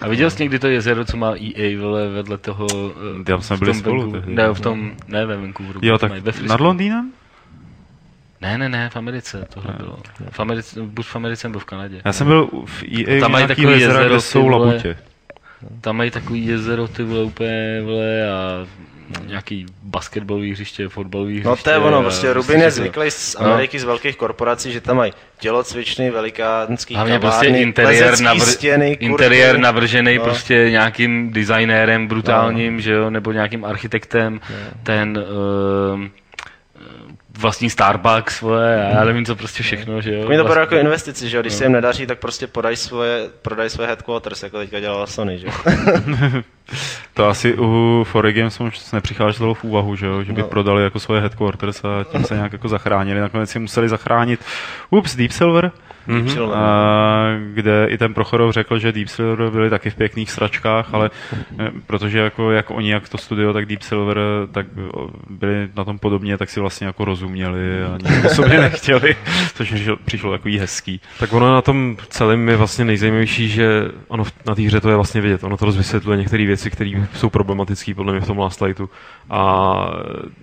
[0.00, 2.66] A viděl jsi někdy to jezero, co má EA vele, vedle toho...
[3.20, 4.12] eh, Tam jsme v byli spolu.
[4.26, 5.80] Ne, v tom, ne ve Vancouveru.
[5.82, 7.12] Jo, tak mají ve nad Londýnem?
[8.40, 9.98] Ne, ne, ne, v Americe tohle bylo.
[10.30, 12.00] V Americe, buď v Americe nebo v Kanadě.
[12.04, 14.82] Já jsem byl v EA Tam v mají jezera, jezero, kde jsou vole.
[15.80, 18.66] Tam mají takový jezero, ty vole, úplně, vole, a
[19.26, 21.48] nějaký basketbalový hřiště, fotbalový hřiště.
[21.48, 23.46] No to je ono, prostě Rubin je zvyklý z No.
[23.46, 28.92] Ameriky, z velkých korporací, že tam mají tělocvičny, velikánský Hlavně kavárny, prostě interiér, navr- stěny,
[29.00, 30.24] interiér navržený No.
[30.24, 34.40] prostě nějakým designérem brutálním, že jo, nebo nějakým architektem,
[34.82, 35.18] ten
[35.94, 36.00] uh,
[37.38, 40.26] vlastní Starbucks, vole, a já nevím, co prostě všechno, že jo.
[40.26, 41.40] Oni to berou Vlastně- jako investici, že jo?
[41.40, 41.58] Když No.
[41.58, 45.46] se jim nedaří, tak prostě podají svoje, prodají svoje headquarters, jako teďka dělala Sony, že
[45.46, 45.52] jo?
[47.14, 50.22] To asi u Foreign Games moc nepřicházelo v úvahu, že, jo?
[50.24, 50.48] že by No.
[50.48, 53.20] prodali jako svoje headquarters a tím se nějak jako zachránili.
[53.20, 54.44] Nakonec si museli zachránit
[54.90, 55.72] ups, Deep Silver,
[56.08, 56.52] Mm-hmm.
[56.54, 61.10] a, kde i ten Prochorov řekl, že Deep Silver byli taky v pěkných sračkách, ale
[61.58, 64.18] eh, protože jako jak oni, jak to studio, tak Deep Silver,
[64.52, 69.16] tak o, byli na tom podobně, tak si vlastně jako rozuměli a nic sobě nechtěli,
[69.54, 71.00] což mi přišlo- přišlo takový hezký.
[71.18, 74.94] Tak ono na tom celém je vlastně nejzajímavější, že ono na té hře to je
[74.94, 75.44] vlastně vidět.
[75.44, 78.90] Ono to rozvysvětluje některé věci, které jsou problematické podle mě v tom Last Lightu.
[79.30, 79.74] A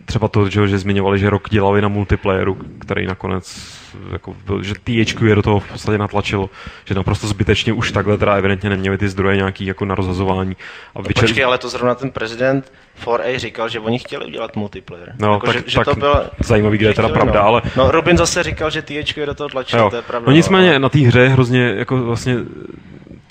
[0.05, 3.71] třeba to, že, že zmiňovali, že rok dělali na multiplayeru, který nakonec
[4.11, 6.49] jako byl, že THQ je do toho v podstatě natlačilo,
[6.85, 10.55] že naprosto zbytečně už takhle teda evidentně neměli ty zdroje nějaký jako na rozhazování.
[10.95, 11.23] A vyčer...
[11.23, 12.71] Počkej, ale to zrovna ten prezident
[13.05, 15.15] 4A říkal, že oni chtěli udělat multiplayer.
[15.19, 17.47] No, jako, tak- že, že tak to bylo, zajímavý, kde je teda chtěli, pravda, no.
[17.47, 19.89] ale- No, Robin zase říkal, že THQ je do toho tlačil, Jo.
[19.89, 20.25] to je pravda.
[20.31, 22.35] No nicméně ale- na té hře je hrozně jako vlastně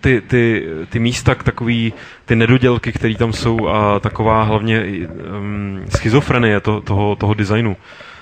[0.01, 1.93] ty, ty, ty místa, takový,
[2.25, 4.85] ty nedodělky, které tam jsou a taková hlavně
[5.39, 7.77] um, schizofrenie to, toho, toho designu,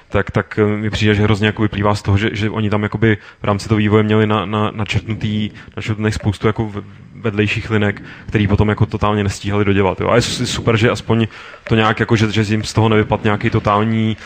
[0.09, 3.19] tak, tak mi přijde, že hrozně jako vyplývá z toho, že, že oni tam jakoby
[3.41, 6.73] v rámci toho vývoje měli na, na, načrtnutý, načrtnutý spoustu jako
[7.15, 10.01] vedlejších linek, který potom jako totálně nestíhali dodělat.
[10.01, 10.09] Jo.
[10.09, 11.27] A je su- super, že aspoň
[11.69, 14.17] to nějak jako, že, že jim z toho nevypadl nějaký totální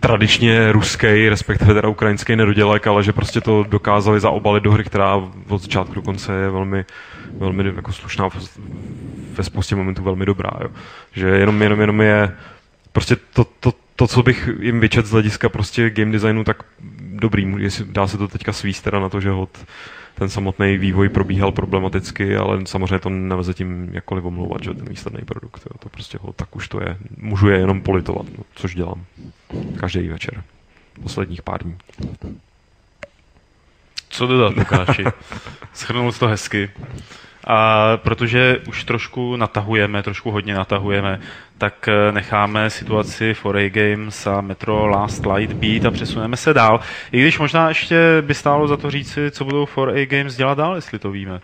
[0.00, 5.14] tradičně ruský, respektive teda ukrajinský nedodělek, ale že prostě to dokázali zaobalit do hry, která
[5.48, 6.84] od začátku do konce je velmi,
[7.38, 8.28] velmi jako slušná,
[9.32, 10.50] ve spoustě momentů velmi dobrá.
[10.60, 10.68] Jo.
[11.12, 12.36] Že jenom, jenom, jenom je
[12.92, 16.62] prostě to, to, to, co bych jim vyčet z hlediska prostě game designu, tak
[17.00, 19.58] dobrý, jestli dá se to teďka svíst teda na to, že hod
[20.14, 25.24] ten samotný vývoj probíhal problematicky, ale samozřejmě to nelze tím jakkoliv omlouvat, že ten výsledný
[25.24, 25.78] produkt, jo.
[25.78, 26.96] to prostě ho, tak už to je.
[27.16, 29.04] Můžu je jenom politovat, no, což dělám
[29.80, 30.42] každý večer.
[31.02, 31.76] Posledních pár dní.
[34.08, 35.04] Co dodat, Lukáši?
[35.74, 36.70] Schrnul jsi to hezky.
[37.46, 41.20] A protože už trošku natahujeme, trošku hodně natahujeme,
[41.58, 46.80] tak eh, necháme situaci Foray Games a Metro Last Light být a přesuneme se dál.
[47.12, 50.74] I když možná ještě by stálo za to říci, co budou Foray Games dělat dál,
[50.74, 51.40] jestli to víme.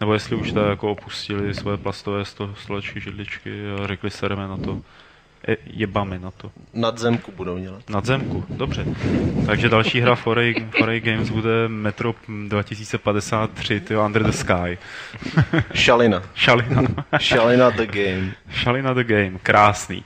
[0.00, 4.56] Nebo jestli už to jako opustili svoje plastové sto, stolečky, židličky a řekli sereme na
[4.56, 4.80] to.
[5.48, 6.50] E, jebami na to.
[6.74, 7.90] Nadzemku budou dělat.
[7.90, 8.84] Nadzemku, dobře.
[9.46, 12.14] Takže další hra Foray, Foray Games bude Metro
[12.48, 14.78] 2053, tyjo, Under the Sky.
[15.74, 16.22] Šalina.
[16.34, 16.82] Šalina.
[17.18, 18.32] Šalina the game.
[18.50, 19.96] Šalina the Game, krásný.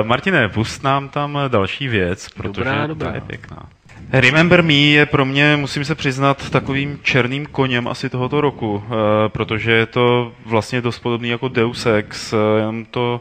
[0.00, 3.08] Uh, Martine, pust nám tam další věc, protože Dobrá, dobrá.
[3.08, 3.68] ta je pěkná.
[4.12, 8.82] Remember Me je pro mě, musím se přiznat, takovým černým koněm asi tohoto roku, uh,
[9.28, 13.20] protože je to vlastně dost podobný jako Deus Ex, jenom to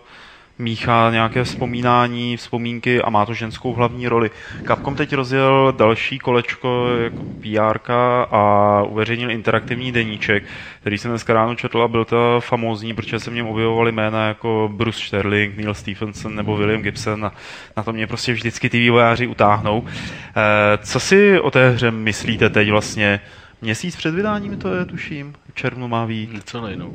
[0.60, 4.32] míchá nějaké vzpomínání, vzpomínky a má to ženskou hlavní roli.
[4.68, 7.92] Capcom teď rozjel další kolečko jako PR
[8.32, 10.44] a uveřejnil interaktivní deníček,
[10.82, 14.28] který jsem dneska ráno četl a byl to famózní, protože se v něm objevovaly jména
[14.28, 17.32] jako Bruce Sterling, Neil Stephenson nebo William Gibson a
[17.78, 19.86] na to mě prostě vždycky ty vývojáři utáhnou.
[19.88, 23.20] Eh, Co si o té hře myslíte teď vlastně?
[23.62, 25.34] Měsíc před vydáním to je, tuším.
[25.52, 26.34] V červnu má být.
[26.34, 26.94] Něco nejnou.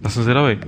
[0.00, 0.58] Já jsem zvědavý.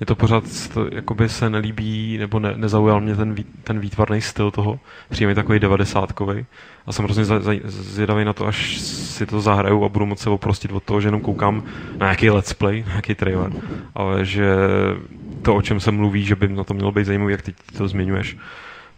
[0.00, 0.44] Je to pořád,
[0.92, 3.34] jakoby se nelíbí, nebo ne, nezaujal mě ten,
[3.64, 4.80] ten výtvarný styl toho.
[5.10, 6.46] Přijde mi takový devadesátkový.
[6.86, 7.24] A jsem hrozně
[7.64, 11.08] zvědavý na to, až si to zahraju a budu moct se oprostit od toho, že
[11.08, 11.62] jenom koukám
[11.98, 13.52] na nějaký let's play, na nějaký trailer.
[13.94, 14.54] Ale že
[15.42, 17.88] to, o čem se mluví, že by na to mělo být zajímavý, jak teď to
[17.88, 18.36] zmiňuješ,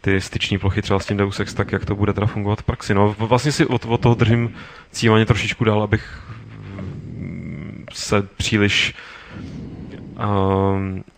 [0.00, 2.62] ty styční plochy třeba s tím Deus Ex, tak jak to bude teda fungovat v
[2.62, 2.94] praxi.
[2.94, 4.54] No, vlastně si od, od toho držím
[4.90, 6.22] cíleně trošičku dál, abych
[7.16, 8.94] mm, se příliš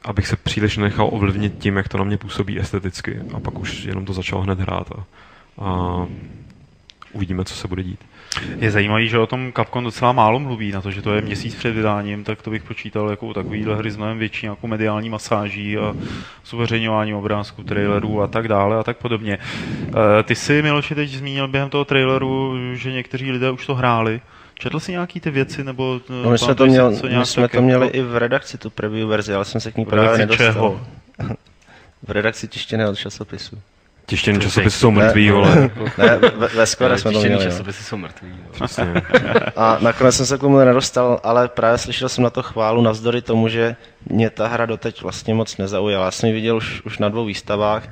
[0.05, 3.21] abych se příliš nenechal ovlivnit tím, jak to na mě působí esteticky.
[3.35, 5.05] A pak už jenom to začalo hned hrát a,
[5.65, 6.07] a
[7.13, 8.01] uvidíme, co se bude dít.
[8.59, 11.55] Je zajímavý, že o tom Capcom docela málo mluví, na to, že to je měsíc
[11.55, 15.79] před vydáním, tak to bych počítal jako takovýhle hry s mnohem větší nějakou mediální masáží
[15.79, 15.95] a
[16.47, 19.39] zveřejňování obrázků, trailerů a tak dále a tak podobně.
[19.89, 24.21] Eh, ty si, Miloši, teď zmínil během toho traileru, že někteří lidé už to hráli.
[24.63, 26.01] Četl jsi nějaký ty věci, nebo...
[26.09, 29.35] No my jsme to, měl, my jsme to měli i v redakci, tu preview verzi,
[29.35, 30.47] ale jsem se k ní právě nedostal.
[30.47, 30.81] Čeho?
[32.03, 33.59] v redakci tištěného časopisu.
[34.07, 35.71] Tištěný časopisy jsou mrtví, vole.
[35.99, 37.45] ne, ve, ve skore jsme to měli.
[37.45, 38.35] časopisy jsou mrtví.
[39.57, 43.23] A nakonec jsem se k tomu nedostal, ale právě slyšel jsem na to chválu navzdory
[43.23, 46.05] tomu, že mě ta hra doteď vlastně moc nezaujala.
[46.05, 47.89] Já jsem ji viděl už, už na dvou výstavách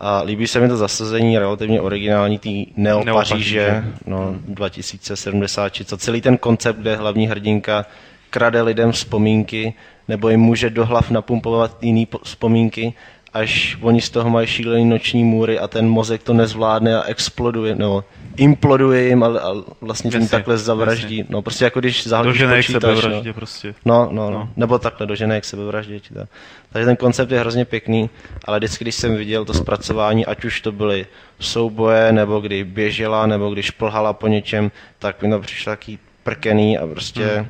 [0.00, 5.84] a líbí se mi to zasazení relativně originální té Neo, Neo Paříže, no, 2070, či
[5.84, 7.86] co celý ten koncept, kde hlavní hrdinka
[8.30, 9.74] krade lidem vzpomínky,
[10.08, 12.94] nebo jim může do hlav napumpovat jiný vzpomínky
[13.32, 17.74] až oni z toho mají šílený noční můry a ten mozek to nezvládne a exploduje,
[17.74, 18.04] no,
[18.36, 21.18] imploduje jim a, a vlastně tím takhle zavraždí.
[21.18, 21.32] Jasně.
[21.32, 23.04] No prostě jako když zahodíš počítač.
[23.24, 23.34] No.
[23.34, 23.74] prostě.
[23.84, 24.50] No, no, no, no.
[24.56, 26.00] Nebo takhle do k sebevraždě.
[26.14, 26.28] Tak.
[26.72, 28.10] Takže ten koncept je hrozně pěkný,
[28.44, 31.06] ale vždycky, když jsem viděl to zpracování, ať už to byly
[31.40, 36.78] souboje, nebo kdy běžela, nebo když plhala po něčem, tak mi to přišlo taký prkený
[36.78, 37.26] a prostě...
[37.26, 37.48] Hmm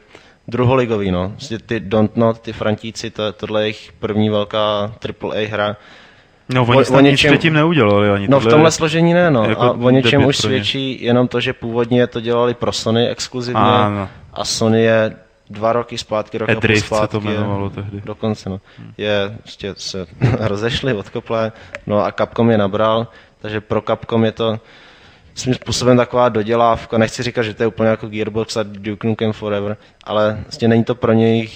[0.49, 1.29] druholigový, no.
[1.29, 4.93] Prostě ty Don't Not, ty Frantíci, to, tohle je jejich první velká
[5.23, 5.77] AAA hra.
[6.55, 8.29] No, oni o, o něčem, předtím neudělali ani.
[8.29, 9.45] No, v tomhle složení ne, no.
[9.45, 13.63] Jako a o něčem už svědčí jenom to, že původně to dělali pro Sony exkluzivně
[13.63, 14.09] a, no.
[14.33, 15.17] a Sony je
[15.51, 16.81] dva roky zpátky, rok a zpátky.
[16.81, 18.03] se to jmenovalo tehdy.
[18.05, 18.61] Dokonce, no.
[18.99, 20.07] Je, prostě se
[20.41, 21.53] rozešli, odkople,
[21.87, 23.07] no a Capcom je nabral,
[23.41, 24.61] takže pro Capcom je to
[25.39, 26.99] svým způsobem taková dodělávka.
[26.99, 30.85] Nechci říkat, že to je úplně jako Gearbox a Duke Nukem Forever, ale vlastně není
[30.85, 31.49] to pro něj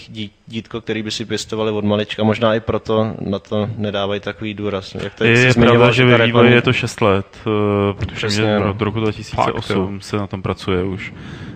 [0.47, 2.25] dítko, který by si pěstovali od malička.
[2.25, 4.95] Možná i proto na to nedávají takový důraz.
[4.95, 8.59] Jak to je, je pravda, že ve vývoji je to 6 let, eh, protože Přesně,
[8.59, 8.71] no.
[8.71, 11.13] od roku 2008 Fakt, se na tom pracuje už.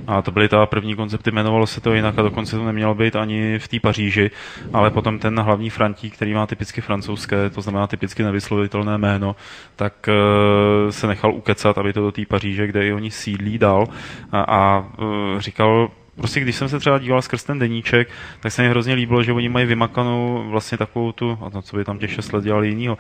[0.07, 3.17] A to byly ta první koncepty, jmenovalo se to jinak a dokonce to nemělo být
[3.17, 4.31] ani v té Paříži,
[4.73, 9.37] ale potom ten hlavní Frantík, který má typicky francouzské, to znamená typicky nevyslovitelné jméno,
[9.77, 13.87] tak uh, se nechal ukecat, aby to do té Paříže, kde i oni sídlí dal.
[14.33, 18.09] A, a uh, říkal, prostě když jsem se třeba díval skrz ten deníček,
[18.41, 21.77] tak se mi hrozně líbilo, že oni mají vymakanou vlastně takovou tu, a to, co
[21.77, 22.99] by tam těch šest let dělali jinýho,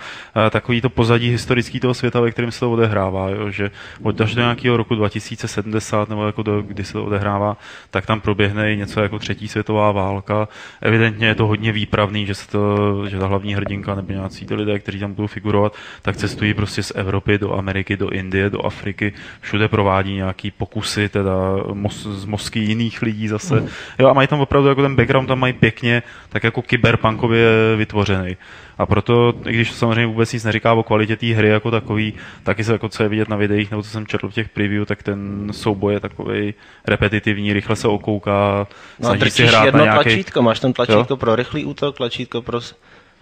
[0.51, 3.71] takový to pozadí historický toho světa, ve kterém se to odehrává, jo, že
[4.03, 7.57] od až do nějakého roku 2070, nebo jako do, kdy se to odehrává,
[7.91, 10.49] tak tam proběhne i něco jako třetí světová válka.
[10.81, 14.55] Evidentně je to hodně výpravný, že, se to, že ta hlavní hrdinka nebo nějací ty
[14.55, 18.67] lidé, kteří tam budou figurovat, tak cestují prostě z Evropy do Ameriky, do Indie, do
[18.67, 21.33] Afriky, všude provádí nějaký pokusy teda
[21.73, 23.65] mos, z mozky jiných lidí zase.
[23.99, 28.37] Jo, a mají tam opravdu jako ten background tam mají pěkně, tak jako kyberpunkově vytvořený.
[28.79, 32.65] A proto, i když samozřejmě vůbec nic neříká o kvalitě té hry jako takový, taky
[32.65, 35.03] se jako co je vidět na videích, nebo co jsem četl v těch preview, tak
[35.03, 36.55] ten souboj je takový
[36.87, 38.67] repetitivní, rychle se okouká,
[39.01, 40.05] no a si hrát jedno na nějaký...
[40.05, 41.17] tlačítko, máš tam tlačítko jo?
[41.17, 42.61] pro rychlý útok, tlačítko pro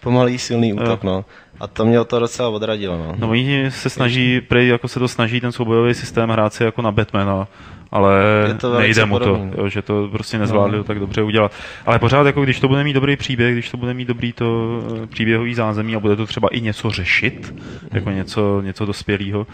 [0.01, 1.11] pomalý silný útok, jo.
[1.11, 1.25] no.
[1.61, 3.15] A to mě to docela odradilo, no.
[3.19, 6.83] No oni se snaží, prej, jako se to snaží ten soubojový systém hrát si jako
[6.83, 7.49] na Batmana,
[7.95, 8.15] ale
[8.61, 10.85] to nejde mu to, jo, že to prostě nezvládli no.
[10.85, 11.53] tak dobře udělat.
[11.87, 14.81] Ale pořád, jako když to bude mít dobrý příběh, když to bude mít dobrý to
[15.03, 17.55] eh, příběhový zázemí a bude to třeba i něco řešit,
[17.93, 19.47] jako něco, něco dospělého,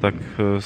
[0.00, 0.60] tak eh,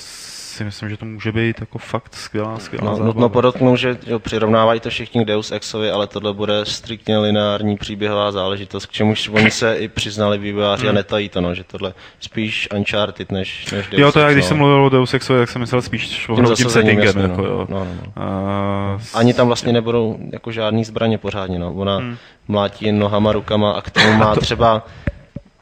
[0.60, 4.18] si myslím, že to může být jako fakt skvělá, skvělá no, Nutno podotknout, že jo,
[4.18, 9.28] přirovnávají to všichni k Deus Exovi, ale tohle bude striktně lineární příběhová záležitost, k čemuž
[9.28, 10.90] oni se i přiznali vývojáři hmm.
[10.90, 14.44] a netají to, no, že tohle spíš Uncharted než, než Deus Jo, to já, když
[14.44, 17.06] jsem mluvil o Deus Exovi, tak jsem myslel spíš o tím settingem.
[17.06, 17.48] Jasně, jako, no.
[17.48, 17.66] jo.
[17.70, 17.86] No, no,
[18.16, 18.94] no.
[18.94, 21.72] Uh, Ani tam vlastně nebudou jako žádný zbraně pořádně, no.
[21.72, 22.16] Ona hmm.
[22.48, 24.86] mlátí nohama, rukama a k tomu má třeba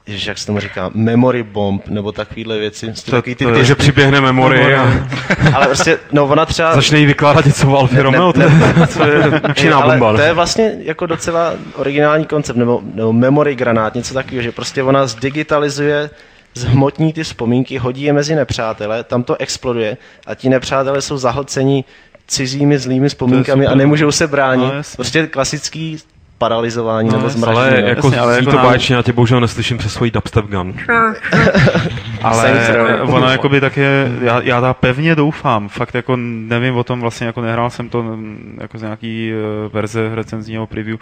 [0.09, 2.93] Ježiš, jak se tomu říká, memory bomb, nebo takovýhle věci.
[3.05, 4.75] To, takový ty, ty, že přiběhne memory.
[4.75, 5.09] A...
[5.55, 6.75] ale prostě, no ona třeba...
[6.75, 8.51] Začne jí vykládat něco v Alfie Romeo, to, je,
[8.89, 10.13] co je účinná bomba.
[10.13, 14.83] To je vlastně jako docela originální koncept, nebo, nebo memory granát, něco takového, že prostě
[14.83, 16.11] ona zdigitalizuje
[16.55, 19.97] zhmotní ty vzpomínky, hodí je mezi nepřátele, tam to exploduje
[20.27, 21.85] a ti nepřátelé jsou zahlceni
[22.27, 24.75] cizími zlými vzpomínkami a nemůžou se bránit.
[24.75, 25.99] No, prostě klasický
[26.39, 27.66] paralizování no, nebo zmražení.
[27.66, 28.66] Ale jako Jasně, ale jako to nám...
[28.66, 30.74] báječně, já tě bohužel neslyším přes svůj dubstep gun.
[32.22, 32.68] ale
[33.03, 37.01] ono jako by tak je, já, já ta pevně doufám, fakt jako nevím o tom,
[37.01, 38.18] vlastně jako nehrál jsem to
[38.61, 40.98] jako z nějaký uh, verze recenzního preview.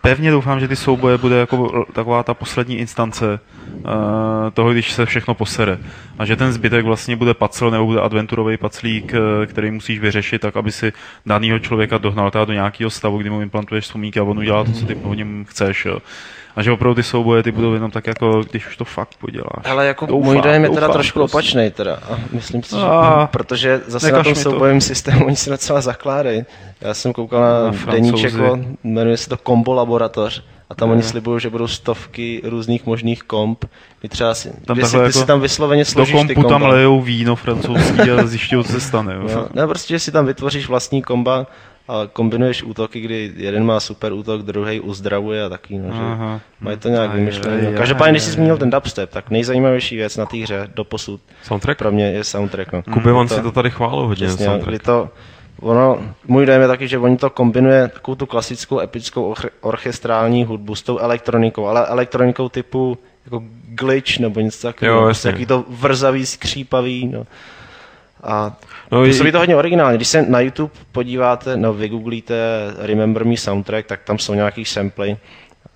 [0.00, 3.40] Pevně doufám, že ty souboje bude jako taková ta poslední instance
[3.74, 3.82] uh,
[4.54, 5.78] toho, když se všechno posere.
[6.18, 10.38] A že ten zbytek vlastně bude pacl nebo bude adventurový paclík, eh, který musíš vyřešit
[10.42, 10.92] tak, aby si
[11.26, 14.72] danýho člověka dohnal teda do nějakého stavu, kdy mu implantuješ vzpomínky a on udělá to,
[14.72, 15.84] co ty po něm chceš.
[15.84, 15.98] Jo.
[16.56, 19.64] A že opravdu ty souboje ty budou jenom tak jako, když už to fakt poděláš.
[19.64, 21.36] Ale jako Doufám, můj dojem je teda doufám trošku prostě.
[21.36, 21.94] opačný teda.
[22.10, 26.44] A myslím si, že, A, protože zase na tom soubojovém systému oni si docela zakládají.
[26.80, 27.92] Já jsem koukal Na na, Francouzi.
[28.00, 28.34] deníček,
[28.84, 30.44] jmenuje se to Combo Laboratoř.
[30.70, 33.64] A tam oni slibují, že budou stovky různých možných komp,
[34.00, 36.48] kdy třeba si, Tam kdy si, ty si jako tam vysloveně do složíš ty kompu
[36.48, 39.14] tam lejou víno francouzský a zjišťují, co se stane.
[39.14, 39.28] Jo.
[39.34, 41.46] No, ne, prostě, že si tam vytvoříš vlastní komba
[41.88, 46.40] a kombinuješ útoky, kdy jeden má super útok, druhý uzdravuje a taky, no, že Aha.
[46.60, 47.62] mají to nějak vymyšlené.
[47.70, 47.78] No.
[47.78, 51.78] Každopádně, když jsi zmínil ten dubstep, tak nejzajímavější věc na té hře do posud Soundtrack?
[51.78, 52.72] pro mě je soundtrack.
[52.72, 52.82] No.
[52.82, 54.68] Kubivan To- si to tady chválil hodně, Přesně, soundtrack.
[54.68, 55.08] kdy to,
[55.60, 60.44] ono, můj dojem je taky, že oni to kombinuje takovou tu klasickou epickou or- orchestrální
[60.44, 65.02] hudbu s tou elektronikou, ale elektronikou typu jako glitch nebo něco takového.
[65.02, 65.28] Prostě.
[65.28, 67.06] Takový to vrzavý, skřípavý.
[67.08, 67.26] No.
[68.22, 68.56] A
[68.92, 69.96] No, Působí to hodně originálně.
[69.96, 72.34] Když se na YouTube podíváte, no vygooglíte
[72.78, 75.16] Remember Me soundtrack, tak tam jsou nějaký samply.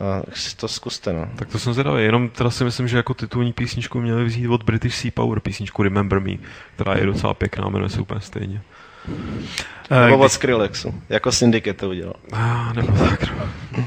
[0.01, 1.29] A si to zkuste, no.
[1.37, 4.63] Tak to jsem zvědavý, jenom teda si myslím, že jako titulní písničku měli vzít od
[4.63, 6.33] British Sea Power, písničku Remember Me,
[6.75, 8.61] která je docela pěkná, jmenuje se úplně stejně.
[9.91, 12.15] Eh, Nebo od Skrillexu, jako Syndicate to udělal.
[12.33, 13.21] Ah, nebo tak,
[13.77, 13.85] no.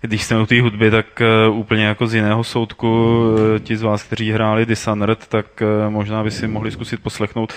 [0.00, 1.06] když jsme u té hudby, tak
[1.48, 5.92] uh, úplně jako z jiného soudku, uh, ti z vás, kteří hráli Dishonored, tak uh,
[5.92, 7.52] možná by si mohli zkusit poslechnout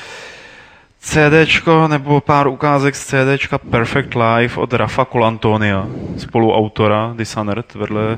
[0.99, 5.87] CDčko nebo pár ukázek z CDčka Perfect Life od Rafa Colantonia,
[6.17, 8.17] spoluautora Dishonored vedle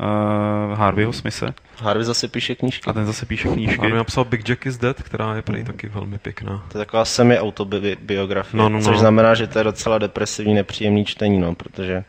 [0.00, 1.54] uh, Harveyho Smise.
[1.82, 2.90] Harvey zase píše knížky.
[2.90, 3.86] A ten zase píše A knížky.
[3.86, 6.64] mi napsal Big Jack is Dead, která je prý taky velmi pěkná.
[6.72, 8.84] To je taková semi-autobiografie, No, no, no.
[8.84, 12.04] což znamená, že to je docela depresivní, nepříjemný čtení, no, protože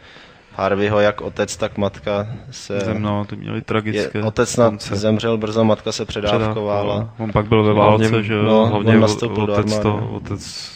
[0.55, 2.79] Harveyho jak otec, tak matka se...
[2.79, 7.13] Zemno, ty měli Je, tragické otec na, zemřel brzo, matka se předávkovala.
[7.17, 10.09] On pak byl ve válce, Hlavně- že no, Hlavně on o- nastoupil do otec, to,
[10.11, 10.71] otec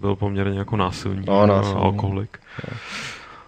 [0.00, 1.80] byl poměrně jako násilný, No, a násilný.
[1.82, 2.38] alkoholik.
[2.70, 2.76] No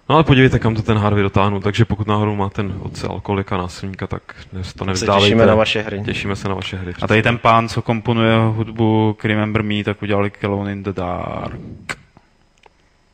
[0.08, 4.06] ale podívejte, kam to ten Harvey dotáhnul, takže pokud náhodou má ten otce alkoholika, násilníka,
[4.06, 4.22] tak
[4.52, 5.26] dnes to se nevzdávejte.
[5.26, 6.02] těšíme na vaše hry.
[6.04, 6.94] Těšíme se na vaše hry.
[7.02, 10.92] A tady ten pán, co komponuje hudbu k Remember Me, tak udělali Alone in the
[10.92, 11.98] Dark.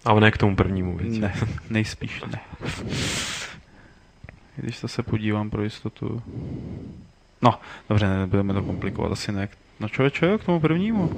[0.05, 1.19] Ale ne k tomu prvnímu věci.
[1.19, 1.35] Ne,
[1.70, 2.40] nejspíš ne.
[4.56, 6.23] Když to se podívám pro jistotu.
[7.43, 7.55] No,
[7.89, 9.48] dobře, nebudeme to komplikovat, asi ne.
[9.81, 11.10] No člověče, k tomu prvnímu.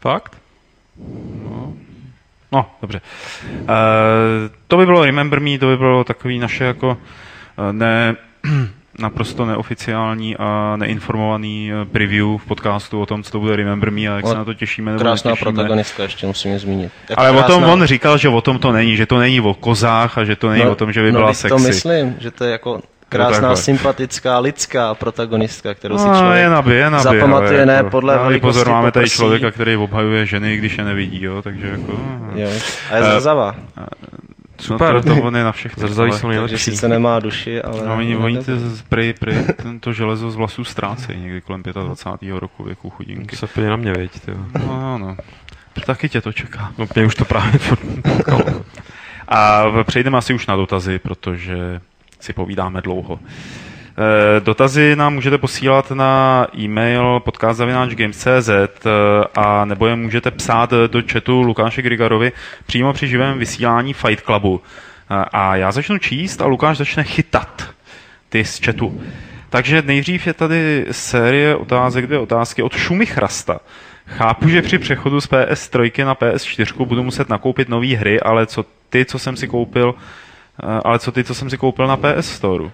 [0.00, 0.36] Fakt?
[1.44, 1.72] No,
[2.52, 3.00] no dobře.
[3.60, 3.66] Uh,
[4.68, 6.98] to by bylo Remember Me, to by bylo takový naše jako
[7.68, 8.16] eh, ne,
[8.98, 14.00] naprosto neoficiální a neinformovaný eh, preview v podcastu o tom, co to bude Remember Me
[14.00, 15.52] a jak se No, na to těšíme nebo Krásná netěšíme.
[15.52, 16.92] protagonistka, ještě musím je zmínit.
[17.10, 19.40] Jako Ale o tom krásná- on říkal, že o tom to není, že to není
[19.40, 21.48] o kozách a že to není o tom, že by no, byla sexy.
[21.48, 22.80] to myslím, že to je jako
[23.16, 23.56] krásná, takhle.
[23.56, 27.90] sympatická, lidská protagonistka, kterou si No, člověk je nabě, je nabě, zapamatuje ale ne jako,
[27.90, 31.68] podle ale velikosti pozor, máme tady člověka, který obhajuje ženy, když je nevidí, jo, takže
[31.68, 31.92] jako...
[32.34, 32.48] Jo,
[32.90, 33.54] a je Eh, zrzavá,
[34.60, 34.94] Super.
[34.94, 35.88] No to, to on je na všechny.
[35.88, 36.70] Zrzaví ale- jsou takže nejlepší.
[36.70, 37.86] sice nemá duši, ale...
[37.86, 38.52] No, oni, oni ty
[38.88, 39.36] prej, prej,
[39.80, 42.32] to železo z vlasů ztrácejí někdy kolem 25.
[42.38, 43.36] roku věku chudinky.
[43.36, 44.32] Se plně na mě, věď, ty.
[44.66, 45.16] No, no.
[45.86, 46.72] Taky tě to čeká.
[46.78, 48.44] No mě už to právě potkalo.
[49.28, 51.80] A přejdeme asi už na dotazy, protože
[52.22, 53.20] si povídáme dlouho.
[53.98, 58.90] Eh, Dotazy nám můžete posílat na e-mail podcast.games.cz eh,
[59.34, 62.32] a nebo je můžete psát do chatu Lukáše Grigarovi
[62.66, 64.60] přímo při živém vysílání Fight Clubu.
[65.10, 67.70] Eh, A já začnu číst a Lukáš začne chytat
[68.28, 69.00] ty z chatu.
[69.50, 73.60] Takže nejdřív je tady série otázek, dvě otázky od Šumy Chrasta.
[74.06, 78.64] Chápu, že při přechodu z PS3 na PS4 budu muset nakoupit nové hry, ale co
[78.88, 79.94] ty, co jsem si koupil,
[80.84, 82.70] ale co ty, co jsem si koupil na PS Store?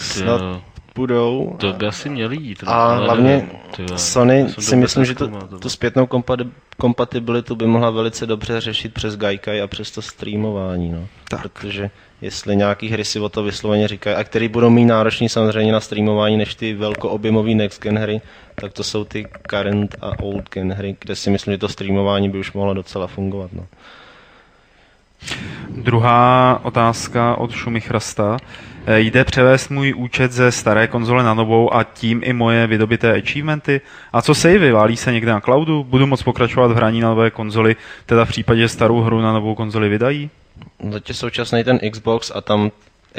[0.00, 0.62] Snad Jo,
[0.94, 1.56] budou.
[1.60, 2.64] to by asi měli jít.
[2.66, 3.98] A ale hlavně nevím, ty vole.
[3.98, 5.28] Sony si myslím, že to
[5.58, 10.92] tu zpětnou kompati- kompatibilitu by mohla velice dobře řešit přes Gaikai a přes to streamování.
[10.92, 11.06] No.
[11.28, 11.42] Tak.
[11.42, 11.90] Protože
[12.20, 15.80] jestli nějaký hry si o to vysloveně říkají, a který budou mít náročný samozřejmě na
[15.80, 18.20] streamování než ty velkoobjemový next gen hry,
[18.54, 22.28] tak to jsou ty current a old gen hry, kde si myslím, že to streamování
[22.30, 23.50] by už mohlo docela fungovat.
[23.52, 23.66] No.
[25.70, 28.36] Druhá otázka od Šumy Chrasta.
[28.86, 33.12] Eh, Jde převést můj účet ze staré konzole na novou a tím i moje vydobité
[33.12, 33.80] achievementy?
[34.12, 34.72] A co savey?
[34.72, 35.84] Válí se někde na cloudu?
[35.84, 37.76] Budu moc pokračovat v hraní na nové konzoli,
[38.06, 40.30] teda v případě že starou hru na novou konzoli vydají?
[40.90, 42.70] Zatím současný ten Xbox a tam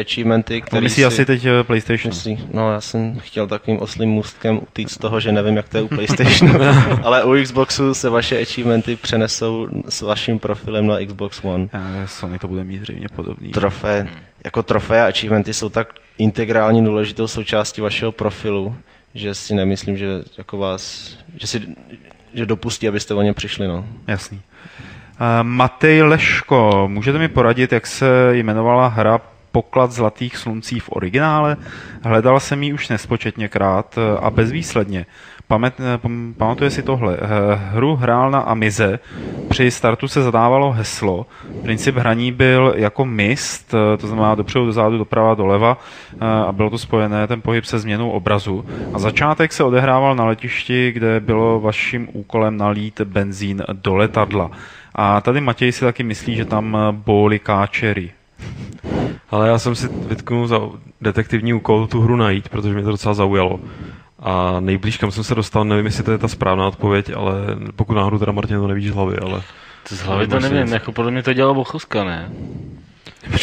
[0.01, 1.05] achievementy, myslí si...
[1.05, 2.13] asi teď eh, PlayStation.
[2.13, 5.77] Myslí, no já jsem chtěl takovým oslým můstkem utíct z toho, že nevím, jak to
[5.77, 6.59] je u PlayStationu,
[7.03, 11.67] ale u Xboxu se vaše achievementy přenesou s vaším profilem na Xbox One.
[11.73, 13.49] Eh, Sony to bude mít zřejmě podobný.
[13.49, 14.07] Trofé,
[14.45, 18.75] jako trofé a achievementy jsou tak integrální důležitou součástí vašeho profilu,
[19.15, 20.07] že si nemyslím, že
[20.37, 21.61] jako vás, že si
[22.33, 23.67] že dopustí, abyste o ně přišli.
[23.67, 23.85] No.
[24.07, 24.41] Jasný.
[25.21, 29.21] Uh, Matej Leško, můžete mi poradit, jak se jmenovala hra
[29.53, 31.57] Poklad zlatých sluncí v originále?
[32.03, 35.05] Hledal jsem ji už nespočetněkrát eh, a bezvýsledně.
[35.47, 37.17] Pamat, eh, pam- pamatuje si tohle.
[37.17, 38.99] Eh, Hru hrál na Amize,
[39.49, 41.25] při startu se zadávalo heslo.
[41.61, 45.77] Princip hraní byl jako mist, to znamená dopředu, dozadu, doprava, doleva
[46.47, 48.65] a bylo to spojené ten pohyb se změnou obrazu.
[48.93, 54.51] A začátek se odehrával na letišti, kde bylo vaším úkolem nalít benzín do letadla.
[54.95, 58.11] A tady Matěj si taky myslí, že tam bóli káčery.
[59.33, 60.59] Ale já jsem si vytknul za
[61.01, 63.59] detektivní úkol tu hru najít, protože mě to docela zaujalo.
[64.19, 67.33] A nejblíž, kam jsem se dostal, nevím, jestli to je ta správná odpověď, ale
[67.75, 69.41] pokud náhodou teda Martin to nevíš z hlavy, ale...
[69.89, 70.71] To z hlavy to nevím, nic.
[70.71, 72.29] jako podle mě to dělal Bochoska, ne?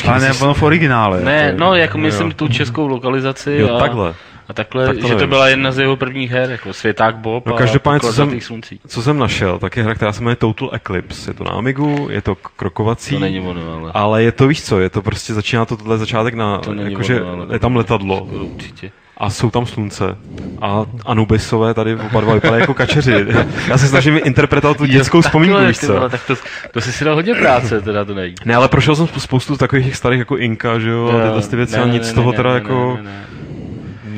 [0.09, 1.21] Ale ne, ono v originále.
[1.21, 2.33] Ne, no, jako no myslím jo.
[2.37, 4.15] tu českou lokalizaci Jo, a, takhle.
[4.51, 5.29] A takhle, Tak to že to nevím.
[5.29, 8.81] byla jedna z jeho prvních her, jako Světák Bob No, a každopádně, co jsem- sluncí.
[8.87, 11.31] Co jsem našel, tak je hra, která se jmenuje Total Eclipse.
[11.31, 13.15] Je to na Amigu, je to krokovací.
[13.15, 13.91] To není ono, ale...
[13.95, 17.23] Ale je to, víš co, je to prostě, začíná to tohle začátek na, To jakože
[17.23, 18.91] ono, ale- je tam letadlo určitě.
[19.19, 20.17] a jsou tam slunce.
[20.61, 23.27] A Anubisové tady oba dva vypadají jako kačeři.
[23.69, 26.09] Já se snažím interpretovat tu dětskou vzpomínku, Takhle, víš co.
[26.09, 26.35] tak to,
[26.73, 28.35] to jsi si dal hodně práce, teda to nejde.
[28.45, 31.57] Ne, ale prošel jsem spoustu takových těch starých jako Inka, že jo, a tyhle ty
[31.57, 33.25] věci a nic z toho teda jako, ne, ne.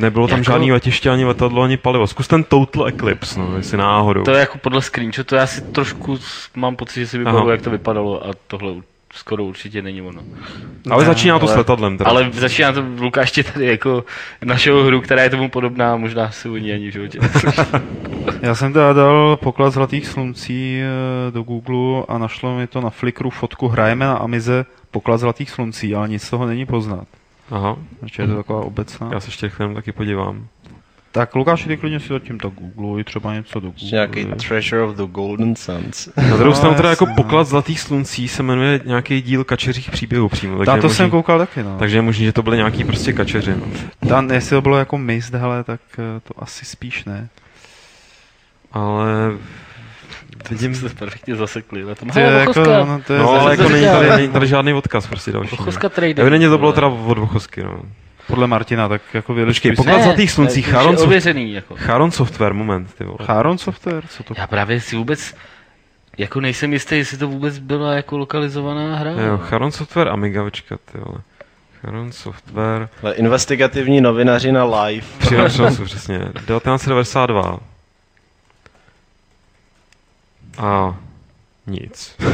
[0.03, 2.07] Nebylo tam Jako- žádný letiště, ani letadlo, ani palivo.
[2.07, 4.23] Zkus ten Total Eclipse, no, jestli náhodou.
[4.23, 7.63] To je jako podle screenshotu, já si trošku s- mám pocit, že si vybavuju, jak
[7.63, 8.83] to vypadalo a tohle u-
[9.15, 10.21] skoro určitě není ono.
[10.91, 12.11] Ale začíná to s ale- letadlem teda.
[12.11, 14.05] Ale začíná to Lukáš tady jako
[14.45, 17.19] našeho hru, která je tomu podobná, možná si o ní ani v životě.
[18.43, 22.91] Já jsem teda dal poklad zlatých sluncí eh, do Google a našlo mi to na
[22.91, 27.07] Flickru fotku Hrajeme na Amize poklad zlatých sluncí, ale nic z toho není poznat.
[27.53, 29.11] Aha, Takže je to taková obecná.
[29.13, 30.47] já se ještě chvíli taky podívám.
[31.15, 33.89] Tak Lukáš, ty klidně si zatím to Google, třeba něco do Google.
[33.93, 36.09] nějaký Treasure of the Golden Suns.
[36.31, 40.57] Na druhou stranu teda jako poklad zlatých sluncí se jmenuje nějaký díl kačeřích příběhů přímo.
[40.59, 41.77] Takže Ta, je to možný, jsem koukal taky, no.
[41.79, 43.55] Takže je možný, že to byly nějaký prostě kačeři.
[43.57, 43.67] No.
[44.09, 47.29] Ta, jestli to bylo jako mist, hele, tak eh, to asi spíš ne.
[48.73, 49.07] Ale
[50.51, 50.75] vidím...
[50.75, 51.85] Jsme se perfektně zasekli.
[51.85, 52.09] Na tom.
[52.11, 55.07] To je jako, no, to je No, ale jako není tady, není tady žádný odkaz
[55.07, 55.57] prostě další.
[55.57, 56.19] Bochoska Trading.
[56.19, 57.81] Evidentně to bylo teda od Bochosky, no.
[58.27, 61.53] podle Martina, tak jako věděli, Počkej, poklad Ne, zlatých sluncí, to je Charon, soft, ověřený,
[61.53, 61.75] jako.
[61.77, 63.19] Charon Software, moment, ty vole.
[63.23, 64.35] Charon Software, co to?
[64.39, 65.35] Já právě si vůbec
[66.19, 69.11] jako nejsem jistý, jestli to vůbec byla jako lokalizovaná hra.
[69.11, 71.19] Jo, Charon Software Amiga, počkat, ty vole.
[71.81, 75.07] Charon Software, Ale investigativní novinaři na live.
[75.19, 77.59] přihlašel jsem přesně, 1992.
[80.59, 80.97] A
[81.67, 82.17] nic.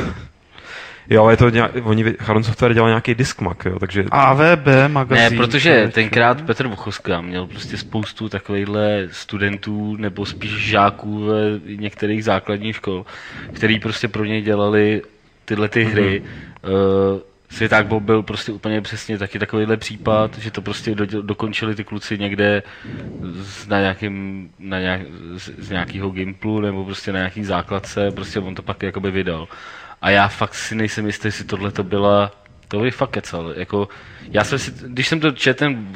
[1.11, 4.05] Jo, ale je to nějak, oni, Charon Software dělal nějaký diskmak, jo, takže...
[4.11, 5.39] AVB magazín.
[5.39, 12.25] Ne, protože tenkrát Petr Vochoska měl prostě spoustu takovýchhle studentů nebo spíš žáků ve některých
[12.25, 13.07] základních škol,
[13.53, 15.03] který prostě pro něj dělali
[15.45, 16.23] tyhle ty hry.
[16.23, 17.21] Mm-hmm.
[17.51, 21.85] Světák Bob byl prostě úplně přesně taky takovýhle případ, že to prostě do, dokončili ty
[21.85, 22.63] kluci někde
[23.33, 25.01] z, na nějakým, na nějak,
[25.37, 29.49] z, z nějakého gimplu nebo prostě na nějaký základce, prostě on to pak jakoby vydal.
[30.03, 32.31] A já fakt si nejsem jistý, jestli tohle to byla
[32.69, 33.53] to by fakt kecal.
[33.57, 33.89] Jako,
[34.31, 35.89] já jsem si, když jsem to četl ten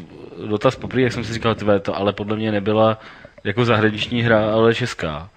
[0.46, 2.98] dotaz poprvé, jak jsem si říkal, tyhle, to ale podle mě nebyla
[3.44, 5.28] jako zahraniční hra, ale česká.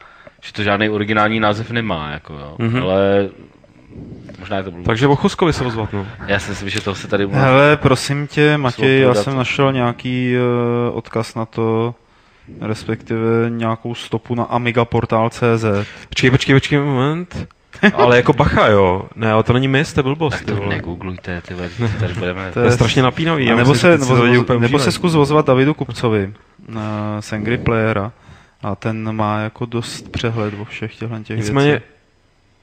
[0.41, 2.55] Že to žádný originální název nemá, jako jo.
[2.59, 2.83] Mm-hmm.
[2.83, 3.29] Ale
[4.45, 4.85] možná je to blbost.
[4.85, 6.07] Takže Bochoskovi se ozvat, no.
[6.27, 10.35] Já si myslím, že to se tady Hele, prosím tě, Matěj, já jsem našel nějaký
[10.38, 11.95] uh, odkaz na to,
[12.61, 15.65] respektive nějakou stopu na Amiga portál.cz.
[16.09, 17.47] Počkej, počkej, počkej, moment.
[17.93, 19.05] Ale jako bacha, jo.
[19.15, 20.69] Ne, ale to není to je blbost, ty to vole.
[20.69, 21.69] negooglujte, ty vole,
[21.99, 22.51] tady budeme.
[22.51, 23.51] To je strašně napínavý.
[23.51, 26.34] A nebo myslím, se, nebo, nebo, nebo se zkus ozvat Davidu Kupcovi
[26.69, 26.76] uh,
[27.19, 28.11] z Angry Playera.
[28.63, 31.85] A ten má jako dost přehled o všech těchto těch Nicméně, věcí.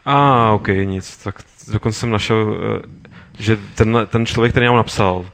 [0.04, 1.34] A ok, nic, tak
[1.72, 2.82] dokonce jsem našel, eh,
[3.38, 5.24] že ten, ten člověk, který nám napsal,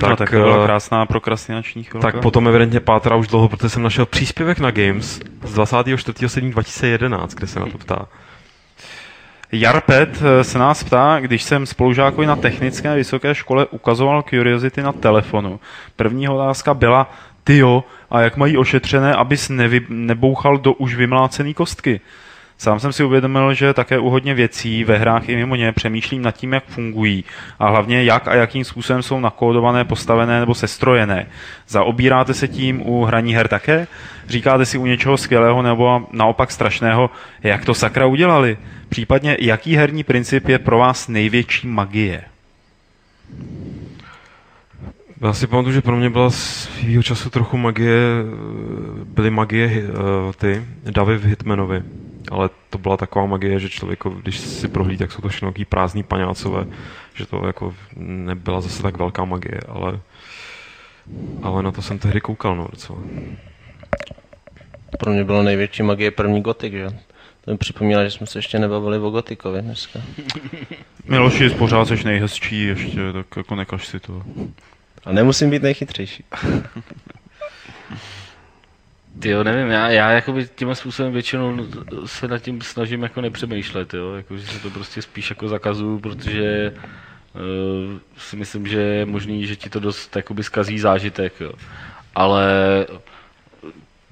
[0.00, 2.12] Tak, no, tak, to byla eh, krásná prokrastinační chvilka.
[2.12, 7.46] tak potom evidentně pátrá už dlouho, protože jsem našel příspěvek na Games z 24.7.2011, kde
[7.46, 8.06] se na to ptá.
[9.52, 14.92] Jarpet eh, se nás ptá, když jsem spolužákovi na technické vysoké škole ukazoval Curiosity na
[14.92, 15.60] telefonu.
[15.96, 17.10] První otázka byla,
[17.44, 22.00] tyjo, a jak mají ošetřené, abys nevy, nebouchal do už vymlácený kostky?
[22.60, 26.22] Sám jsem si uvědomil, že také u hodně věcí ve hrách i mimo ně přemýšlím
[26.22, 27.24] nad tím, jak fungují
[27.58, 31.26] a hlavně jak a jakým způsobem jsou nakódované, postavené nebo sestrojené.
[31.68, 33.86] Zaobíráte se tím u hraní her také?
[34.28, 37.10] Říkáte si u něčeho skvělého nebo naopak strašného,
[37.42, 38.58] jak to sakra udělali?
[38.88, 42.24] Případně jaký herní princip je pro vás největší magie?
[45.20, 48.00] Já si pamatuju, že pro mě byla svýho času trochu magie,
[49.04, 51.82] byly magie uh, ty davy v Hitmanovi.
[52.30, 56.02] Ale to byla taková magie, že člověk, když si prohlí, tak jsou to všechno prázdný
[56.02, 56.66] paňácové,
[57.14, 60.00] že to jako nebyla zase tak velká magie, ale,
[61.42, 62.98] ale na to jsem tehdy koukal, no, docela.
[64.98, 66.90] Pro mě bylo největší magie první gotik, že?
[67.44, 70.00] To mi připomíná, že jsme se ještě nebavili o gotikovi dneska.
[71.04, 74.22] Miloši, pořád jsi nejhezčí ještě, tak jako nekaž si to.
[75.04, 76.24] A nemusím být nejchytřejší.
[79.18, 81.66] Ty jo, nevím, já, já jakoby tím způsobem většinou
[82.06, 86.00] se nad tím snažím jako nepřemýšlet, jo, jako, že se to prostě spíš jako zakazuju,
[86.00, 86.72] protože
[87.34, 91.52] uh, si myslím, že je možný, že ti to dost jakoby zkazí zážitek, jo.
[92.14, 92.46] Ale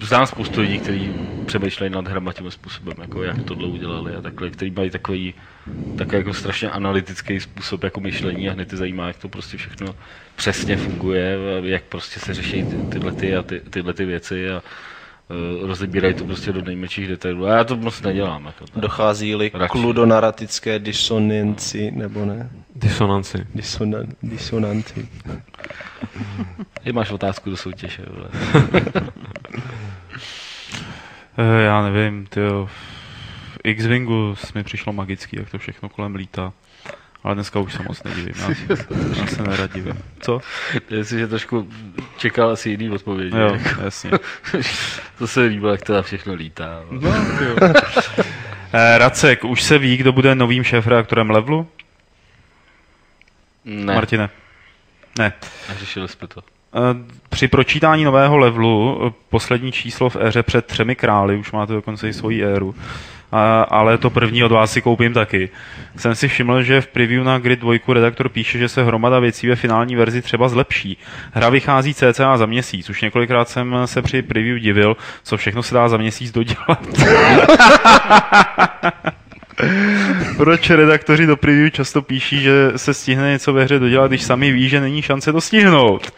[0.01, 4.51] znám spoustu lidí, kteří přemýšlejí nad hrama tím způsobem, jako jak tohle udělali a takhle,
[4.51, 5.35] kteří mají takový,
[5.95, 9.97] takový jako strašně analytický způsob jako myšlení a hned ty zajímá, jak to prostě všechno
[10.37, 14.63] přesně funguje, jak prostě se řeší ty, tyhle, ty a ty, tyhle ty věci a
[15.63, 17.47] rozebírají to prostě do nejmenších detailů.
[17.47, 18.47] A já to moc nedělám.
[18.47, 22.51] Jako Dochází-li k ludonaratické disonanci, nebo ne?
[22.75, 23.47] Disonanci.
[23.55, 25.09] Disonan, disonanci.
[26.85, 28.03] Ty máš otázku do soutěže.
[31.39, 32.71] Eh, já nevím, ty v
[33.65, 36.53] X-Wingu mi přišlo magický, jak to všechno kolem lítá.
[37.27, 38.49] Ale dneska už se moc nedivím, já,
[39.21, 40.03] já se nerad divím.
[40.21, 40.41] Co?
[40.91, 41.69] Já si, že trošku
[42.17, 43.35] čekal asi jiný odpověď.
[43.35, 43.83] Jo, jako.
[43.83, 44.11] jasně.
[45.19, 46.83] to se líbilo, jak to všechno lítá.
[46.91, 47.09] No,
[47.41, 47.57] jo.
[48.73, 51.69] Eh, Racek, už se ví, kdo bude novým šéf-reaktorem Levelu?
[53.65, 54.31] Ne, Martine?
[55.19, 55.33] Ne.
[55.69, 56.41] neřešili jsme to.
[56.41, 61.73] Eh, Při pročítání nového levelu, eh, poslední číslo v éře před třemi krály, už máte
[61.73, 62.75] dokonce i svoji éru,
[63.69, 65.49] ale to první od vás si koupím taky.
[65.97, 69.49] Jsem si všiml, že v preview na Grid 2 redaktor píše, že se hromada věcí
[69.49, 70.99] ve finální verzi třeba zlepší.
[71.33, 75.75] Hra vychází cca za měsíc, už několikrát jsem se při preview divil, co všechno se
[75.75, 76.87] dá za měsíc dodělat.
[80.37, 84.53] Proč redaktoři do preview často píší, že se stihne něco ve hře dodělat, když sami
[84.53, 86.13] ví, že není šance to stihnout?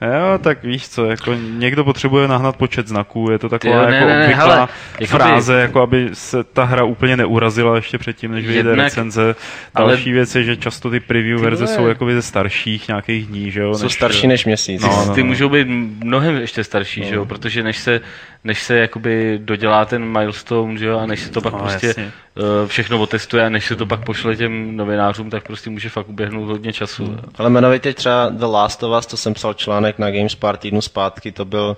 [0.00, 3.94] Jo, tak víš co, jako někdo potřebuje nahnat počet znaků, je to taková Jo, ne,
[3.96, 4.68] jako ne, ne, obvyklá hele,
[5.00, 9.34] jakoby- fráze, jako aby se ta hra úplně neurazila ještě předtím, než vyjde Jednak- recenze.
[9.74, 11.76] ale- Další věc je, že často ty preview Ty verze vole.
[11.76, 13.74] jsou jakoby ze starších nějakých dní, že jo?
[13.74, 14.82] Jsou starší než měsíc.
[14.82, 15.26] No, no, ty no.
[15.26, 15.66] můžou být
[16.04, 18.00] mnohem ještě starší, že jo, protože než se,
[18.44, 21.86] než se jakoby dodělá ten milestone, že jo, a než se to pak No, prostě
[21.86, 22.12] jasně.
[22.34, 26.08] uh, všechno otestuje a než se to pak pošle těm novinářům, tak prostě může fakt
[26.08, 27.04] uběhnout hodně času.
[27.06, 27.20] Hmm.
[27.38, 31.32] Ale jmenovitě třeba The Last of Us, to jsem psal článek na GameSpar týdnu zpátky,
[31.32, 31.76] to byl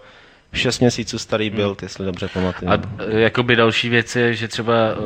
[0.52, 2.70] 6 měsíců starý build, jestli dobře pamatuju.
[2.70, 5.04] A eh, jakoby další věc je, že třeba uh,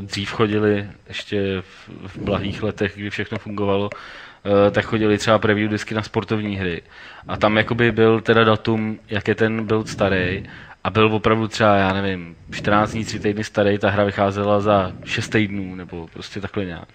[0.00, 5.70] dřív chodili ještě v, v blahých letech, kdy všechno fungovalo, uh, tak chodili třeba preview
[5.70, 6.82] disky na sportovní hry.
[7.28, 10.44] A tam jakoby byl teda datum, jak je ten build starý.
[10.84, 14.92] A byl opravdu třeba, já nevím, 14 dní, 3 týdny starý, ta hra vycházela za
[15.04, 16.88] 6 týdnů, nebo prostě takhle nějak.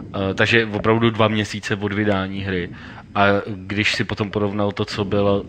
[0.00, 2.70] Uh, takže opravdu dva měsíce od vydání hry.
[3.14, 5.44] A když si potom porovnal to, co bylo,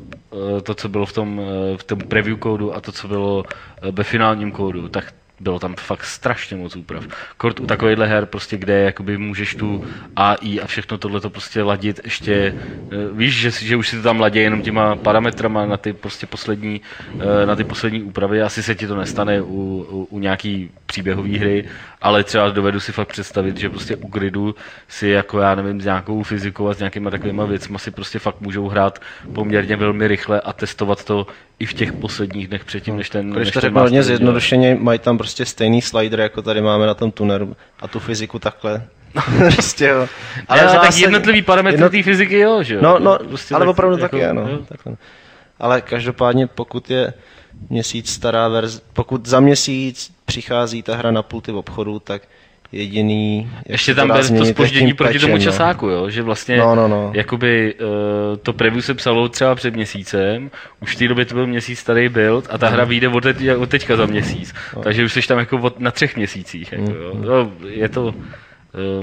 [0.58, 3.44] eh, to, co bylo v tom, eh, v tom preview kódu a to, co bylo
[3.92, 7.04] ve finálním kódu, tak bylo tam fakt strašně moc úprav.
[7.38, 9.86] Kort u takovýchhle her, prostě, kde jakoby můžeš tu
[10.16, 12.54] AI a všechno tohle to prostě ladit ještě,
[12.92, 16.28] eh, víš, že, že už si to tam ladí jenom těma parametrama na ty prostě
[16.28, 16.82] poslední,
[17.20, 18.42] eh, na ty poslední úpravy.
[18.42, 21.66] Asi se ti to nestane u, u, u nějaký příběhové hry,
[22.02, 24.56] ale třeba dovedu si fakt představit, že prostě u gridu
[24.88, 28.42] si jako já nevím, s nějakou fyzikou a s nějakýma takovýma věcma si prostě fakt
[28.42, 29.00] můžou hrát
[29.34, 31.28] poměrně velmi rychle a testovat to
[31.60, 35.00] i v těch posledních dnech předtím, než ten Když než to řeknu hodně zjednodušeně, mají
[35.00, 38.84] tam prostě stejný slider, jako tady máme na tom tuneru a tu fyziku takhle.
[39.54, 40.08] prostě jo.
[40.48, 42.82] Ale že tak jednotlivý parametry jedno- té fyziky, jo, že jo?
[42.84, 44.42] No, no, Prostě ale tak- opravdu jako, taky ano.
[44.50, 44.60] jo.
[44.70, 44.96] Takhle.
[45.60, 47.14] Ale každopádně, pokud je
[47.70, 52.22] měsíc stará verze, pokud za měsíc přichází ta hra na pulty v obchodu, tak
[52.72, 53.52] jediný...
[53.66, 55.52] Ještě tam byl to spoždění proti tomu patchem, no.
[55.52, 56.10] časáku, jo?
[56.10, 57.12] že vlastně No, no, no.
[57.16, 61.48] jakoby uh, to preview se psalo třeba před měsícem, už v té době to byl
[61.48, 64.54] měsíc starý build a ta hra vyjde od, teď, od teďka za měsíc,
[64.84, 66.72] takže už jsi tam jako od, na třech měsících.
[66.72, 67.14] Jako, jo?
[67.14, 68.14] No, je to, uh,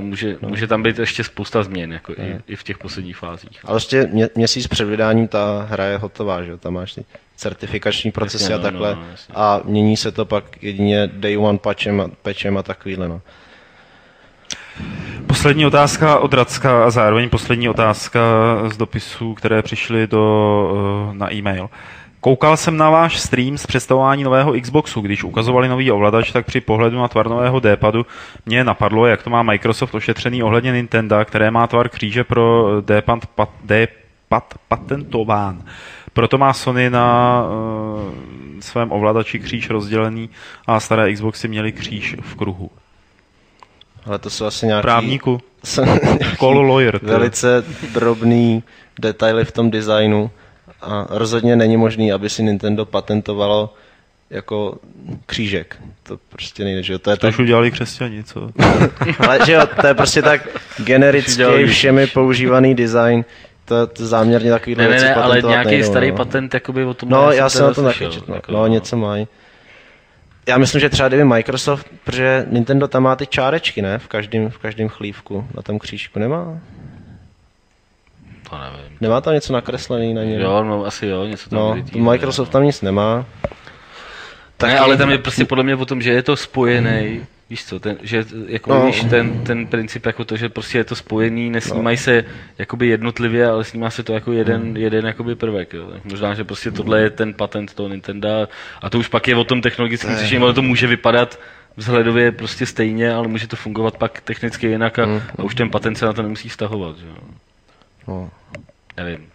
[0.03, 3.59] může, může tam být ještě spousta změn, jako i, i v těch posledních fázích.
[3.65, 6.57] Ale prostě mě, měsíc před vydáním ta hra je hotová, že jo?
[6.57, 7.05] Tam máš ty
[7.37, 8.95] certifikační procesy Jasně, a no, takhle.
[8.95, 9.35] no, jasně.
[9.35, 13.21] a mění se to pak jedině day one patchem a, patchem a takovýhle, no.
[15.27, 18.21] Poslední otázka od Racka a zároveň poslední otázka
[18.69, 21.71] z dopisů, které přišly do, eh, na e-mail.
[22.21, 25.01] Koukal jsem na váš stream z představování nového Xboxu.
[25.01, 28.07] Když ukazovali nový ovladač, tak při pohledu na tvar nového D-padu
[28.47, 33.27] mě napadlo, jak to má Microsoft ošetřený ohledně Nintendo, které má tvar kříže pro D-pad,
[34.29, 35.63] pat, patentován.
[36.17, 40.31] Proto má Sony na uh, svém ovladači kříž rozdělený
[40.67, 42.71] a staré Xboxy měly kříž v kruhu.
[44.07, 44.83] Ale to jsou asi nějaký...
[44.83, 45.41] Právníku,
[46.39, 47.01] call lawyer.
[47.03, 47.09] je.
[47.09, 47.65] velice
[47.95, 48.63] drobný
[49.01, 50.31] detaily v tom designu
[50.83, 53.75] a rozhodně není možný, aby si Nintendo patentovalo
[54.31, 54.79] jako
[55.27, 55.77] křížek.
[56.03, 56.99] To prostě nejde, že jo?
[56.99, 58.51] To je To tak, už udělali křesťani, co?
[59.19, 60.49] ale, že jo, to je prostě tak
[60.85, 63.25] generický, všemi používaný design.
[63.67, 66.17] To, to záměrně takový Ne, ne, ne, ale nějaký nejdou, starý no.
[66.17, 68.35] patent, jakoby o tom No, já jsem na to taky četl.
[68.35, 69.29] jako, No, něco mají.
[70.49, 73.99] Já myslím, že třeba kdyby Microsoft, protože Nintendo tam má ty čárečky, ne?
[73.99, 76.19] V každém, v každém chlívku na tom křížku.
[76.19, 76.59] Nemá?
[78.51, 78.97] To nevím.
[79.01, 80.41] Nemá tam něco nakreslený na něm?
[80.41, 83.25] Jo, no asi jo, něco tam No, vytý, Microsoft tam nic nemá.
[84.57, 87.65] Tak ne, ale tam je prostě podle mě o tom, že je to spojený, víš
[87.65, 88.79] co, ten, že jako No.
[88.81, 88.87] no.
[88.87, 92.25] víš, ten, ten princip jako to, že prostě je to spojený, nesnímají se
[92.59, 94.77] jakoby jednotlivě, ale snímá se to jako jeden, Hmm.
[94.77, 95.87] jeden jakoby prvek, jo.
[95.93, 98.49] Tak možná, že prostě tohle je ten patent toho Nintendo
[98.83, 101.41] a to už pak je o tom technologickém řešení, ale to může vypadat
[101.77, 105.99] vzhledově prostě stejně, ale může to fungovat pak technicky jinak a, a už ten patent
[105.99, 107.15] se na to nemusí vztahovat, že jo.
[108.09, 108.31] No.
[108.97, 109.27] Nevím.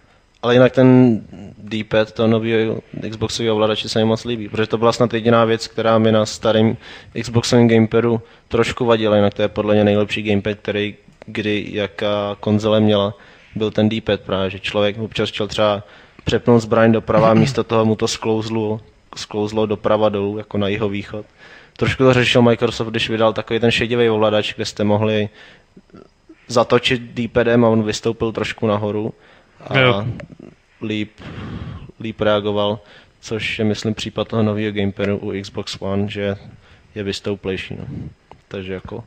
[0.42, 1.22] Ale jinak ten
[1.58, 5.68] D-pad toho nového Xboxového ovladače se mi moc líbí, protože to byla snad jediná věc,
[5.68, 6.78] která mi na starém
[7.22, 10.96] Xboxovém gamepadu trošku vadila, jinak to je podle mě nejlepší gamepad, který
[11.26, 13.14] kdy jaká konzole měla,
[13.56, 15.84] byl ten D-pad právě, že člověk občas chtěl třeba
[16.24, 18.80] přepnout zbraň doprava a místo toho mu to sklouzlo,
[19.16, 21.26] sklouzlo doprava dolů, jako na jeho východ.
[21.78, 25.30] Trošku to řešil Microsoft, když vydal takový ten šedivý ovladač, kde jste mohli
[26.48, 29.14] zatočit D-padem a on vystoupil trošku nahoru
[29.68, 30.06] a Jo.
[30.82, 31.12] líp,
[32.00, 32.80] líp reagoval,
[33.22, 36.36] což je myslím případ toho nového gamepadu u Xbox One, že
[36.96, 37.76] je vystouplejší.
[37.80, 37.86] No.
[38.48, 39.04] Takže jako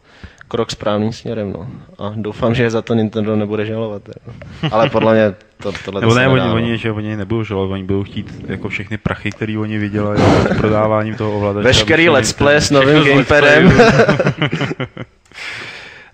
[0.48, 1.52] krok správným směrem.
[1.52, 1.68] No.
[1.98, 4.02] A doufám, že za to Nintendo nebude žalovat.
[4.02, 4.34] teda.
[4.70, 6.54] Ale podle mě to, tohle Nebo se ne, nedá, oni, no.
[6.54, 10.20] oni, že oni nebudou žalovat, oni budou chtít jako všechny prachy, které oni vydělají
[10.54, 11.64] s prodáváním toho ovladače.
[11.64, 13.72] Veškerý let's play s novým gamepadem.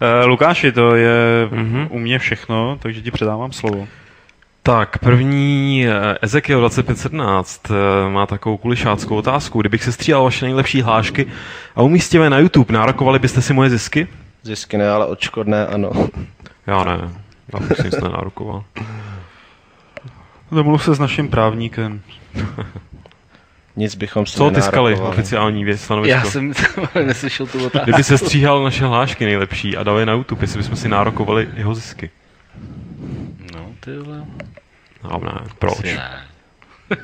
[0.03, 1.12] Eh, Lukáši, to je
[1.89, 3.89] u mě všechno, takže ti předávám slovo.
[4.62, 9.61] Tak, první eh, Ezekiel 2517 eh, má takovou kulišáckou otázku.
[9.61, 11.27] Kdybych se střídal vaše nejlepší hlášky
[11.77, 14.09] a umístil je na YouTube, nárokovali byste si moje zisky?
[14.43, 15.91] Zisky ne, ale odškodné ano.
[16.66, 17.11] Já ne.
[17.55, 18.65] Já bych si nic nenárokoval.
[20.53, 22.01] Domluv se s naším právníkem.
[23.77, 25.16] Nic bychom si Co ty skali, nenárokovali.
[25.19, 26.16] oficiální věc, stanovisko?
[26.16, 26.53] Já jsem
[27.07, 27.85] neslyšel tu otázku.
[27.91, 31.49] Kdyby se stříhal naše hlášky nejlepší a dal je na YouTube, jestli bychom si nárokovali
[31.55, 32.11] jeho zisky.
[33.55, 34.24] No, ty vole.
[35.05, 35.78] No, ne, proč?
[35.78, 36.20] Asi ne.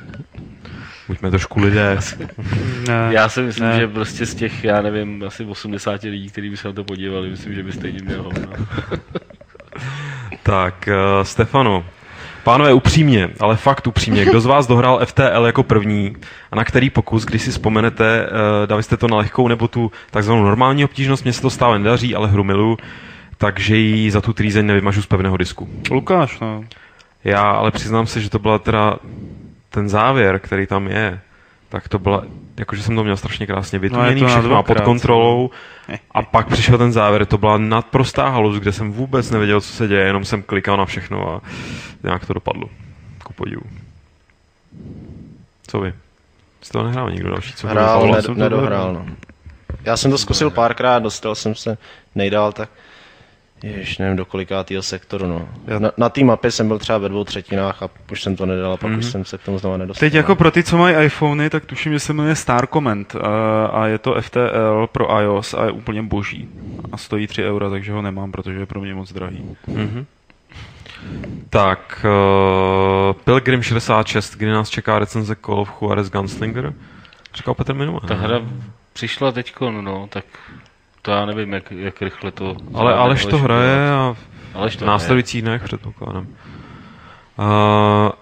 [1.07, 1.97] Buďme trošku lidé.
[2.87, 3.79] Ne, Já si myslím, ne.
[3.79, 7.29] že prostě z těch, já nevím, asi 80 lidí, kteří by se na to podívali,
[7.29, 8.49] myslím, že by stejně měl hovno.
[10.43, 11.85] Tak, uh, Stefano,
[12.43, 16.15] pánové, upřímně, ale fakt upřímně, kdo z vás dohrál FTL jako první
[16.51, 19.91] a na který pokus, když si vzpomenete, uh, dali jste to na lehkou nebo tu
[20.11, 22.77] takzvanou normální obtížnost, mně se to stále nedaří, ale hru miluju,
[23.37, 25.69] takže ji za tu trýzeň nevymažu z pevného disku.
[25.91, 26.63] Lukáš, no.
[27.27, 28.97] Já ale přiznám se, že to byla teda
[29.69, 31.19] ten závěr, který tam je,
[31.69, 32.23] tak to byla,
[32.57, 35.49] jakože jsem to měl strašně krásně vytuněný, to na všechno a pod kontrolou
[36.11, 39.87] a pak přišel ten závěr, to byla nadprostá halus, kde jsem vůbec nevěděl, co se
[39.87, 41.41] děje, jenom jsem klikal na všechno a
[42.03, 42.69] nějak to dopadlo.
[43.23, 43.63] Ku podivu.
[45.67, 45.93] Co vy?
[46.61, 47.53] Jste to nehrál nikdo další?
[47.53, 48.93] Co Hrál, ned, to nedohrál.
[48.93, 49.05] No.
[49.83, 51.77] Já jsem to zkusil párkrát, dostal jsem se
[52.15, 52.69] nejdál, tak
[53.63, 55.49] Jež, nevím do kolikátýho sektoru, no.
[55.79, 58.71] Na, na té mapě jsem byl třeba ve dvou třetinách a už jsem to nedal
[58.73, 58.99] a pak Mhm.
[58.99, 59.99] už jsem se k tomu znova nedostal.
[59.99, 63.65] Teď jako pro ty, co mají iPhony, tak tuším, že se jmenuje Star Comment a,
[63.65, 66.49] a je to FTL pro iOS a je úplně boží.
[66.91, 69.55] A stojí 3 eura, takže ho nemám, protože je pro mě moc drahý.
[69.67, 70.05] Mhm.
[71.49, 72.05] Tak,
[73.09, 76.73] uh, Pilgrim 66, kdy nás čeká recenze Call of Juarez Gunslinger?
[77.35, 77.99] Říkal Petr minule.
[78.07, 78.41] Ta hra
[78.93, 80.25] přišla teďko, no, tak
[81.07, 82.55] to já nevím, jak, jak rychle to...
[82.73, 84.15] Ale Aleš to hraje a
[84.53, 86.27] Aleš v to následujících dnech předpokládám.
[86.27, 87.45] Uh,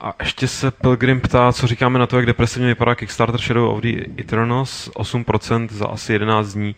[0.02, 3.82] a ještě se Pilgrim ptá, co říkáme na to, jak depresivně vypadá Kickstarter Shadow of
[3.82, 6.76] the Eternals, 8% za asi 11 dní.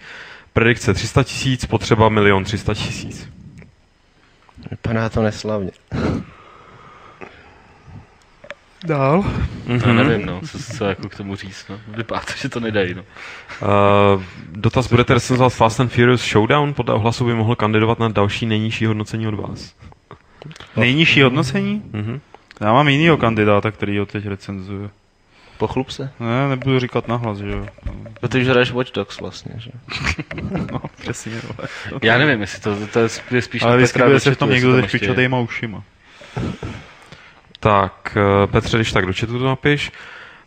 [0.53, 3.29] Predikce 300 tisíc, potřeba milion 300 tisíc.
[4.71, 5.71] Vypadá to neslavně.
[8.85, 9.25] Dál.
[9.83, 11.79] To nevím, no, co, co jako k tomu říct, no.
[11.87, 13.03] Vypadá to, že to nedají, no.
[14.15, 16.73] Uh, dotaz budete recenzovat Fast and Furious Showdown?
[16.73, 19.75] Podle ohlasu by mohl kandidovat na další nejnižší hodnocení od vás.
[20.75, 21.81] Nejnižší hodnocení?
[21.93, 22.19] Mhm.
[22.61, 24.89] Já mám jinýho kandidáta, který ho teď recenzuje.
[25.57, 26.09] Pochlup se.
[26.19, 27.65] Ne, nebudu říkat nahlas, že jo.
[28.23, 29.71] No ty už hraješ Watch Dogs vlastně, že?
[30.71, 31.31] No, přesně.
[31.31, 31.69] vole.
[32.01, 32.99] Já nevím, jestli to, to
[33.31, 34.87] je spíš Ale na Petra se v tom někdo je.
[34.87, 35.83] špičatýma ušima.
[37.59, 39.91] Tak, eh, Petře, když tak do chatu to napiš.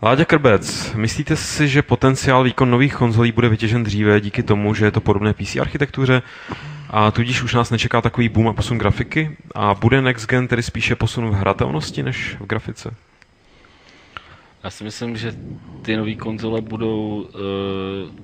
[0.03, 4.85] Láďa Krbec, myslíte si, že potenciál výkon nových konzolí bude vytěžen dříve díky tomu, že
[4.85, 6.23] je to podobné PC architektuře
[6.91, 10.63] a tudíž už nás nečeká takový boom a posun grafiky a bude Next Gen tedy
[10.63, 12.95] spíše posun v hratelnosti než v grafice?
[14.65, 15.35] Já si myslím, že
[15.83, 17.29] ty nové konzole budou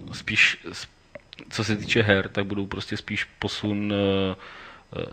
[0.06, 0.66] uh, spíš,
[1.50, 4.36] co se týče her, tak budou prostě spíš posun uh,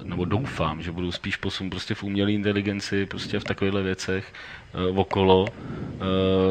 [0.04, 4.34] nebo doufám, že budou spíš posun prostě v umělé inteligenci, prostě v takovýchhle věcech
[4.92, 5.50] uh, okolo, uh,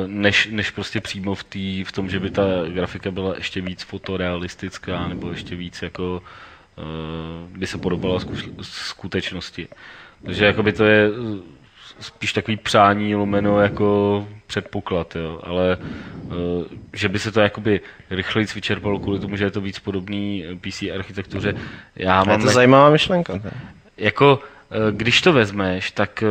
[0.06, 3.82] než, než prostě přímo v, tý, v tom, že by ta grafika byla ještě víc
[3.82, 6.22] fotorealistická, nebo ještě víc jako
[6.76, 8.20] uh, by se podobala
[8.60, 9.68] skutečnosti.
[10.24, 11.10] Takže jakoby to je
[12.00, 15.40] spíš takový přání lomeno jako předpoklad, jo.
[15.42, 16.32] ale uh,
[16.92, 17.80] že by se to jakoby
[18.10, 21.54] rychleji vyčerpalo kvůli tomu, že je to víc podobný PC architektuře.
[21.96, 22.52] Já mám je to ne...
[22.52, 23.32] zajímavá myšlenka.
[23.32, 23.50] Ne?
[23.96, 26.24] Jako, uh, když to vezmeš, tak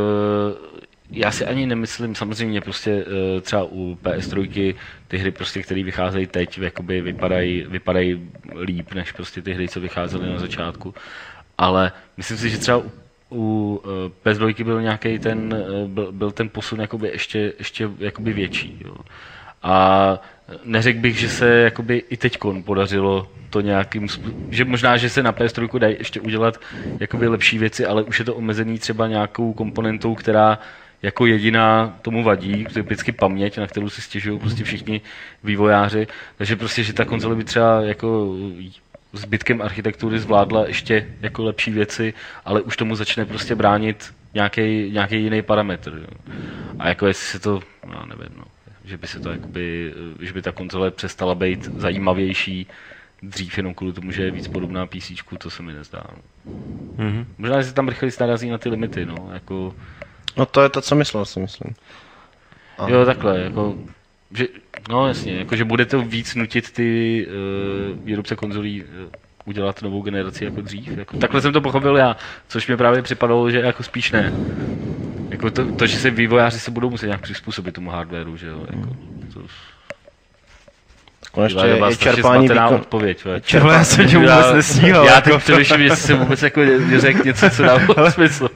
[1.12, 3.06] já si ani nemyslím, samozřejmě prostě
[3.42, 4.76] třeba u PS3
[5.08, 8.32] ty hry prostě, které vycházejí teď, jakoby vypadají, vypadají
[8.62, 10.94] líp, než prostě ty hry, co vycházely na začátku.
[11.58, 12.92] Ale myslím si, že třeba u
[13.32, 13.78] uh,
[14.26, 18.82] PS2 byl nějaký ten, uh, byl, byl ten posun jakoby ještě, ještě jakoby větší.
[18.86, 18.96] Jo.
[19.64, 20.20] A
[20.64, 24.08] neřekl bych, že se jakoby i teď podařilo to nějakým
[24.50, 26.62] že možná, že se na PS3 dají ještě udělat
[27.00, 30.60] jakoby lepší věci, ale už je to omezený třeba nějakou komponentou, která
[31.02, 35.02] jako jediná tomu vadí, typicky paměť, na kterou si stěžují prostě všichni
[35.44, 38.36] vývojáři, takže prostě, že ta konzole by třeba jako
[39.14, 42.14] zbytkem architektury zvládla ještě jako lepší věci,
[42.46, 45.94] ale už tomu začne prostě bránit nějaký, nějaký jiný parametr.
[46.02, 46.34] Jo.
[46.80, 48.44] A jako jestli se to, no nevím, no,
[48.86, 52.68] že by se to jakoby, že by ta konzole přestala být zajímavější
[53.24, 56.04] dřív jenom kvůli tomu, že je víc podobná PC, to se mi nezdá.
[56.16, 56.54] No.
[56.98, 57.26] Mm-hmm.
[57.38, 59.76] Možná, že se tam rychleji narazí na ty limity, no, jako...
[60.38, 61.76] No to je to, co myslel, si myslím.
[62.78, 62.90] A...
[62.90, 63.78] Jo, takhle, jako
[64.34, 64.48] že,
[64.90, 68.90] no jasně, jakože bude to víc nutit ty uh, výrobce konzolí uh,
[69.46, 70.98] udělat novou generaci jako dřív.
[70.98, 72.16] Jako, takhle jsem to pochopil já,
[72.48, 74.34] což mi právě připadalo, že jako spíš ne.
[75.30, 78.66] Jako to, to že se vývojáři se budou muset nějak přizpůsobit tomu hardwareu, že jo.
[78.70, 78.96] Jako,
[79.34, 79.42] to,
[81.32, 82.64] Konečně je, je čerpání výkon...
[82.64, 83.24] odpověď.
[83.42, 85.06] Čerpání, já jsem tě vůbec nestíhal.
[85.06, 86.62] Já teď přemýšlím, jestli jsem vůbec jako
[86.98, 88.50] řekl něco, co dává smysl.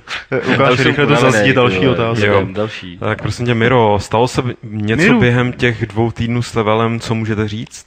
[0.53, 2.25] Ukáž rychle to zazdí další otázku.
[2.25, 2.47] Jo.
[2.51, 2.97] Další.
[2.97, 5.19] Tak prosím tě, Miro, stalo se něco Miru.
[5.19, 7.85] během těch dvou týdnů s levelem, co můžete říct?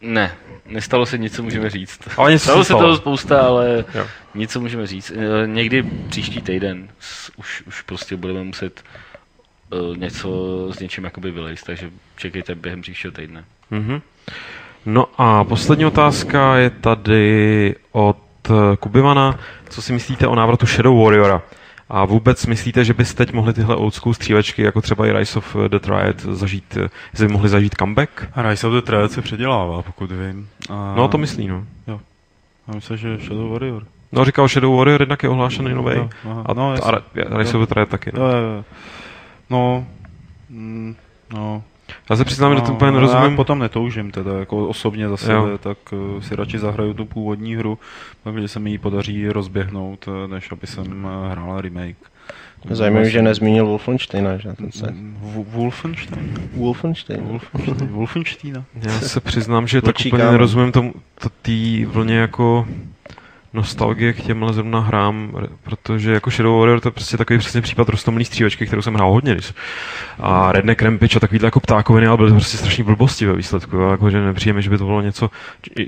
[0.00, 0.32] Ne,
[0.66, 2.00] nestalo se nic, co můžeme říct.
[2.16, 4.06] Ale něco stalo se toho spousta, ale jo.
[4.34, 5.12] nic, co můžeme říct.
[5.16, 6.88] Eh, někdy příští týden
[7.36, 8.82] už, už prostě budeme muset
[9.96, 13.44] něco s něčím jakoby vylejst, takže čekejte během příštího týdne.
[13.72, 14.00] Mm-hmm.
[14.86, 18.18] No a poslední otázka je tady od
[18.50, 19.38] eh, Kubivana.
[19.68, 21.42] Co si myslíte o návratu Shadow Warriora?
[21.88, 25.38] A vůbec myslíte, že byste teď mohli tyhle old school střílečky, jako třeba i Rise
[25.38, 26.78] of the Triad, zažít,
[27.14, 28.10] že by mohli zažít comeback?
[28.34, 30.48] A Rise of the Triad se předělává, pokud vím.
[30.68, 30.94] A...
[30.96, 31.64] No to myslí, no.
[31.86, 32.00] Jo.
[32.68, 33.84] Já myslím, že Shadow Warrior.
[34.12, 36.08] No říkal Shadow Warrior, jednak je ohlášený nový.
[36.46, 37.02] A, no, a
[37.38, 38.10] Rise of the Triad taky.
[38.14, 38.22] No.
[38.22, 38.64] Jo, jo, jo.
[39.50, 39.86] No,
[40.50, 40.96] mm,
[41.32, 41.62] no.
[42.10, 43.30] Já se přiznám, no, že to úplně nerozumím.
[43.30, 45.58] Já potom netoužím teda, jako osobně za sebe, jo.
[45.58, 47.78] tak uh, si radši zahraju tu původní hru,
[48.24, 52.10] takže se mi ji podaří rozběhnout, eh, než aby jsem uh, hrál remake.
[52.70, 54.52] Zajímavé, že nezmínil Wolfensteina, že?
[54.52, 54.94] Ten se...
[55.32, 56.34] Wolfenstein?
[56.54, 57.20] Wolfenstein.
[57.22, 57.88] Wolfenstein.
[57.88, 58.64] Wolfensteina.
[58.74, 62.66] Já se přiznám, že tak úplně nerozumím tomu, to tý vlně jako
[63.52, 65.32] nostalgie k těmhle zrovna hrám,
[65.62, 69.12] protože jako Shadow Warrior to je prostě takový přesně případ rostomilý střílečky, kterou jsem hrál
[69.12, 69.36] hodně.
[70.18, 73.76] A Redneck Rampage a takovýhle jako ptákoviny, ale byly prostě strašně blbosti ve výsledku.
[73.76, 73.90] Jo?
[73.90, 75.30] Jako, že nepřijeme, že by to bylo něco,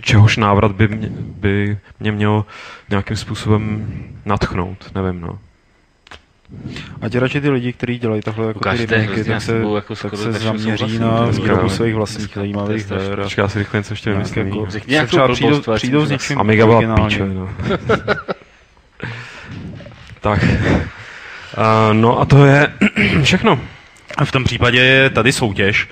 [0.00, 2.44] čehož návrat by mě, by mě měl
[2.90, 3.86] nějakým způsobem
[4.24, 4.90] natchnout.
[4.94, 5.38] Nevím, no.
[7.02, 10.32] Ať radši ty lidi, kteří dělají takhle jako ty remakey, tak se, jako tak se
[10.32, 13.22] zaměří na výrobu svých vlastních zajímavých her.
[13.22, 14.46] Počkej, já si rychle něco ještě vymyslím.
[14.46, 17.48] Jako, se třeba přijdou, přijdou s něčím Amiga byla píče, no.
[20.20, 20.42] tak.
[20.42, 20.48] Uh,
[21.92, 22.72] no a to je
[23.22, 23.60] všechno.
[24.24, 25.88] V tom případě je tady soutěž.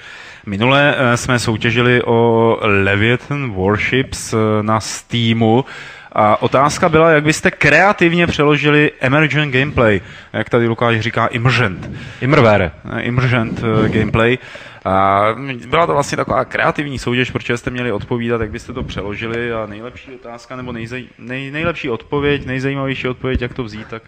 [0.46, 5.64] Minule eh, jsme soutěžili o Leviathan Warships eh, na Steamu.
[6.12, 10.00] A otázka byla, jak byste kreativně přeložili emergent gameplay,
[10.32, 11.90] jak tady Lukáš říká, emergent.
[12.20, 12.72] Immerware.
[12.96, 14.38] Emergent uh, gameplay.
[14.84, 15.26] A
[15.68, 19.66] byla to vlastně taková kreativní soutěž, protože jste měli odpovídat, jak byste to přeložili a
[19.66, 24.02] nejlepší otázka nebo nejzaj, nej, nejlepší odpověď, nejzajímavější odpověď, jak to vzít, tak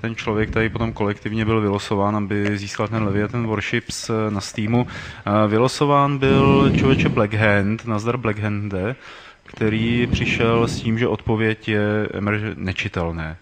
[0.00, 4.86] ten člověk tady potom kolektivně byl vylosován, aby získal ten Leviathan Warships eh, na Steamu.
[5.48, 8.96] Vylosován byl člověče Blackhand, nazdar Blackhande,
[9.54, 12.08] který přišel s tím, že odpověď je
[12.54, 13.36] nečitelné.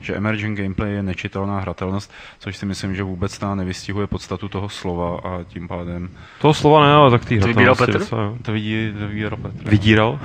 [0.00, 4.68] že emerging gameplay je nečitelná hratelnost, což si myslím, že vůbec ta nevystihuje podstatu toho
[4.68, 6.08] slova a tím pádem
[6.40, 7.98] Toho slova ne, ale tak ty vybíral hratelnosti Petr?
[7.98, 8.36] docela, jo.
[8.42, 9.68] to vidí, to vidí Petr.
[9.70, 10.20] Vydíral?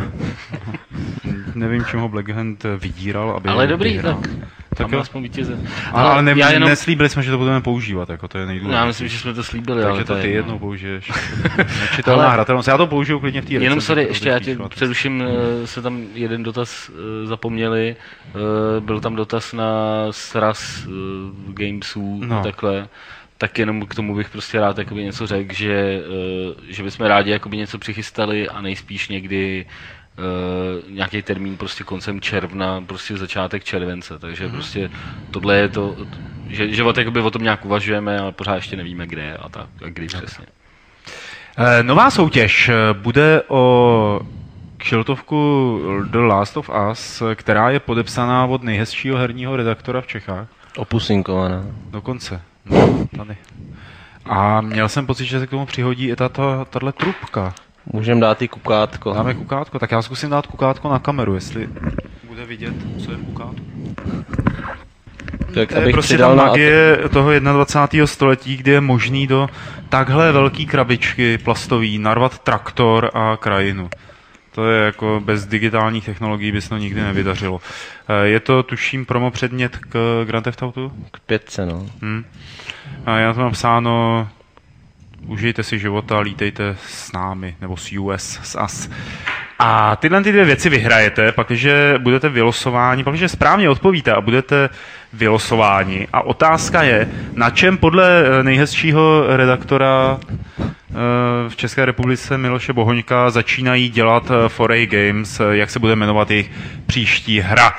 [1.56, 4.22] Nevím, čím ho Blackhand vydíral, aby Ale dobrý, vyhrál.
[4.22, 4.32] tak.
[4.78, 5.00] Tak jo.
[5.00, 5.60] aspoň vítěze.
[5.92, 8.80] Ale, ale ne, já jenom, neslíbili jsme, že to budeme používat, jako to je nejdůležitější.
[8.82, 10.40] já myslím, že jsme to slíbili, ale Takže to je ty jedno.
[10.40, 11.12] jednou použiješ.
[11.82, 12.68] Nečitelná Ale- hratelnost.
[12.68, 15.24] Já to použiju klidně v té Jenom sorry, to ještě já tě přeruším,
[15.64, 16.92] eh, jsme tam jeden dotaz
[17.24, 17.96] eh, zapomněli.
[18.30, 18.36] Eh,
[18.80, 19.68] Byl tam dotaz na
[20.12, 20.88] sraz
[21.48, 22.44] Gamesů, No.
[22.44, 22.88] takhle.
[23.38, 26.02] Tak jenom k tomu bych prostě rád jakoby něco řekl, že,
[26.70, 29.66] že bychom rádi jakoby něco přichystali a nejspíš někdy
[30.18, 34.92] uh, nějaký termín prostě koncem června, prostě začátek července, takže prostě
[35.32, 35.96] tohle je to,
[36.48, 39.70] že, že o, jakoby o tom nějak uvažujeme, ale pořád ještě nevíme kde a tak,
[39.86, 40.46] a kdy přesně.
[41.58, 44.22] Eh, Nová soutěž eh, bude o
[44.78, 45.80] kšiltovku
[46.10, 50.48] The Last of Us, která je podepsaná od nejhezčího herního redaktora v Čechách.
[50.78, 51.66] Opusinkovaná.
[51.90, 52.42] Dokonce.
[52.66, 53.38] No, tady.
[54.26, 57.54] A měl jsem pocit, že se k tomu přihodí i tato, tato trubka.
[57.94, 59.14] Můžeme dát i kukátko.
[59.14, 61.70] Dáme kukátko, tak já zkusím dát kukátko na kameru, jestli
[62.28, 62.74] bude vidět,
[63.06, 63.96] co je v kukátku.
[65.54, 68.08] Tak To je prostě ta přidal na magie toho 21.
[68.08, 69.48] století, kdy je možný do
[69.90, 73.90] takhle velký krabičky plastový narvat traktor a krajinu.
[74.52, 77.62] To je jako bez digitálních technologií by se to nikdy nevydařilo.
[78.08, 80.92] Eh, Je to, tuším, promo předmět k Grand Theft Auto?
[81.12, 81.86] k pětce, no.
[82.02, 82.24] Hm.
[83.06, 84.28] A já to mám psáno,
[85.28, 88.90] užijte si života, lítejte s námi, nebo s US, s US.
[89.60, 94.70] A tyhle ty dvě věci vyhrajete, pakliže budete vylosováni, pakliže správně odpovíte a budete
[95.16, 96.08] vylosováni.
[96.14, 100.20] A otázka je, na čem podle eh, nejhezčího redaktora
[100.60, 100.64] eh,
[101.50, 106.52] v České republice Miloše Bohoňka začínají dělat eh, Foray Games, jak se bude jmenovat jejich
[106.86, 107.74] příští hra.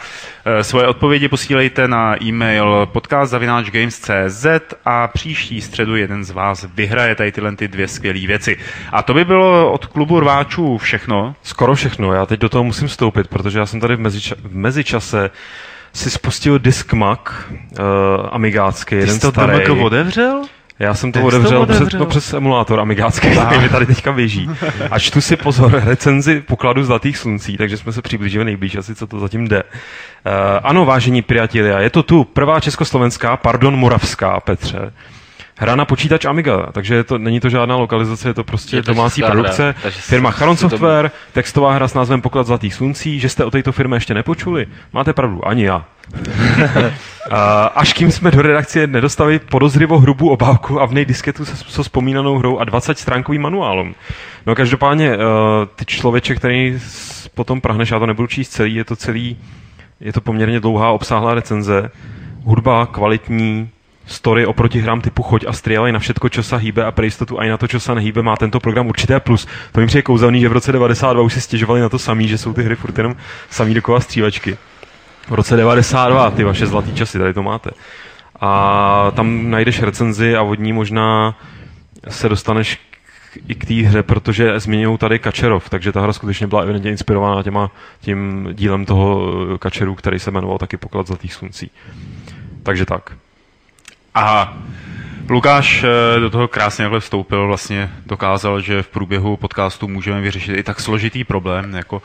[0.62, 4.46] Svoje odpovědi posílejte na e-mail podcast.games.cz
[4.84, 8.56] a příští středu jeden z vás vyhraje tady tyhle ty dvě skvělé věci.
[8.92, 11.34] A to by bylo od klubu rváčů všechno.
[11.42, 12.12] Skoro všechno.
[12.12, 15.30] Já teď do toho musím vstoupit, protože já jsem tady v, meziča- v mezičase
[15.92, 17.84] si spustil diskmak uh,
[18.30, 19.66] amigácký, jeden starý.
[19.68, 20.42] otevřel?
[20.78, 22.00] Já jsem to Jak jsi to otevřel, přes, otevřel?
[22.00, 24.50] no, přes emulátor amigácký, který mi tady teďka běží.
[24.90, 29.06] A čtu si pozor recenzi pokladu Zlatých sluncí, takže jsme se přiblížili nejblíž, asi co
[29.06, 29.62] to zatím jde.
[29.62, 30.32] Uh,
[30.62, 34.92] ano, vážení priatelia, je to tu prvá československá, pardon, moravská, Petře.
[35.58, 38.92] Hra na počítač Amiga, takže to, není to žádná lokalizace, je to prostě Je to
[38.94, 39.62] domácí produkce.
[39.62, 43.28] hra, takže Firma Charon si to- Software, textová hra s názvem Poklad Zlatých sluncí, že
[43.28, 44.66] jste o této firmě ještě nepočuli?
[44.92, 45.84] Máte pravdu, ani já.
[47.30, 51.56] A až kým jsme do redakce nedostali podozřivo hrubou obálku a v nej disketu se,
[51.56, 53.94] se vzpomínanou hrou a 20 stránkovým manuálem.
[54.46, 55.22] No každopádně, uh,
[55.76, 56.78] ty člověče, který
[57.34, 59.36] potom prahneš, já to nebudu číst celý, je to celý,
[60.00, 61.90] je to poměrně dlouhá, obsáhlá recenze,
[62.44, 63.68] hudba kvalitní,
[64.06, 67.38] story oproti hrám typu choď a strielaj na všetko, čo sa hýbe a pre jistotu
[67.38, 69.46] aj na to, čo sa nehýbe, má tento program určité plus.
[69.72, 72.38] To mi přijde kouzelný, že v roce 92 už si stěžovali na to samý, že
[72.38, 73.16] jsou ty hry furt jenom
[73.50, 74.58] samý dokola střílečky.
[75.28, 77.70] V roce 92, ty vaše zlatý časy, tady to máte.
[78.40, 81.38] A tam najdeš recenzi a od ní možná
[82.08, 82.78] se dostaneš
[83.48, 87.42] i k té hře, protože zmiňují tady Kačerov, takže ta hra skutečně byla evidentně inspirována
[87.42, 87.70] těma,
[88.00, 91.70] tím dílem toho eh, Kačeru, který se jmenoval taky Poklad zlatých sluncí.
[92.62, 93.12] Takže tak.
[94.16, 94.56] A
[95.28, 100.56] Lukáš eh, do toho krásně takhle vstoupil, vlastně dokázal, že v průběhu podcastu můžeme vyřešit
[100.56, 102.02] i tak složitý problém, jako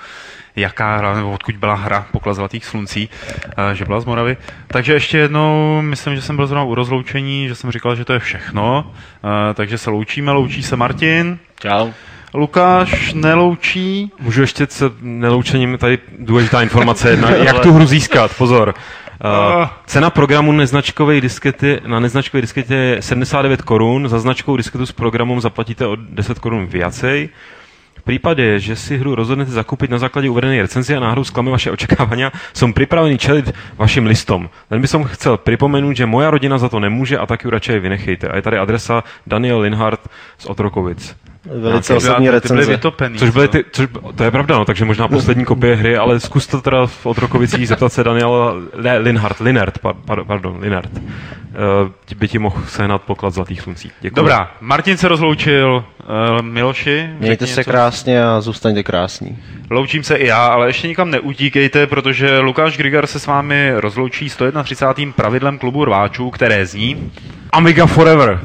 [0.56, 3.10] jaká hra, nebo odkud byla hra Poklad zlatých sluncí,
[3.46, 4.38] eh, že byla z Moravy.
[4.68, 8.14] Takže ještě jednou, myslím, že jsem byl zrovna u rozloučení, že jsem říkal, že to
[8.14, 8.92] je všechno,
[9.24, 11.90] eh, takže se loučíme, loučí se Martin, Čau.
[12.34, 18.74] Lukáš neloučí, Můžu ještě se neloučením, tady důležitá informace jedna, jak tu hru získat, pozor.
[19.22, 24.92] Uh, cena programu neznačkové diskety na neznačkové disketě je 79 korun, za značkovou disketu s
[24.92, 27.30] programem zaplatíte o 10 korun viacej.
[28.02, 31.70] V prípade, že si hru rozhodnete zakúpiť na základe uvedenej recenzie a náhodou sklame vaše
[31.70, 34.50] očakávania, som pripravený čeliť vašim listom.
[34.74, 37.78] Len by som chcel pripomenúť, že moja rodina za to nemôže a tak ju radšej
[37.78, 38.26] vynechejte.
[38.26, 40.02] A je tady adresa Daniel Linhardt
[40.42, 41.14] z Otrokovic.
[41.46, 42.72] Velice osobní ty byly recenze.
[42.72, 43.18] vytopený.
[43.18, 46.48] Což byly ty, což, to je pravda, no, takže možná poslední kopie hry, ale zkus
[46.48, 50.92] to teda v Otrokovicích zeptat se Daniela ne, Linhardt, Linert, par, par, pardon, Linert.
[50.98, 53.92] Uh, by ti mohl sehnat poklad Zlatých sluncí.
[54.02, 54.16] Děkuji.
[54.16, 55.84] Dobrá, Martin se rozloučil,
[56.36, 57.10] uh, Miloši.
[57.20, 57.72] Mějte se něco.
[57.72, 59.38] krásně a zůstaňte krásní.
[59.70, 64.30] Loučím se i já, ale ještě nikam neutíkejte, protože Lukáš Grigar se s vámi rozloučí
[64.30, 65.14] 131.
[65.14, 67.12] pravidlem klubu rváčů, které zní
[67.52, 68.40] Amiga Forever.